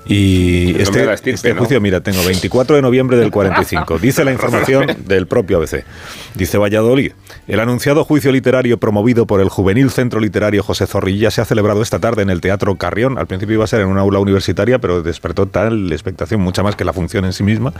y 0.07 0.79
este, 0.79 1.11
estirpe, 1.11 1.31
este 1.31 1.53
¿no? 1.53 1.59
juicio, 1.59 1.81
mira, 1.81 1.99
tengo 2.01 2.23
24 2.23 2.75
de 2.75 2.81
noviembre 2.81 3.17
del 3.17 3.31
45. 3.31 3.97
Dice 4.01 4.23
la 4.23 4.31
información 4.31 4.85
del 5.05 5.25
propio 5.25 5.57
ABC. 5.57 5.83
Dice 6.35 6.57
Valladolid. 6.57 7.13
El 7.47 7.61
anunciado 7.61 8.03
juicio 8.03 8.29
literario 8.29 8.77
promovido 8.77 9.25
por 9.25 9.39
el 9.39 9.47
Juvenil 9.47 9.89
Centro 9.89 10.19
Literario 10.19 10.63
José 10.63 10.85
Zorrilla 10.85 11.31
se 11.31 11.39
ha 11.39 11.45
celebrado 11.45 11.81
esta 11.81 11.99
tarde 11.99 12.23
en 12.23 12.29
el 12.29 12.41
Teatro 12.41 12.75
Carrión. 12.75 13.17
Al 13.17 13.25
principio 13.25 13.55
iba 13.55 13.63
a 13.63 13.67
ser 13.67 13.79
en 13.79 13.87
una 13.87 14.01
aula 14.01 14.19
universitaria, 14.19 14.79
pero 14.79 15.01
despertó 15.01 15.45
tal 15.45 15.93
expectación, 15.93 16.41
mucha 16.41 16.61
más 16.61 16.75
que 16.75 16.83
la 16.83 16.91
función 16.91 17.23
en 17.23 17.31
sí 17.31 17.43
misma, 17.43 17.71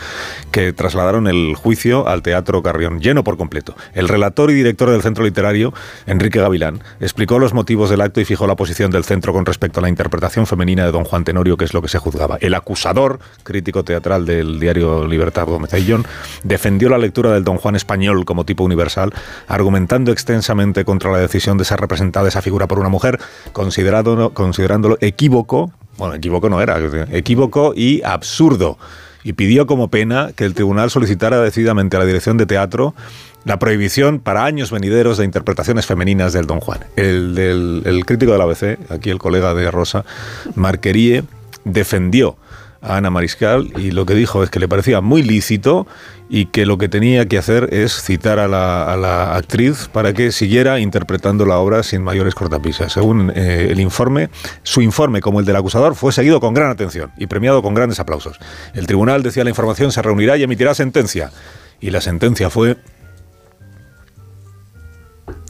que 0.51 0.71
trasladaron 0.71 1.27
el 1.27 1.55
juicio 1.55 2.07
al 2.07 2.21
Teatro 2.21 2.63
Carrión, 2.63 3.01
lleno 3.01 3.25
por 3.25 3.35
completo. 3.35 3.75
El 3.93 4.07
relator 4.07 4.49
y 4.51 4.53
director 4.53 4.89
del 4.89 5.01
Centro 5.01 5.25
Literario, 5.25 5.73
Enrique 6.05 6.39
Gavilán, 6.39 6.81
explicó 7.01 7.39
los 7.39 7.53
motivos 7.53 7.89
del 7.89 7.99
acto 7.99 8.21
y 8.21 8.25
fijó 8.25 8.47
la 8.47 8.55
posición 8.55 8.89
del 8.89 9.03
centro 9.03 9.33
con 9.33 9.45
respecto 9.45 9.81
a 9.81 9.83
la 9.83 9.89
interpretación 9.89 10.47
femenina 10.47 10.85
de 10.85 10.93
don 10.93 11.03
Juan 11.03 11.25
Tenorio, 11.25 11.57
que 11.57 11.65
es 11.65 11.73
lo 11.73 11.81
que 11.81 11.89
se 11.89 11.99
juzgaba. 11.99 12.37
El 12.39 12.53
acusador, 12.53 13.19
crítico 13.43 13.83
teatral 13.83 14.25
del 14.25 14.61
diario 14.61 15.05
Libertad 15.05 15.45
Gómez 15.45 15.73
Ayllón, 15.73 16.05
defendió 16.43 16.87
la 16.87 16.97
lectura 16.97 17.33
del 17.33 17.43
don 17.43 17.57
Juan 17.57 17.75
español 17.75 18.23
como 18.23 18.44
tipo 18.45 18.63
universal, 18.63 19.13
argumentando 19.47 20.11
extensamente 20.11 20.85
contra 20.85 21.11
la 21.11 21.17
decisión 21.19 21.57
de 21.57 21.65
ser 21.65 21.79
representada 21.79 22.27
esa 22.27 22.41
figura 22.41 22.67
por 22.67 22.79
una 22.79 22.89
mujer, 22.89 23.19
considerado, 23.53 24.33
considerándolo 24.33 24.97
equívoco, 25.01 25.71
bueno, 25.97 26.15
equívoco 26.15 26.49
no 26.49 26.61
era, 26.61 26.77
equívoco 27.11 27.73
y 27.75 28.01
absurdo 28.03 28.77
y 29.23 29.33
pidió 29.33 29.65
como 29.65 29.89
pena 29.89 30.31
que 30.35 30.45
el 30.45 30.53
tribunal 30.53 30.91
solicitara 30.91 31.39
decididamente 31.41 31.95
a 31.97 31.99
la 31.99 32.05
dirección 32.05 32.37
de 32.37 32.45
teatro 32.45 32.93
la 33.43 33.57
prohibición 33.59 34.19
para 34.19 34.43
años 34.45 34.71
venideros 34.71 35.17
de 35.17 35.25
interpretaciones 35.25 35.85
femeninas 35.85 36.33
del 36.33 36.47
Don 36.47 36.59
Juan. 36.59 36.79
El, 36.95 37.33
del- 37.35 37.83
el 37.85 38.05
crítico 38.05 38.31
del 38.33 38.41
ABC, 38.41 38.77
aquí 38.91 39.09
el 39.09 39.19
colega 39.19 39.53
de 39.53 39.69
Rosa, 39.71 40.03
Marquerie, 40.55 41.23
defendió 41.63 42.37
Ana 42.87 43.09
Mariscal 43.09 43.73
y 43.77 43.91
lo 43.91 44.05
que 44.05 44.13
dijo 44.13 44.43
es 44.43 44.49
que 44.49 44.59
le 44.59 44.67
parecía 44.67 45.01
muy 45.01 45.23
lícito 45.23 45.87
y 46.29 46.47
que 46.47 46.65
lo 46.65 46.77
que 46.77 46.89
tenía 46.89 47.27
que 47.27 47.37
hacer 47.37 47.69
es 47.71 48.01
citar 48.01 48.39
a 48.39 48.47
la, 48.47 49.35
actriz 49.35 49.89
para 49.91 50.13
que 50.13 50.31
siguiera 50.31 50.79
interpretando 50.79 51.45
la 51.45 51.57
obra 51.57 51.83
sin 51.83 52.03
mayores 52.03 52.35
cortapisas. 52.35 52.93
Según 52.93 53.31
eh, 53.35 53.67
el 53.69 53.79
informe, 53.79 54.29
su 54.63 54.81
informe, 54.81 55.21
como 55.21 55.39
el 55.39 55.45
del 55.45 55.55
acusador, 55.55 55.95
fue 55.95 56.11
seguido 56.11 56.39
con 56.39 56.53
gran 56.53 56.69
atención 56.69 57.11
y 57.17 57.27
premiado 57.27 57.61
con 57.61 57.73
grandes 57.73 57.99
aplausos. 57.99 58.39
El 58.73 58.87
tribunal, 58.87 59.23
decía 59.23 59.43
la 59.43 59.49
información, 59.49 59.91
se 59.91 60.01
reunirá 60.01 60.37
y 60.37 60.43
emitirá 60.43 60.73
sentencia. 60.73 61.31
Y 61.79 61.91
la 61.91 62.01
sentencia 62.01 62.49
fue... 62.49 62.77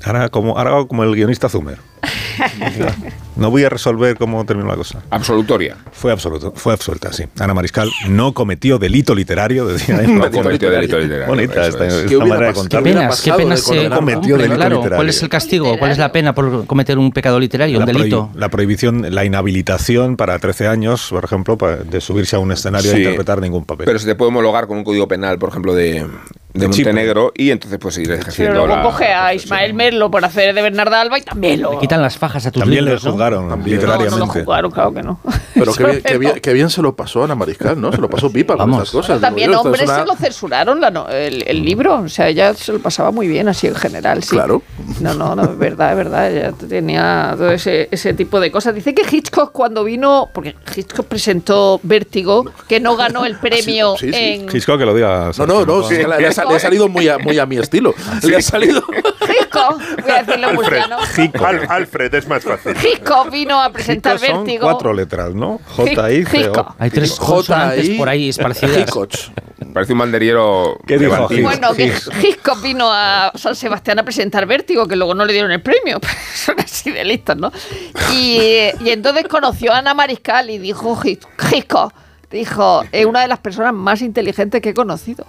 Ahora 0.04 0.30
como, 0.30 0.58
ahora 0.58 0.86
como 0.88 1.04
el 1.04 1.16
guionista 1.16 1.50
Zumer. 1.50 1.80
No 3.36 3.52
voy 3.52 3.64
a 3.66 3.70
resolver 3.70 4.18
cómo 4.18 4.46
terminó 4.46 4.70
la 4.70 4.76
cosa. 4.76 5.04
Absolutoria. 5.10 5.78
Fue 5.92 6.12
absoluto, 6.12 6.54
fue 6.56 6.74
absuelta, 6.74 7.12
sí. 7.12 7.26
Ana 7.40 7.54
Mariscal 7.54 7.90
no 8.10 8.34
cometió 8.34 8.78
delito 8.80 9.14
literario, 9.14 9.66
decía. 9.68 9.96
No 10.08 10.32
cometió 10.32 10.70
delito 10.72 10.98
literario, 10.98 11.28
Bonita 11.28 11.68
esta, 11.68 11.86
es. 11.88 11.94
esta 11.94 12.08
¿Qué 12.10 12.16
hubiera 12.18 12.26
manera 12.26 12.48
de 12.48 12.54
pasado? 12.54 12.70
Qué 12.70 12.82
penas, 12.82 13.22
qué 13.22 13.34
penas 13.34 13.60
se 13.62 13.90
No 13.90 13.96
cometió 13.98 14.38
delito 14.38 14.56
claro. 14.56 14.76
literario. 14.78 14.98
¿Cuál 14.98 15.10
es 15.10 15.22
el 15.24 15.30
castigo? 15.30 15.78
¿Cuál 15.78 15.92
es 15.92 15.98
la 15.98 16.12
pena 16.12 16.34
por 16.34 16.66
cometer 16.66 16.98
un 16.98 17.12
pecado 17.12 17.40
literario, 17.40 17.80
un 17.80 17.86
La, 17.86 17.92
delito? 17.92 18.30
la 18.36 18.50
prohibición, 18.50 19.14
la 19.14 19.26
inhabilitación 19.26 20.16
para 20.18 20.40
13 20.40 20.68
años, 20.68 21.08
por 21.10 21.24
ejemplo, 21.26 21.58
para- 21.58 21.78
de 21.78 22.02
subirse 22.02 22.36
a 22.36 22.40
un 22.40 22.52
escenario 22.52 22.92
a 22.92 22.94
Sí. 22.96 23.00
interpretar 23.02 23.42
ningún 23.42 23.66
papel. 23.66 23.86
Pero 23.86 24.00
se 24.00 24.06
te 24.06 24.16
puede 24.16 24.30
homologar 24.30 24.68
con 24.68 24.78
un 24.78 24.84
código 24.84 25.08
penal, 25.08 25.38
por 25.40 25.50
ejemplo, 25.50 25.74
de, 25.76 26.06
de 26.56 26.70
Chipre. 26.70 26.94
Montenegro 26.94 27.32
y 27.36 27.52
entonces 27.52 27.78
pues 27.80 27.96
seguir 27.96 28.10
Pero 28.10 28.22
ejerciendo 28.22 28.54
luego 28.66 28.76
la... 28.76 28.82
coge 28.82 29.06
a 29.14 29.34
Ismael 29.34 29.74
Merlo 29.74 30.10
por 30.10 30.24
hacer 30.26 30.54
de 30.56 30.62
Bernarda 30.62 31.02
Alba 31.02 31.18
y 31.20 31.22
también 31.22 31.62
lo... 31.62 31.74
Le 31.74 31.80
quitan 31.80 32.02
las 32.02 32.18
fajas 32.18 32.46
a 32.46 32.52
tus 32.52 32.62
También 32.62 32.86
le 32.86 32.94
¿no? 32.94 33.00
juzgaron 33.00 33.48
No, 33.50 33.56
no 33.56 33.62
lo 33.62 33.68
literariamente. 33.68 34.44
jugaron, 34.44 34.72
claro 34.72 34.94
que 34.94 35.04
no. 35.04 35.20
Pero 35.54 35.74
qué 35.74 35.84
bien, 35.86 36.02
qué, 36.06 36.14
no. 36.14 36.20
bien, 36.20 36.40
qué 36.42 36.54
bien 36.54 36.70
se 36.70 36.82
lo 36.82 36.96
pasó 36.96 37.22
a 37.22 37.26
Ana 37.26 37.36
Mariscal, 37.36 37.80
¿no? 37.80 37.92
Se 37.92 38.00
lo 38.00 38.10
pasó 38.10 38.32
pipa 38.32 38.56
con 38.58 38.72
estas 38.72 38.92
cosas. 38.92 39.22
También 39.22 39.52
yo, 39.52 39.62
hombres 39.62 39.84
una- 39.84 40.00
se 40.00 40.06
lo 40.06 40.16
censuraron 40.16 40.80
la 40.82 40.90
no- 40.92 41.08
el, 41.10 41.44
el 41.48 41.64
libro, 41.64 41.96
o 42.02 42.10
sea, 42.10 42.28
ella 42.30 42.54
se 42.54 42.72
lo 42.74 42.80
pasaba 42.80 43.12
muy 43.12 43.28
bien 43.28 43.48
así 43.48 43.68
en 43.68 43.76
general, 43.76 44.24
sí. 44.24 44.30
Claro. 44.32 44.62
No, 45.02 45.14
no, 45.14 45.36
no, 45.36 45.44
es 45.44 45.58
verdad, 45.58 45.92
es 45.92 45.98
verdad, 45.98 46.32
ella 46.32 46.52
tenía 46.54 47.34
todo 47.38 47.52
ese, 47.52 47.90
ese 47.92 48.14
tipo 48.14 48.40
de 48.40 48.52
cosas. 48.52 48.74
Dice 48.76 48.94
que 48.94 49.04
Hitchcock 49.10 49.52
cuando 49.52 49.84
vino, 49.84 50.30
porque 50.34 50.56
Hitchcock 50.76 51.06
presentó 51.08 51.80
Vértigo, 51.84 52.46
que 52.68 52.80
no 52.80 52.96
ganó 52.96 53.26
el 53.26 53.36
premio 53.38 53.96
sí, 53.98 54.12
sí. 54.12 54.18
en... 54.18 54.56
Hitchcock 54.56 54.78
que 54.80 54.86
lo 54.86 54.94
diga. 54.94 55.32
No, 55.38 55.46
no, 55.46 55.66
no, 55.66 55.84
sí, 55.84 55.96
ha 56.02 56.45
sal- 56.46 56.52
le 56.52 56.56
ha 56.58 56.60
salido 56.60 56.88
muy 56.90 57.08
a, 57.10 57.18
muy 57.18 57.38
a 57.40 57.46
mi 57.46 57.58
estilo. 57.58 57.94
Le 58.24 58.36
ha 58.38 58.42
salido. 58.42 58.84
Hitchcock, 59.22 59.80
voy 60.02 60.12
a 60.12 60.24
decirlo 60.24 60.50
en 60.50 60.58
Alfred, 60.58 60.82
murciano. 60.82 60.98
Al- 61.46 61.68
Alfred 61.70 62.14
es 62.16 62.28
más 62.28 62.44
fácil. 62.44 62.74
Hitchcock 62.78 63.32
vino 63.32 63.62
a 63.62 63.72
presentar 63.72 64.16
Hitchcock 64.16 64.30
son 64.30 64.44
Vértigo. 64.46 64.64
cuatro 64.64 64.94
letras, 64.94 65.34
¿no? 65.34 65.60
J 65.76 66.12
I 66.12 66.26
C 66.26 66.50
O. 66.50 66.76
Hay 66.80 66.90
tres 66.90 67.14
consonantes 67.16 67.90
por 67.92 68.10
ahí 68.10 68.30
esparcidas. 68.30 68.78
Hitchcock. 68.78 69.12
Parece 69.74 69.94
un 69.94 70.00
banderillero 70.00 70.78
¿Qué 70.86 70.98
dijo? 70.98 71.28
Bueno, 71.42 71.74
que 71.74 71.94
Hitchcock 72.22 72.62
vino 72.62 72.88
a 72.92 73.32
San 73.36 73.56
Sebastián 73.56 74.00
a 74.00 74.04
presentar 74.04 74.46
Vértigo, 74.46 74.88
que 74.88 74.96
luego 74.96 75.14
no 75.16 75.26
le 75.26 75.34
dieron 75.34 75.52
el 75.52 75.62
premio. 75.62 76.00
Son 76.34 76.60
así 76.60 76.92
de 76.92 77.04
listos, 77.04 77.36
¿no? 77.38 77.52
Y, 78.14 78.38
y 78.80 78.90
entonces 78.90 79.26
conoció 79.28 79.74
a 79.74 79.80
Ana 79.80 79.94
Mariscal 79.94 80.50
y 80.50 80.58
dijo 80.60 80.96
Hitch- 81.02 81.26
Hitchcock, 81.52 81.94
dijo, 82.32 82.84
es 82.92 83.06
una 83.06 83.22
de 83.22 83.28
las 83.28 83.40
personas 83.40 83.74
más 83.74 84.02
inteligentes 84.02 84.62
que 84.62 84.70
he 84.70 84.74
conocido. 84.74 85.26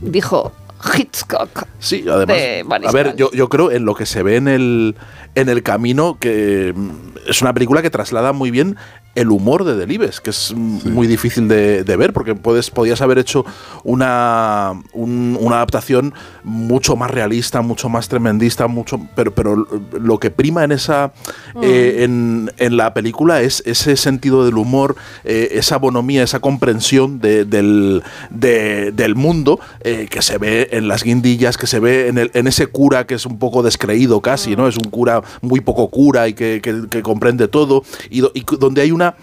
Dijo 0.00 0.52
Hitchcock. 0.96 1.66
Sí, 1.78 2.04
además. 2.08 2.80
de 2.80 2.88
A 2.88 2.92
ver, 2.92 3.16
yo, 3.16 3.30
yo 3.32 3.48
creo 3.48 3.70
en 3.70 3.84
lo 3.84 3.94
que 3.94 4.06
se 4.06 4.22
ve 4.22 4.36
en 4.36 4.48
el, 4.48 4.96
en 5.34 5.48
el 5.48 5.62
camino, 5.62 6.16
que 6.18 6.72
mm, 6.74 6.90
es 7.28 7.42
una 7.42 7.52
película 7.54 7.82
que 7.82 7.90
traslada 7.90 8.32
muy 8.32 8.50
bien 8.50 8.76
el 9.16 9.30
humor 9.30 9.64
de 9.64 9.74
Delibes, 9.76 10.20
que 10.20 10.30
es 10.30 10.52
mm, 10.56 10.88
muy 10.92 11.06
difícil 11.08 11.48
de, 11.48 11.82
de 11.82 11.96
ver, 11.96 12.12
porque 12.12 12.34
puedes, 12.36 12.70
podías 12.70 13.00
haber 13.00 13.18
hecho 13.18 13.44
una, 13.84 14.72
un- 14.92 15.36
una 15.40 15.56
adaptación 15.56 16.14
mucho 16.44 16.94
más 16.96 17.10
realista, 17.10 17.60
mucho 17.60 17.88
más 17.88 18.08
tremendista, 18.08 18.68
mucho, 18.68 19.00
pero, 19.16 19.34
pero 19.34 19.66
lo 20.00 20.18
que 20.18 20.30
prima 20.30 20.62
en 20.64 20.72
esa 20.72 21.12
eh, 21.60 22.04
en, 22.04 22.52
en 22.58 22.76
la 22.76 22.94
película 22.94 23.42
es 23.42 23.62
ese 23.66 23.96
sentido 23.96 24.44
del 24.44 24.56
humor, 24.56 24.94
eh, 25.24 25.48
esa 25.52 25.76
bonomía, 25.78 26.22
esa 26.22 26.38
comprensión 26.40 27.20
de- 27.20 27.44
del, 27.44 28.02
de- 28.30 28.92
del 28.92 29.16
mundo 29.16 29.58
eh, 29.80 30.06
que 30.08 30.22
se 30.22 30.38
ve 30.38 30.68
en 30.72 30.86
las 30.88 31.02
guindillas, 31.02 31.56
que 31.56 31.66
se 31.66 31.80
ve 31.80 32.08
en, 32.08 32.18
el, 32.18 32.30
en 32.34 32.46
ese 32.46 32.68
cura 32.68 33.06
que 33.06 33.14
es 33.14 33.26
un 33.26 33.38
poco 33.40 33.62
descreído 33.64 34.20
casi, 34.20 34.54
¿no? 34.54 34.68
Es 34.68 34.76
un 34.76 34.88
cura 34.90 35.19
muy 35.40 35.60
poco 35.60 35.88
cura 35.90 36.28
y 36.28 36.34
que, 36.34 36.60
que- 36.62 37.02
comprende 37.02 37.48
todo, 37.48 37.82
y, 38.10 38.22
donde 38.58 38.82
hay 38.82 38.92
una 38.92 39.16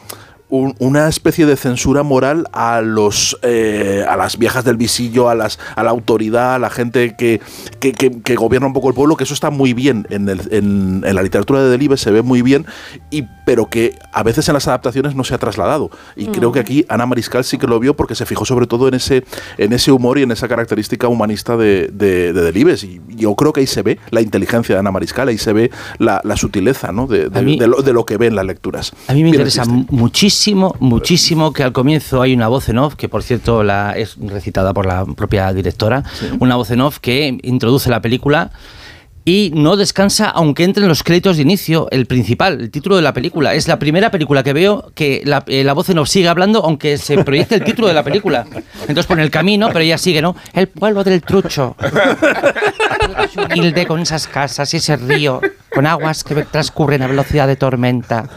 un- 0.49 0.75
una 0.79 1.07
especie 1.09 1.45
de 1.45 1.57
censura 1.57 2.03
moral 2.03 2.47
a 2.53 2.81
los 2.81 3.37
eh, 3.41 4.05
a 4.07 4.15
las 4.15 4.37
viejas 4.37 4.63
del 4.63 4.77
visillo, 4.77 5.29
a 5.29 5.35
las 5.35 5.59
a 5.75 5.83
la 5.83 5.89
autoridad, 5.89 6.55
a 6.55 6.59
la 6.59 6.69
gente 6.69 7.15
que, 7.17 7.41
que, 7.79 7.91
que- 7.91 8.21
que 8.21 8.35
gobierna 8.35 8.67
un 8.67 8.73
poco 8.73 8.87
el 8.89 8.95
pueblo, 8.95 9.15
que 9.17 9.25
eso 9.25 9.33
está 9.33 9.49
muy 9.49 9.73
bien 9.73 10.07
en, 10.09 10.29
el- 10.29 10.41
en- 10.51 11.03
en 11.05 11.15
la 11.15 11.21
literatura 11.21 11.61
de 11.61 11.69
Delibes, 11.69 11.99
se 12.01 12.11
ve 12.11 12.21
muy 12.21 12.41
bien, 12.41 12.65
y, 13.11 13.23
pero 13.45 13.69
que 13.69 13.97
a 14.13 14.23
veces 14.23 14.47
en 14.47 14.53
las 14.53 14.67
adaptaciones 14.67 15.15
no 15.15 15.23
se 15.23 15.33
ha 15.33 15.37
trasladado. 15.37 15.89
Y 16.15 16.27
creo 16.27 16.51
que 16.51 16.59
aquí 16.59 16.85
Ana 16.89 17.05
Mariscal 17.05 17.43
sí 17.43 17.57
que 17.57 17.67
lo 17.67 17.79
vio 17.79 17.95
porque 17.95 18.15
se 18.15 18.25
fijó 18.25 18.45
sobre 18.45 18.67
todo 18.67 18.87
en 18.87 18.93
ese, 18.93 19.23
en 19.57 19.73
ese 19.73 19.91
humor 19.91 20.17
y 20.17 20.23
en 20.23 20.31
esa 20.31 20.47
característica 20.47 21.07
humanista 21.07 21.57
de, 21.57 21.89
de, 21.91 22.31
de 22.33 22.41
Delibes. 22.41 22.83
Y 22.83 23.01
yo 23.09 23.35
creo 23.35 23.51
que 23.53 23.59
ahí 23.61 23.67
se 23.67 23.81
ve 23.81 23.99
la 24.11 24.21
inteligencia 24.21 24.75
de 24.75 24.79
Ana 24.79 24.91
Mariscal, 24.91 25.27
ahí 25.27 25.37
se 25.37 25.51
ve 25.53 25.71
la, 25.99 26.21
la 26.23 26.37
sutileza 26.37 26.91
¿no? 26.91 27.07
de, 27.07 27.29
de- 27.29 27.41
mí- 27.41 27.57
lo, 27.57 27.81
de 27.81 27.93
lo 27.93 28.05
que 28.05 28.17
ve 28.17 28.27
en 28.27 28.35
las 28.35 28.45
lecturas. 28.45 28.93
A 29.07 29.13
mí 29.13 29.19
me 29.23 29.31
Bien 29.31 29.35
interesa 29.41 29.65
muchísimo, 29.65 29.87
muchísimo 30.79 31.53
que 31.53 31.63
al 31.63 31.73
comienzo 31.73 32.21
hay 32.21 32.33
una 32.33 32.47
voz 32.47 32.69
en 32.69 32.77
off, 32.77 32.95
que 32.95 33.09
por 33.09 33.23
cierto 33.23 33.63
la 33.63 33.93
es 33.97 34.15
recitada 34.19 34.73
por 34.73 34.85
la 34.85 35.05
propia 35.05 35.51
directora, 35.53 36.03
una 36.39 36.55
voz 36.55 36.71
en 36.71 36.81
off 36.81 36.99
que 36.99 37.37
introduce 37.43 37.89
la 37.89 38.01
película 38.01 38.51
y 39.27 39.51
no 39.53 39.75
descansa 39.75 40.29
aunque 40.29 40.63
entren 40.63 40.87
los 40.87 41.03
créditos 41.03 41.35
de 41.35 41.41
inicio, 41.41 41.89
el 41.91 42.05
principal, 42.05 42.61
el 42.61 42.71
título 42.71 42.95
de 42.95 43.01
la 43.01 43.13
película. 43.13 43.55
Es 43.55 43.67
la 43.67 43.77
primera 43.77 44.09
película 44.09 44.41
que 44.41 44.53
veo 44.53 44.89
que 44.95 45.21
la, 45.25 45.43
eh, 45.47 45.65
la 45.65 45.73
voz 45.73 45.89
en 45.89 45.97
off 45.97 46.07
sigue 46.07 46.29
hablando 46.29 46.63
aunque 46.63 46.97
se 46.97 47.21
proyecte 47.25 47.55
el 47.55 47.63
título 47.65 47.89
de 47.89 47.93
la 47.93 48.03
película. 48.03 48.45
Entonces 48.81 49.05
pone 49.05 49.23
el 49.23 49.29
camino, 49.29 49.67
pero 49.67 49.79
ella 49.79 49.97
sigue, 49.97 50.21
¿no? 50.21 50.37
El 50.53 50.69
pueblo 50.69 51.03
del 51.03 51.21
trucho. 51.21 51.75
Humilde 53.53 53.85
con 53.85 53.99
esas 53.99 54.27
casas 54.27 54.73
y 54.73 54.77
ese 54.77 54.95
río, 54.95 55.41
con 55.77 55.85
aguas 55.87 56.23
que 56.23 56.35
transcurren 56.45 57.01
a 57.01 57.07
velocidad 57.07 57.47
de 57.47 57.55
tormenta. 57.55 58.29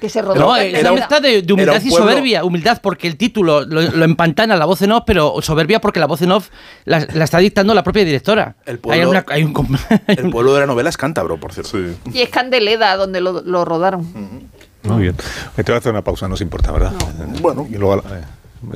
Que 0.00 0.08
se 0.08 0.20
rodó. 0.22 0.34
No, 0.40 0.56
es 0.56 0.72
la 0.82 0.92
una 0.92 1.00
mezcla 1.00 1.20
de, 1.20 1.42
de 1.42 1.52
humildad 1.52 1.80
y 1.82 1.90
soberbia. 1.90 2.44
Humildad 2.44 2.80
porque 2.82 3.06
el 3.08 3.16
título 3.16 3.64
lo, 3.64 3.82
lo 3.82 4.04
empantana 4.04 4.56
la 4.56 4.64
voz 4.66 4.82
en 4.82 4.92
off, 4.92 5.04
pero 5.06 5.34
soberbia 5.40 5.80
porque 5.80 6.00
la 6.00 6.06
voz 6.06 6.20
en 6.22 6.32
off 6.32 6.48
la, 6.84 7.06
la 7.14 7.24
está 7.24 7.38
dictando 7.38 7.72
la 7.74 7.82
propia 7.82 8.04
directora. 8.04 8.56
El 8.66 8.74
Hay 8.74 8.78
pueblo- 8.80 9.10
una- 9.10 9.24
hay 9.28 9.44
un 9.44 9.52
com- 9.52 9.76
El 10.06 10.30
pueblo 10.30 10.52
de 10.54 10.60
la 10.60 10.66
novela 10.66 10.90
es 10.90 10.96
cántabro, 10.96 11.38
por 11.38 11.52
cierto. 11.52 11.78
Y 12.12 12.20
es 12.20 12.28
Candeleda 12.28 12.96
donde 12.96 13.20
lo, 13.20 13.40
lo 13.42 13.64
rodaron. 13.64 14.06
Muy 14.82 15.02
bien. 15.02 15.16
Te 15.56 15.62
voy 15.62 15.74
a 15.74 15.78
hacer 15.78 15.92
una 15.92 16.02
pausa, 16.04 16.28
no 16.28 16.34
os 16.34 16.40
importa, 16.42 16.70
¿verdad? 16.72 16.92
Bueno. 17.40 17.66
Y 17.70 17.74
luego, 17.76 17.98
eh, 18.00 18.20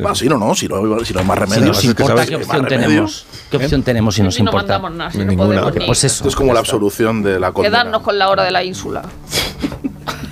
Ah, 0.04 0.14
sí, 0.14 0.28
no, 0.28 0.38
no, 0.38 0.54
si 0.54 0.68
no, 0.68 1.04
si 1.04 1.12
no 1.14 1.20
hay 1.20 1.26
más 1.26 1.38
Si 1.38 1.44
remedio. 1.44 1.66
nos 1.68 1.76
Es 1.78 1.82
que 1.94 2.02
importa, 2.02 2.26
¿qué 2.26 2.36
opción 2.36 2.66
tenemos? 2.66 3.26
¿Qué 3.50 3.56
opción 3.56 3.82
tenemos 3.82 4.14
si 4.14 4.22
nos 4.22 4.34
Si 4.34 4.42
no 4.42 4.50
importa? 4.50 4.74
mandamos 4.78 4.98
nada, 4.98 5.10
si 5.10 5.18
no 5.18 5.24
Ninguna. 5.24 5.60
podemos 5.62 5.74
ni 5.76 5.86
Pues 5.86 6.04
eso. 6.04 6.16
Esto 6.16 6.28
es 6.28 6.36
como 6.36 6.52
la 6.52 6.60
absolución 6.60 7.22
de 7.22 7.40
la 7.40 7.52
condena. 7.52 7.78
quedarnos 7.78 8.02
con 8.02 8.18
la 8.18 8.28
hora 8.28 8.44
de 8.44 8.50
la 8.50 8.62
ínsula. 8.64 9.02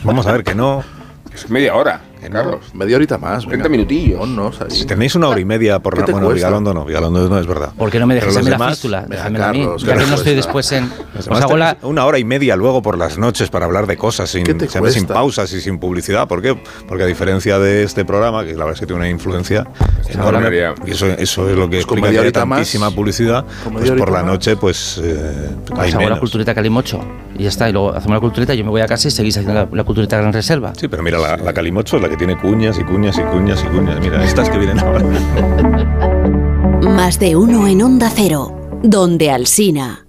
Vamos 0.04 0.26
a 0.26 0.32
ver 0.32 0.44
que 0.44 0.54
no. 0.54 0.84
Es 1.34 1.50
media 1.50 1.74
hora, 1.74 2.00
Carlos. 2.30 2.60
Media 2.74 2.96
horita 2.96 3.18
más. 3.18 3.46
30 3.46 3.68
minutillos. 3.68 4.18
Ponnos 4.18 4.60
ahí. 4.60 4.70
Si 4.70 4.84
tenéis 4.84 5.14
una 5.14 5.28
hora 5.28 5.40
y 5.40 5.44
media 5.44 5.78
por 5.78 5.94
¿Qué 5.94 6.00
la. 6.12 6.18
Bueno? 6.18 6.30
Vigalondo 6.30 6.74
no, 6.74 6.84
Vigalondo 6.84 7.28
no 7.28 7.38
es 7.38 7.46
verdad. 7.46 7.72
¿Por 7.76 7.90
qué 7.90 7.98
no 8.00 8.06
me 8.06 8.14
dejas 8.14 8.36
a 8.36 8.42
mí 8.42 8.50
la 8.50 8.68
fístula? 8.68 9.06
Déjamela 9.08 9.50
a 9.50 9.52
mí. 9.52 9.66
Ya 9.78 9.96
que 9.96 10.06
no 10.06 10.14
estoy 10.14 10.34
después 10.34 10.70
en... 10.72 10.90
Os 11.18 11.28
hago 11.42 11.56
la... 11.56 11.76
una 11.82 12.04
hora 12.04 12.18
y 12.18 12.24
media 12.24 12.56
luego 12.56 12.82
por 12.82 12.98
las 12.98 13.18
noches 13.18 13.48
para 13.50 13.66
hablar 13.66 13.86
de 13.86 13.96
cosas 13.96 14.30
sin, 14.30 14.44
¿Qué 14.44 14.54
te 14.54 14.68
siempre 14.68 14.92
sin 14.92 15.06
pausas 15.06 15.52
y 15.52 15.60
sin 15.60 15.78
publicidad. 15.78 16.26
¿Por 16.28 16.42
qué? 16.42 16.56
Porque 16.88 17.04
a 17.04 17.06
diferencia 17.06 17.58
de 17.58 17.82
este 17.82 18.04
programa, 18.04 18.44
que 18.44 18.52
la 18.52 18.64
verdad 18.64 18.74
es 18.74 18.80
que 18.80 18.86
tiene 18.86 19.00
una 19.00 19.08
influencia 19.10 19.66
enorme, 20.08 20.74
y 20.86 20.90
eso, 20.90 21.06
eso 21.06 21.48
es 21.48 21.56
lo 21.56 21.68
que 21.68 21.76
Pues 21.76 21.86
con 21.86 21.98
explica 21.98 22.20
horita 22.20 22.44
más, 22.44 22.58
tantísima 22.58 22.90
publicidad, 22.90 23.44
pues 23.72 23.90
por 23.92 24.10
la 24.10 24.18
más. 24.22 24.26
noche 24.26 24.56
pues 24.56 25.00
eh, 25.02 25.50
hay 25.76 25.92
la 25.92 25.98
menos. 25.98 26.18
cultureta 26.20 26.54
Calimocho 26.54 27.00
y 27.38 27.44
ya 27.44 27.48
está. 27.48 27.68
Y 27.68 27.72
luego 27.72 27.90
hacemos 27.92 28.14
la 28.16 28.20
cultureta, 28.20 28.54
yo 28.54 28.64
me 28.64 28.70
voy 28.70 28.80
a 28.80 28.86
casa 28.86 29.08
y 29.08 29.10
seguís 29.10 29.36
haciendo 29.36 29.54
la, 29.54 29.68
la 29.70 29.84
cultureta 29.84 30.18
Gran 30.18 30.32
Reserva. 30.32 30.72
Sí, 30.76 30.88
pero 30.88 31.02
mira, 31.02 31.18
la, 31.18 31.36
la 31.36 31.52
Calimocho 31.52 31.96
es 31.96 32.02
la 32.06 32.10
que 32.10 32.16
tiene 32.16 32.36
cuñas 32.36 32.78
y 32.78 32.84
cuñas 32.84 33.18
y 33.18 33.22
cuñas 33.22 33.64
y 33.64 33.66
cuñas. 33.66 34.00
Mira, 34.00 34.24
estas 34.24 34.48
que 34.48 34.58
vienen 34.58 34.78
ahora. 34.78 35.02
Más 36.82 37.18
de 37.18 37.34
uno 37.34 37.66
en 37.66 37.82
Onda 37.82 38.10
Cero, 38.14 38.78
donde 38.82 39.30
Alsina. 39.30 40.06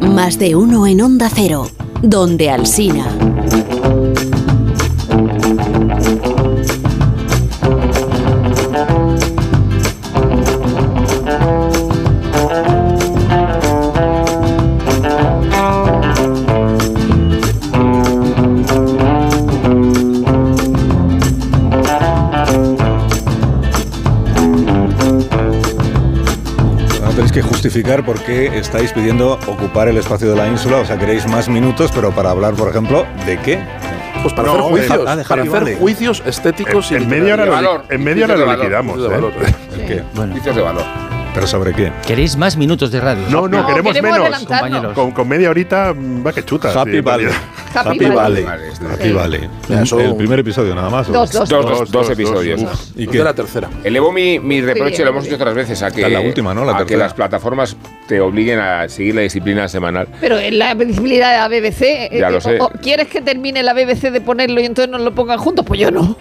Más 0.00 0.38
de 0.38 0.56
uno 0.56 0.88
en 0.88 1.02
Onda 1.02 1.30
Cero, 1.32 1.68
donde 2.02 2.50
Alsina. 2.50 3.06
Justificar 27.64 28.04
por 28.04 28.20
qué 28.20 28.58
estáis 28.58 28.92
pidiendo 28.92 29.38
ocupar 29.46 29.88
el 29.88 29.96
espacio 29.96 30.28
de 30.28 30.36
la 30.36 30.46
ínsula. 30.48 30.78
O 30.80 30.84
sea, 30.84 30.98
queréis 30.98 31.26
más 31.26 31.48
minutos, 31.48 31.90
pero 31.94 32.10
para 32.12 32.30
hablar, 32.30 32.52
por 32.54 32.68
ejemplo, 32.68 33.06
¿de 33.24 33.38
qué? 33.38 33.58
Pues 34.22 34.34
para 34.34 34.48
No, 34.48 34.54
hacer 34.54 34.70
juicios, 34.70 34.98
para 35.28 35.42
hacer 35.42 35.50
Vale. 35.52 35.76
juicios 35.76 36.22
estéticos 36.26 36.90
En, 36.92 37.00
y 37.00 37.04
en 37.04 37.08
media 37.10 37.34
hora 37.34 37.46
lo, 37.46 37.52
valor. 37.52 37.84
en 37.88 38.04
media 38.04 38.24
hora 38.26 38.36
lo 38.36 38.52
liquidamos. 38.54 39.00
De 39.00 39.06
¿eh? 39.06 39.10
valor. 39.10 39.32
¿El 39.78 39.86
qué? 39.86 40.02
Bueno, 40.14 40.32
Juicios 40.32 40.56
de 40.56 40.62
valor. 40.62 40.84
¿Pero 41.34 41.46
sobre 41.48 41.72
qué? 41.72 41.90
¿queréis 42.06 42.36
más 42.36 42.56
minutos 42.56 42.92
de 42.92 43.00
radio? 43.00 43.24
No, 43.28 43.48
no, 43.48 43.60
No, 43.62 43.66
queremos 43.66 43.92
queremos 43.92 44.18
menos. 44.20 44.38
Compañeros. 44.44 44.92
Con, 44.94 45.10
con 45.10 45.28
media 45.28 45.50
horita 45.50 45.92
mm, 45.92 46.24
va 46.24 46.32
que 46.32 46.44
chuta. 46.44 46.70
Happy 46.70 46.92
sí, 46.92 47.00
Valley. 47.00 47.26
Happy 47.74 47.88
Happy 47.88 48.04
Valley. 48.06 48.44
Happy. 48.44 49.12
Valley. 49.12 49.48
Eso- 49.82 49.98
El 50.00 50.14
primer 50.14 50.38
episodio 50.38 50.74
nada 50.76 50.88
más. 50.90 51.08
Dos, 51.08 51.32
dos. 51.32 51.48
Dos, 51.48 51.66
dos, 51.66 51.90
Dos, 51.90 52.10
episodios. 52.10 52.62
dos. 52.62 52.92
¿Y 52.96 53.06
de 53.06 53.12
qué? 53.12 53.18
la 53.24 53.34
tercera. 53.34 53.68
Elevo 53.82 54.12
mi, 54.12 54.38
mi 54.38 54.60
reproche, 54.60 54.96
Sí, 54.96 55.02
lo 55.02 55.08
hemos 55.10 55.24
sí. 55.24 55.30
dicho 55.30 55.42
otras 55.42 55.56
veces, 55.56 55.82
a 55.82 55.90
que, 55.90 56.08
La 56.08 56.20
última, 56.20 56.54
¿no? 56.54 56.64
La 56.64 56.76
a 56.78 56.86
que 56.86 56.96
las 56.96 57.12
plataformas 57.14 57.76
te 58.06 58.20
obliguen 58.20 58.60
a 58.60 58.88
seguir 58.88 59.16
la 59.16 59.22
disciplina 59.22 59.66
semanal. 59.66 60.06
Pero 60.20 60.38
en 60.38 60.56
la 60.58 60.72
visibilidad 60.74 61.32
de 61.32 61.38
la 61.38 61.48
BBC, 61.68 61.82
eh, 61.82 62.18
Ya 62.20 62.30
lo 62.30 62.38
eh, 62.38 62.40
sé. 62.42 62.58
¿quieres 62.80 63.08
que 63.08 63.20
termine 63.20 63.62
la 63.64 63.72
BBC 63.74 64.12
de 64.12 64.20
ponerlo 64.20 64.60
y 64.60 64.66
entonces 64.66 64.90
nos 64.92 65.00
lo 65.00 65.12
pongan 65.14 65.38
juntos? 65.38 65.64
Pues 65.66 65.80
yo 65.80 65.90
no. 65.90 66.16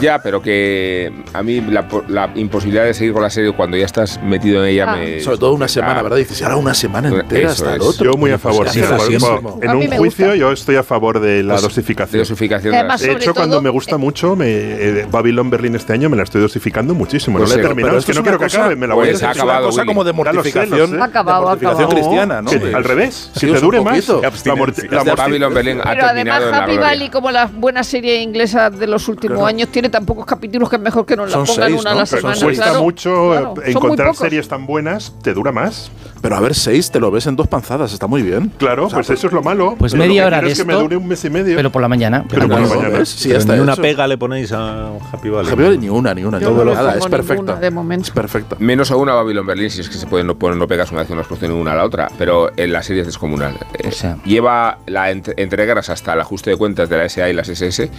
Ya, 0.00 0.18
pero 0.22 0.42
que 0.42 1.12
a 1.32 1.42
mí 1.42 1.60
la, 1.60 1.88
po- 1.88 2.04
la 2.08 2.30
imposibilidad 2.34 2.84
de 2.84 2.94
seguir 2.94 3.12
con 3.12 3.22
la 3.22 3.30
serie 3.30 3.52
cuando 3.52 3.76
ya 3.76 3.86
estás 3.86 4.20
metido 4.22 4.62
en 4.64 4.70
ella 4.70 4.84
Ah. 4.88 4.96
me... 4.96 5.20
Sobre 5.20 5.38
todo 5.38 5.52
una 5.54 5.68
semana, 5.68 5.94
da- 5.96 6.02
¿verdad? 6.02 6.16
Dices, 6.18 6.42
ahora 6.42 6.56
una 6.56 6.74
semana 6.74 7.08
entera 7.08 7.50
Eso 7.50 7.64
hasta 7.64 7.74
el 7.76 7.80
es. 7.82 7.86
otro. 7.88 8.04
Yo 8.12 8.16
muy 8.18 8.30
a 8.30 8.38
favor. 8.38 8.68
Sí, 8.68 8.80
en 8.80 9.70
un 9.76 9.86
juicio 9.96 10.34
yo 10.34 10.52
estoy 10.52 10.76
a 10.76 10.82
favor 10.82 11.20
de 11.20 11.42
la 11.42 11.54
Pues, 11.54 11.62
dosificación. 11.62 12.12
de 12.12 12.18
dosificación 12.18 12.72
de 12.72 12.78
además, 12.78 13.00
De 13.00 13.12
hecho, 13.12 13.34
cuando 13.34 13.60
me 13.62 13.70
gusta 13.70 13.96
eh, 13.96 13.98
mucho, 13.98 14.36
me, 14.36 14.46
eh, 14.48 15.06
Babylon 15.10 15.50
Berlin 15.50 15.74
este 15.76 15.92
año 15.92 16.08
me 16.08 16.16
la 16.16 16.22
estoy 16.24 16.40
dosificando 16.42 16.94
muchísimo. 16.94 17.38
Pues 17.38 17.48
no 17.50 17.56
la 17.56 17.60
he 17.60 17.62
sí, 17.64 17.68
terminado, 17.68 17.98
es 17.98 18.04
que 18.04 18.12
no 18.14 18.22
quiero 18.22 18.38
que 18.38 18.44
acabe, 18.46 18.76
me 18.76 18.86
la 18.86 18.94
voy 18.94 19.08
a 19.08 19.10
ha 19.10 19.14
Es 19.14 19.22
acabado, 19.22 19.58
una 19.66 19.70
cosa 19.70 19.84
como 19.86 20.04
de 20.04 20.12
mortificación, 20.12 21.02
acabado, 21.02 21.58
cristiana, 21.88 22.42
¿no? 22.42 22.50
Al 22.50 22.84
revés, 22.84 23.30
Sí, 23.34 23.46
te 23.46 23.60
dure 23.60 23.80
más. 23.80 24.08
La 24.08 25.04
la 25.04 25.14
Babylon 25.14 25.54
Berlin 25.54 25.80
ha 25.80 25.90
Pero 25.90 26.06
terminado 26.06 26.44
además 26.44 26.50
la 26.58 26.64
Happy. 26.64 26.76
Valley, 26.78 27.10
como 27.10 27.30
las 27.30 27.52
buenas 27.52 27.86
series 27.86 28.22
inglesas 28.22 28.78
de 28.78 28.86
los 28.86 29.08
últimos 29.08 29.46
años, 29.46 29.68
tiene 29.70 29.85
tan 29.90 30.04
pocos 30.06 30.24
capítulos 30.26 30.68
que 30.70 30.76
es 30.76 30.82
mejor 30.82 31.04
que 31.06 31.16
nos 31.16 31.26
la 31.30 31.36
Son 31.36 31.46
pongan 31.46 31.70
seis, 31.70 31.80
una 31.80 31.90
a 31.90 31.94
¿no? 31.94 32.00
la 32.00 32.06
Pero 32.06 32.20
semana. 32.20 32.40
cuesta 32.40 32.64
claro. 32.64 32.82
mucho 32.82 33.30
Claro, 33.30 33.54
eh, 33.64 33.70
encontrar 33.70 34.14
series 34.16 34.48
tan 34.48 34.66
buenas, 34.66 35.12
te 35.22 35.34
dura 35.34 35.52
más. 35.52 35.90
Pero 36.22 36.36
a 36.36 36.40
ver, 36.40 36.54
seis 36.54 36.90
te 36.90 36.98
lo 36.98 37.10
ves 37.10 37.26
en 37.26 37.36
dos 37.36 37.46
panzadas, 37.46 37.92
está 37.92 38.06
muy 38.06 38.22
bien. 38.22 38.50
Claro, 38.58 38.88
pues 38.88 39.10
eso 39.10 39.26
es 39.28 39.32
lo 39.32 39.42
malo. 39.42 39.76
Pues 39.78 39.92
Pero 39.92 40.02
lo 40.04 40.08
media 40.08 40.22
que 40.22 40.26
hora 40.26 40.40
de 40.42 40.50
es 40.50 40.58
que 40.58 40.64
me 40.64 40.72
esto, 40.72 40.82
dure 40.82 40.96
un 40.96 41.06
mes 41.06 41.24
y 41.24 41.30
medio. 41.30 41.56
Pero 41.56 41.70
por 41.70 41.82
la 41.82 41.88
mañana. 41.88 42.24
Pero 42.28 42.48
por 42.48 42.60
la 42.60 42.66
mañana. 42.66 42.98
¿ves? 42.98 43.08
Sí, 43.10 43.30
está 43.32 43.54
ni 43.54 43.60
una 43.60 43.76
pega 43.76 44.06
le 44.06 44.18
ponéis 44.18 44.50
a 44.52 44.88
Happy 45.12 45.28
Valley. 45.28 45.52
Happy 45.52 45.62
Valley, 45.62 45.78
ni 45.78 45.88
una, 45.88 46.14
ni 46.14 46.24
una, 46.24 46.38
Yo 46.40 46.50
una. 46.52 46.64
no 46.64 46.74
Nada, 46.74 46.96
es 46.96 47.06
perfecta. 47.06 47.56
de 47.56 47.70
momento. 47.70 48.06
Es 48.06 48.10
perfecta. 48.10 48.56
Menos 48.58 48.90
aún 48.90 49.08
a 49.08 49.14
Babylon 49.14 49.46
Berlin, 49.46 49.70
si 49.70 49.80
es 49.82 49.88
que 49.88 49.96
se 49.98 50.06
pueden 50.06 50.26
no 50.26 50.36
poner 50.36 50.56
no 50.56 50.66
pegas 50.66 50.90
una 50.90 51.02
vez 51.02 51.10
has 51.10 51.26
puesto 51.26 51.46
ninguna 51.46 51.72
a 51.72 51.76
la 51.76 51.84
otra, 51.84 52.08
pero 52.18 52.50
en 52.56 52.72
la 52.72 52.82
serie 52.82 53.02
es 53.02 53.06
descomunal. 53.06 53.54
Eh, 53.78 53.88
O 53.88 53.92
sea. 53.92 54.16
lleva 54.24 54.78
la 54.86 55.12
ent- 55.12 55.34
entregas 55.36 55.88
hasta 55.90 56.14
el 56.14 56.20
ajuste 56.20 56.50
de 56.50 56.56
cuentas 56.56 56.88
de 56.88 56.96
la 56.96 57.04
SA 57.08 57.28
y 57.28 57.34
las 57.34 57.48
SS. 57.48 57.90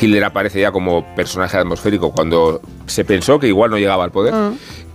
Hitler 0.00 0.24
aparece 0.24 0.60
ya 0.60 0.70
como 0.72 1.14
personaje 1.14 1.56
atmosférico 1.56 2.12
cuando 2.12 2.60
se 2.86 3.04
pensó 3.04 3.38
que 3.38 3.46
igual 3.48 3.70
no 3.70 3.78
llegaba 3.78 4.04
al 4.04 4.10
poder. 4.10 4.34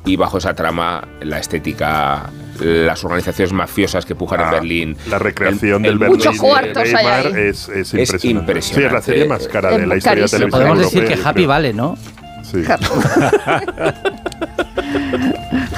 Y 0.06 0.18
bajo 0.18 0.38
esa 0.38 0.54
trama, 0.54 1.08
la 1.22 1.40
estética, 1.40 2.30
las 2.60 3.04
organizaciones 3.06 3.54
mafiosas 3.54 4.06
que 4.06 4.16
pujan 4.16 4.42
en 4.42 4.48
Ah, 4.48 4.52
Berlín. 4.52 4.98
La 5.10 5.18
recreación 5.18 5.78
el- 5.78 5.82
del 5.84 5.92
el- 5.94 5.98
Berlín 6.00 6.18
Muchos 6.18 6.38
cuartos 6.38 6.84
de 6.84 6.94
Weimar 6.96 7.28
ahí. 7.28 7.34
es, 7.48 7.70
es 7.70 7.94
Es 7.94 7.94
impresionante. 7.94 8.28
impresionante. 8.28 8.72
Sí, 8.74 8.82
es 8.86 8.92
la 8.92 9.02
serie 9.02 9.26
más 9.26 9.48
cara 9.48 9.72
Es 9.72 9.78
de 9.80 9.88
la 9.88 9.96
historia 9.96 10.16
carísimo. 10.28 10.38
televisiva 10.40 10.60
Podemos 10.60 10.78
europea. 10.94 11.02
decir 11.02 11.16
que 11.24 11.28
Happy 11.30 11.36
creo. 11.36 11.48
vale, 11.48 11.74
¿no? 11.74 11.98
Sí. 12.44 12.64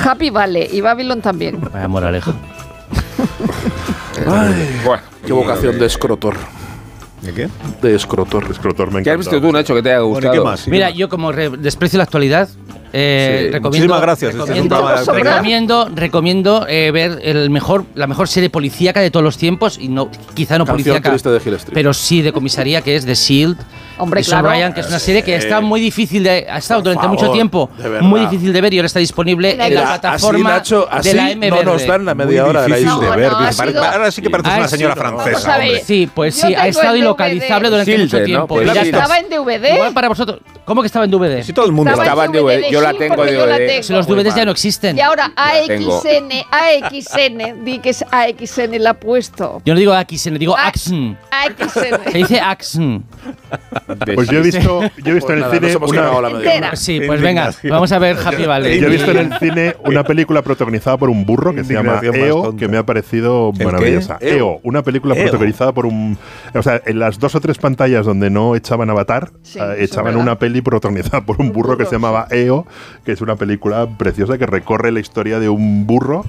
Happy 0.03 0.29
Valley 0.31 0.69
y 0.71 0.81
Babylon 0.81 1.21
también. 1.21 1.59
Vaya 1.71 1.87
moraleja. 1.87 2.33
Ay, 4.27 4.81
Bueno, 4.83 5.03
qué 5.25 5.33
vocación 5.33 5.77
de 5.77 5.85
escrotor. 5.85 6.35
¿De 7.25 7.33
qué? 7.33 7.49
De 7.81 7.95
escrotor. 7.95 8.45
Escrotor 8.49 8.91
me 8.91 9.01
¿Qué 9.03 9.11
has 9.11 9.17
visto 9.17 9.39
tú, 9.41 9.51
Nacho, 9.51 9.73
que 9.75 9.81
te 9.81 9.89
haya 9.89 9.99
Bueno, 10.01 10.11
¿y 10.11 10.21
gustado? 10.21 10.33
qué 10.33 10.41
más? 10.49 10.61
¿Y 10.61 10.65
qué 10.65 10.71
Mira, 10.71 10.89
más? 10.89 10.97
yo 10.97 11.09
como 11.09 11.31
re- 11.31 11.49
desprecio 11.57 11.97
la 11.97 12.03
actualidad, 12.03 12.47
eh, 12.93 13.45
Sí, 13.47 13.51
recomiendo, 13.51 13.67
muchísimas 13.69 14.01
gracias, 14.01 14.35
este 14.35 14.53
es 14.53 14.61
un 14.61 14.69
recomiendo, 14.69 15.89
recomiendo, 15.93 16.65
eh, 16.69 16.91
ver 16.91 17.19
el 17.23 17.49
mejor, 17.49 17.83
la 17.95 18.07
mejor 18.07 18.27
serie 18.27 18.49
policíaca 18.49 19.01
de 19.01 19.11
todos 19.11 19.23
los 19.23 19.37
tiempos 19.37 19.77
y 19.79 19.89
no, 19.89 20.09
quizá 20.33 20.57
no 20.57 20.65
Canción 20.65 21.01
policíaca, 21.01 21.11
de 21.11 21.73
pero 21.73 21.93
sí 21.93 22.21
de 22.21 22.31
comisaría 22.31 22.81
que 22.81 22.95
es 22.95 23.05
The 23.05 23.15
Shield. 23.15 23.57
Hombre, 23.97 24.21
claro. 24.23 24.49
Ryan, 24.49 24.73
que 24.73 24.81
es 24.81 24.87
una 24.87 24.99
serie 24.99 25.23
que 25.23 25.35
está 25.35 25.61
muy 25.61 25.79
difícil 25.79 26.23
de, 26.23 26.45
ha 26.49 26.57
estado 26.57 26.81
Por 26.81 26.91
durante 26.93 27.07
mucho 27.07 27.21
favor, 27.21 27.35
tiempo 27.35 27.69
de 27.77 27.89
verdad. 27.89 28.07
muy 28.07 28.19
difícil 28.21 28.51
de 28.53 28.61
ver 28.61 28.73
y 28.73 28.77
ahora 28.77 28.87
está 28.87 28.99
disponible 28.99 29.51
en 29.51 29.73
la 29.75 29.81
plataforma 29.99 30.49
así, 30.55 30.73
Nacho, 30.73 30.87
así 30.91 31.09
de 31.09 31.15
la 31.15 31.31
M 31.31 31.49
no 31.49 31.63
nos 31.63 31.87
dan 31.87 32.05
la 32.05 32.13
media 32.15 32.41
Muy 32.41 32.49
hora 32.49 32.61
de 32.63 32.69
la 32.69 32.79
isla. 32.79 32.95
de 32.95 33.05
No, 33.07 33.15
ver. 33.15 33.31
no, 33.31 33.51
sido- 33.53 33.83
Ahora 33.85 34.11
sí 34.11 34.21
que 34.21 34.29
pareces 34.29 34.51
Ah, 34.53 34.57
una 34.57 34.67
señora 34.67 34.95
no, 34.95 35.01
vamos 35.01 35.23
francesa, 35.23 35.57
ver. 35.57 35.67
hombre. 35.67 35.83
Sí, 35.85 36.09
pues 36.13 36.35
sí, 36.35 36.53
ha 36.55 36.67
estado 36.67 36.95
ilocalizable 36.95 37.69
durante 37.69 37.91
Silver, 37.91 38.05
mucho 38.05 38.19
¿no? 38.19 38.25
tiempo. 38.25 38.47
Pues 38.47 38.69
Pirata. 38.69 38.81
Estaba 38.85 39.17
en 39.19 39.29
DVD. 39.29 39.73
Igual 39.75 39.93
para 39.93 40.09
vosotros. 40.09 40.39
¿Cómo 40.65 40.81
que 40.81 40.87
estaba 40.87 41.05
en 41.05 41.11
DVD? 41.11 41.43
Si 41.43 41.53
todo 41.53 41.65
el 41.67 41.71
mundo 41.71 41.91
Estaba 41.93 42.25
en 42.25 42.31
DVD, 42.31 42.69
yo 42.71 42.81
la 42.81 42.91
sí, 42.91 42.97
tengo 42.97 43.23
la 43.23 43.31
DVD. 43.31 43.67
tengo. 43.67 43.83
Si 43.83 43.93
los 43.93 44.07
DVDs 44.07 44.35
ya 44.35 44.45
no 44.45 44.51
existen. 44.51 44.97
Y 44.97 45.01
ahora. 45.01 45.31
AXN, 45.35 46.31
AXN, 46.51 47.63
di 47.63 47.79
que 47.79 47.89
es 47.91 48.03
AXN 48.11 48.81
la 48.81 48.91
ha 48.91 48.93
puesto. 48.99 49.61
Yo 49.63 49.73
no 49.73 49.79
digo 49.79 49.93
Axen, 49.93 50.37
digo 50.39 50.55
Ah. 50.57 50.67
Axen. 50.67 51.17
Se 51.71 51.93
AXN. 51.93 52.13
dice 52.13 52.39
Axen. 52.39 53.03
Pues 54.15 54.29
yo 54.29 54.39
he 54.39 54.41
visto, 54.41 54.81
yo 54.97 55.11
he 55.11 55.13
visto 55.13 55.31
en 55.33 55.37
el 55.37 55.41
Nada, 55.41 55.53
cine 55.55 55.75
una. 56.57 56.75
Sí, 56.75 57.01
pues 57.05 57.21
venga, 57.21 57.51
vamos 57.63 57.91
a 57.91 57.99
ver 57.99 58.17
Happy 58.23 58.45
Valley. 58.45 58.79
yo 58.79 58.87
he 58.87 58.91
visto 58.91 59.11
en 59.11 59.17
el 59.17 59.39
cine 59.39 59.75
una 59.83 60.03
película 60.03 60.41
protagonizada 60.41 60.97
por 60.97 61.09
un 61.09 61.25
burro 61.25 61.53
que 61.53 61.63
se 61.63 61.73
llama 61.73 61.99
EO, 62.03 62.43
tonta. 62.43 62.59
que 62.59 62.67
me 62.67 62.77
ha 62.77 62.85
parecido 62.85 63.51
¿El 63.57 63.65
maravillosa. 63.65 64.17
EO, 64.21 64.59
una 64.63 64.81
película 64.83 65.15
EO. 65.15 65.23
protagonizada 65.23 65.73
por 65.73 65.85
un. 65.85 66.17
O 66.53 66.61
sea, 66.63 66.81
en 66.85 66.99
las 66.99 67.19
dos 67.19 67.35
o 67.35 67.39
tres 67.41 67.57
pantallas 67.57 68.05
donde 68.05 68.29
no 68.29 68.55
echaban 68.55 68.89
Avatar, 68.89 69.31
Sí, 69.43 69.59
eh, 69.59 69.75
echaban 69.79 70.15
una 70.15 70.37
peli 70.55 70.61
protagonizada 70.61 71.25
por 71.25 71.41
un 71.41 71.51
burro 71.51 71.77
que 71.77 71.85
se 71.85 71.93
llamaba 71.93 72.27
EO, 72.31 72.65
que 73.03 73.11
es 73.11 73.21
una 73.21 73.35
película 73.35 73.87
preciosa 73.97 74.37
que 74.37 74.45
recorre 74.45 74.91
la 74.91 75.01
historia 75.01 75.39
de 75.39 75.49
un 75.49 75.85
burro 75.85 76.23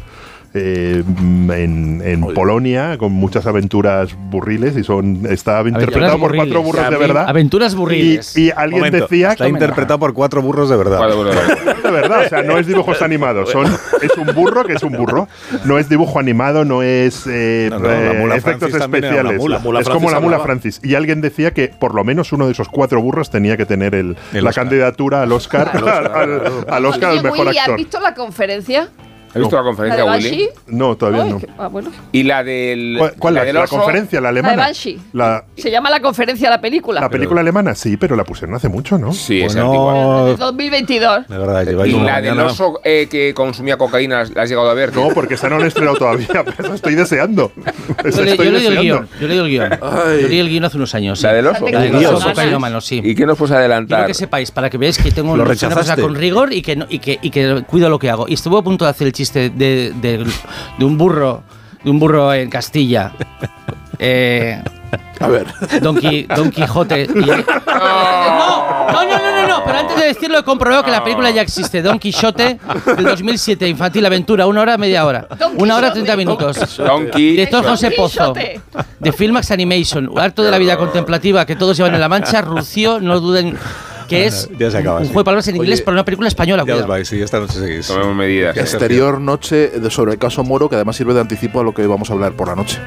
eh, 0.55 1.03
en, 1.07 2.03
en 2.05 2.21
Polonia 2.35 2.97
con 2.99 3.13
muchas 3.13 3.47
aventuras 3.47 4.11
burriles 4.31 4.77
y 4.77 4.85
son 4.85 5.27
está 5.31 5.61
interpretado 5.67 6.19
por 6.19 6.35
cuatro 6.35 6.63
burros 6.63 6.91
de 6.91 6.97
verdad. 6.97 7.29
Aventuras 7.29 7.75
burriles. 7.75 8.37
Y, 8.37 8.47
y 8.47 8.51
alguien 8.57 8.81
Momento, 8.85 8.99
decía 9.07 9.31
está 9.33 9.49
interpretado 9.49 9.99
por 9.99 10.15
cuatro 10.15 10.43
burros 10.43 10.69
de 10.71 10.77
verdad. 10.77 11.01
de 11.83 11.91
verdad, 11.91 12.27
o 12.27 12.29
sea, 12.29 12.43
no 12.43 12.59
es 12.59 12.67
dibujos 12.67 13.03
animados, 13.03 13.51
son, 13.51 13.67
es 14.03 14.17
un 14.17 14.35
burro 14.35 14.65
que 14.65 14.75
es 14.75 14.83
un 14.83 14.93
burro. 14.97 15.29
No 15.65 15.79
es 15.79 15.89
dibujo 15.89 16.19
animado, 16.19 16.65
no 16.65 16.83
es 16.83 17.25
eh, 17.27 17.69
No, 17.71 17.79
no, 17.79 17.89
la 17.89 18.13
eh, 18.13 18.19
mula 18.21 18.37
efectos 18.37 18.71
Francis 18.71 18.83
especiales. 18.83 19.39
mula. 19.39 19.59
Mula 19.59 19.81
es 19.81 19.89
como 19.89 20.11
la 20.11 20.21
mula. 20.21 20.41
Francis. 20.41 20.81
Y 20.83 20.95
alguien 20.95 21.21
decía 21.21 21.53
que 21.53 21.69
por 21.69 21.95
lo 21.95 22.05
menos 22.05 22.33
uno 22.33 22.47
de 22.47 22.53
esos 22.53 22.69
cuatro 22.69 23.01
burros 23.01 23.31
tenía 23.31 23.57
que 23.57 23.67
tener 23.67 23.95
el, 23.95 24.17
El 24.33 24.45
la 24.45 24.51
Oscar. 24.51 24.65
candidatura 24.65 25.23
al 25.23 25.33
Oscar, 25.33 25.71
al, 25.75 25.89
al- 25.89 26.67
al 26.69 26.85
Oscar 26.87 27.11
al 27.11 27.23
mejor 27.23 27.47
Willy, 27.47 27.59
¿has 27.59 27.65
actor. 27.65 27.77
visto 27.77 28.01
la 28.01 28.15
conferencia? 28.15 28.89
¿Has 29.37 29.41
visto 29.41 29.57
la 29.57 29.63
conferencia, 29.63 30.05
¿La 30.05 30.13
de 30.13 30.19
Willy? 30.19 30.49
No, 30.67 30.97
todavía 30.97 31.23
Ay, 31.25 31.31
no. 31.31 31.39
que- 31.41 31.49
ah, 31.59 31.69
bueno. 31.69 31.91
Y 32.13 32.23
la 32.23 32.43
del. 32.45 32.97
¿Cuál, 32.99 33.15
cuál 33.19 33.35
la 33.35 33.41
la, 33.41 33.45
del 33.47 33.55
la 33.55 33.63
oso? 33.65 33.77
conferencia, 33.77 34.21
la 34.21 34.29
La 34.29 34.33
de 34.35 34.39
alemana? 34.41 34.63
Banshee. 34.69 34.99
La, 35.13 35.45
Se 35.57 35.71
llama 35.71 35.91
la 35.91 36.01
conferencia 36.01 36.51
la 36.51 36.61
película. 36.61 37.01
la 37.01 37.09
película 37.09 37.41
alemana, 37.41 37.75
sí, 37.75 37.97
pero 37.97 38.17
la 38.17 38.25
pusieron 38.25 38.55
hace 38.57 38.69
mucho, 38.69 38.99
¿no? 38.99 39.13
Sí, 39.13 39.43
es 39.43 39.55
De 39.55 39.61
2022. 39.61 41.29
de 41.29 41.39
verdad, 41.39 41.59
antigua. 41.59 41.85
lleváis 41.87 41.95
Y 41.95 42.07
la 42.07 42.21
del 42.21 42.41
oso 42.41 42.81
eh, 42.85 43.07
que 43.11 43.35
consumía 43.35 43.77
cocaína, 43.77 44.25
¿la 44.35 44.43
has 44.43 44.49
llegado 44.49 44.69
a 44.71 44.75
ver? 44.75 44.95
No, 44.95 45.09
porque 45.11 45.35
esa 45.35 45.49
no 45.49 45.59
la 45.59 45.65
he 45.65 45.69
estrenado 45.69 45.97
todavía, 45.97 46.27
pero 46.45 46.55
eso 46.65 46.75
estoy 46.75 46.95
deseando. 46.95 47.53
Eso 48.05 48.19
Yo, 48.19 48.25
le- 48.25 48.31
estoy 48.33 48.47
yo 48.47 48.53
leí 48.53 48.67
el 48.67 48.75
deseando. 48.75 48.83
guion. 48.83 49.09
Yo 49.21 49.29
leí 49.29 49.39
el 49.39 49.49
guion. 49.49 49.71
Yo 50.23 50.29
leí 50.29 50.39
el 50.39 50.49
guion 50.49 50.65
hace 50.65 50.77
unos 50.77 50.95
años. 50.95 51.23
¿La 51.23 51.33
del 51.33 51.47
oso? 51.47 51.69
La 51.69 51.81
del 51.81 51.95
oso 52.07 52.29
cocainómano, 52.29 52.81
sí. 52.81 53.01
¿Y 53.05 53.15
qué 53.15 53.27
nos 53.27 53.37
puedes 53.39 53.51
Quiero 53.51 53.61
adelantar? 53.61 54.07
que 54.07 54.15
sepáis, 54.15 54.51
para 54.51 54.71
que 54.71 54.79
veáis 54.79 54.99
que 54.99 55.11
tengo 55.11 55.37
¿Lo 55.37 55.43
una 55.43 55.51
rechazaste? 55.53 56.03
con 56.03 56.15
rigor 56.15 56.53
y 56.53 56.63
que, 56.63 56.77
no- 56.77 56.87
y, 56.89 56.99
que, 56.99 57.19
y 57.23 57.31
que 57.31 57.63
cuido 57.67 57.89
lo 57.89 57.99
que 57.99 58.11
hago. 58.11 58.27
Y 58.29 58.35
estuve 58.35 58.59
a 58.59 58.63
punto 58.63 58.85
de 58.85 58.91
hacer 58.91 59.07
el 59.07 59.13
chiste 59.13 59.26
de, 59.33 59.51
de- 59.51 60.27
de 60.79 60.85
un 60.85 60.97
burro 60.99 61.43
de 61.85 61.91
un 61.91 61.99
burro 61.99 62.33
en 62.35 62.51
Castilla. 62.51 63.13
Eh, 63.99 64.63
A 65.21 65.27
ver. 65.29 65.47
Don, 65.81 65.97
Qui- 65.97 66.27
Don 66.27 66.51
Quijote. 66.51 67.05
y- 67.05 67.07
no, 67.17 67.45
no, 68.93 69.05
no, 69.05 69.19
no, 69.43 69.49
no, 69.49 69.65
pero 69.65 69.79
antes 69.79 69.97
de 69.99 70.07
decirlo 70.09 70.39
he 70.39 70.43
comprobado 70.43 70.85
que 70.85 70.91
la 70.91 71.03
película 71.03 71.31
ya 71.31 71.41
existe. 71.41 71.81
Don 71.81 71.99
Quijote 71.99 72.59
del 72.95 73.05
2007, 73.05 73.67
infantil 73.69 74.05
aventura, 74.05 74.47
una 74.47 74.61
hora, 74.61 74.77
media 74.77 75.07
hora. 75.07 75.27
Una 75.57 75.77
hora, 75.77 75.93
treinta 75.93 76.15
minutos. 76.17 76.77
Donkey. 76.77 77.31
Director 77.31 77.65
José 77.65 77.87
Don 77.89 77.97
Pozo. 77.97 78.35
Quijote. 78.35 78.61
De 78.99 79.13
Filmax 79.13 79.51
Animation. 79.51 80.11
Harto 80.19 80.43
de 80.43 80.51
la 80.51 80.59
vida 80.59 80.77
contemplativa 80.77 81.47
que 81.47 81.57
todos 81.57 81.77
llevan 81.77 81.95
en 81.95 82.01
la 82.01 82.09
mancha. 82.11 82.43
Rucio, 82.43 83.01
no 83.01 83.19
duden 83.21 83.57
que 84.09 84.27
es 84.27 84.49
Ya 84.59 84.71
se 84.71 84.79
acaba, 84.79 84.99
un 84.99 85.05
sí. 85.05 85.09
juego 85.09 85.21
de 85.21 85.25
palabras 85.25 85.49
en 85.49 85.57
inglés 85.57 85.79
Oye, 85.81 85.85
para 85.85 85.95
una 85.97 86.05
película 86.05 86.29
española. 86.29 86.65
Ya 86.67 86.77
os 86.77 86.87
vais, 86.87 87.07
sí, 87.09 87.21
esta 87.21 87.41
noche 87.41 87.55
seguís. 87.59 87.87
Tomemos 87.87 88.15
medidas. 88.17 88.57
Exterior 88.57 89.21
Noche 89.21 89.69
de- 89.69 89.91
sobre 89.91 90.13
el 90.13 90.19
caso 90.19 90.45
Moro, 90.45 90.69
que 90.69 90.75
además 90.77 90.97
sirve 90.97 91.15
de 91.15 91.21
anticipo 91.21 91.61
a 91.61 91.65
lo 91.65 91.73
que 91.75 91.87
vamos 91.87 92.11
a 92.11 92.13
hablar 92.15 92.33
por 92.33 92.49
la 92.49 92.55
noche. 92.57 92.79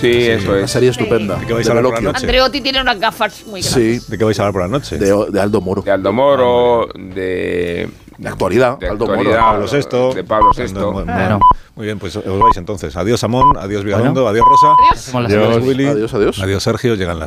Sí, 0.00 0.28
eso 0.28 0.52
Una 0.52 0.60
es. 0.64 0.70
serie 0.70 0.90
estupenda. 0.90 1.36
¿De 1.36 1.46
qué 1.46 1.52
vais 1.54 1.66
de 1.66 1.72
a 1.72 1.76
hablar 1.76 1.92
por 1.92 2.02
la 2.02 2.12
noche? 2.12 2.24
Andreotti 2.24 2.60
tiene 2.60 2.80
unas 2.80 2.98
gafas 2.98 3.44
muy 3.46 3.60
grandes. 3.60 4.02
Sí, 4.02 4.10
¿De 4.10 4.18
qué 4.18 4.24
vais 4.24 4.38
a 4.38 4.42
hablar 4.42 4.52
por 4.52 4.62
la 4.62 4.68
noche? 4.68 4.98
de, 4.98 5.26
de 5.30 5.40
Aldo 5.40 5.60
Moro. 5.60 5.82
De 5.82 5.90
Aldo 5.90 6.12
Moro, 6.12 6.88
de. 6.94 7.88
De 8.18 8.28
actualidad, 8.28 8.78
de 8.78 8.88
Aldo 8.88 9.06
actualidad, 9.06 9.40
Moro. 9.40 9.66
Pablo 9.66 10.10
VI. 10.12 10.14
De 10.14 10.24
Pablo 10.24 10.50
VI. 10.56 10.72
Bueno. 11.04 11.40
Muy 11.74 11.86
bien, 11.86 11.98
pues 11.98 12.14
os 12.14 12.24
vais 12.38 12.56
entonces. 12.58 12.94
Adiós, 12.96 13.24
Amón. 13.24 13.56
Adiós, 13.58 13.82
Vigalondo. 13.82 14.22
Bueno. 14.22 14.28
Adiós, 14.28 14.44
Rosa. 14.46 14.74
Adiós. 14.90 15.14
Adiós. 15.32 15.48
Adiós, 15.56 15.66
Willy. 15.66 15.86
Adiós, 15.86 16.14
adiós. 16.14 16.38
Adiós, 16.40 16.62
Sergio. 16.62 16.94
Llegan 16.94 17.16
las 17.16 17.20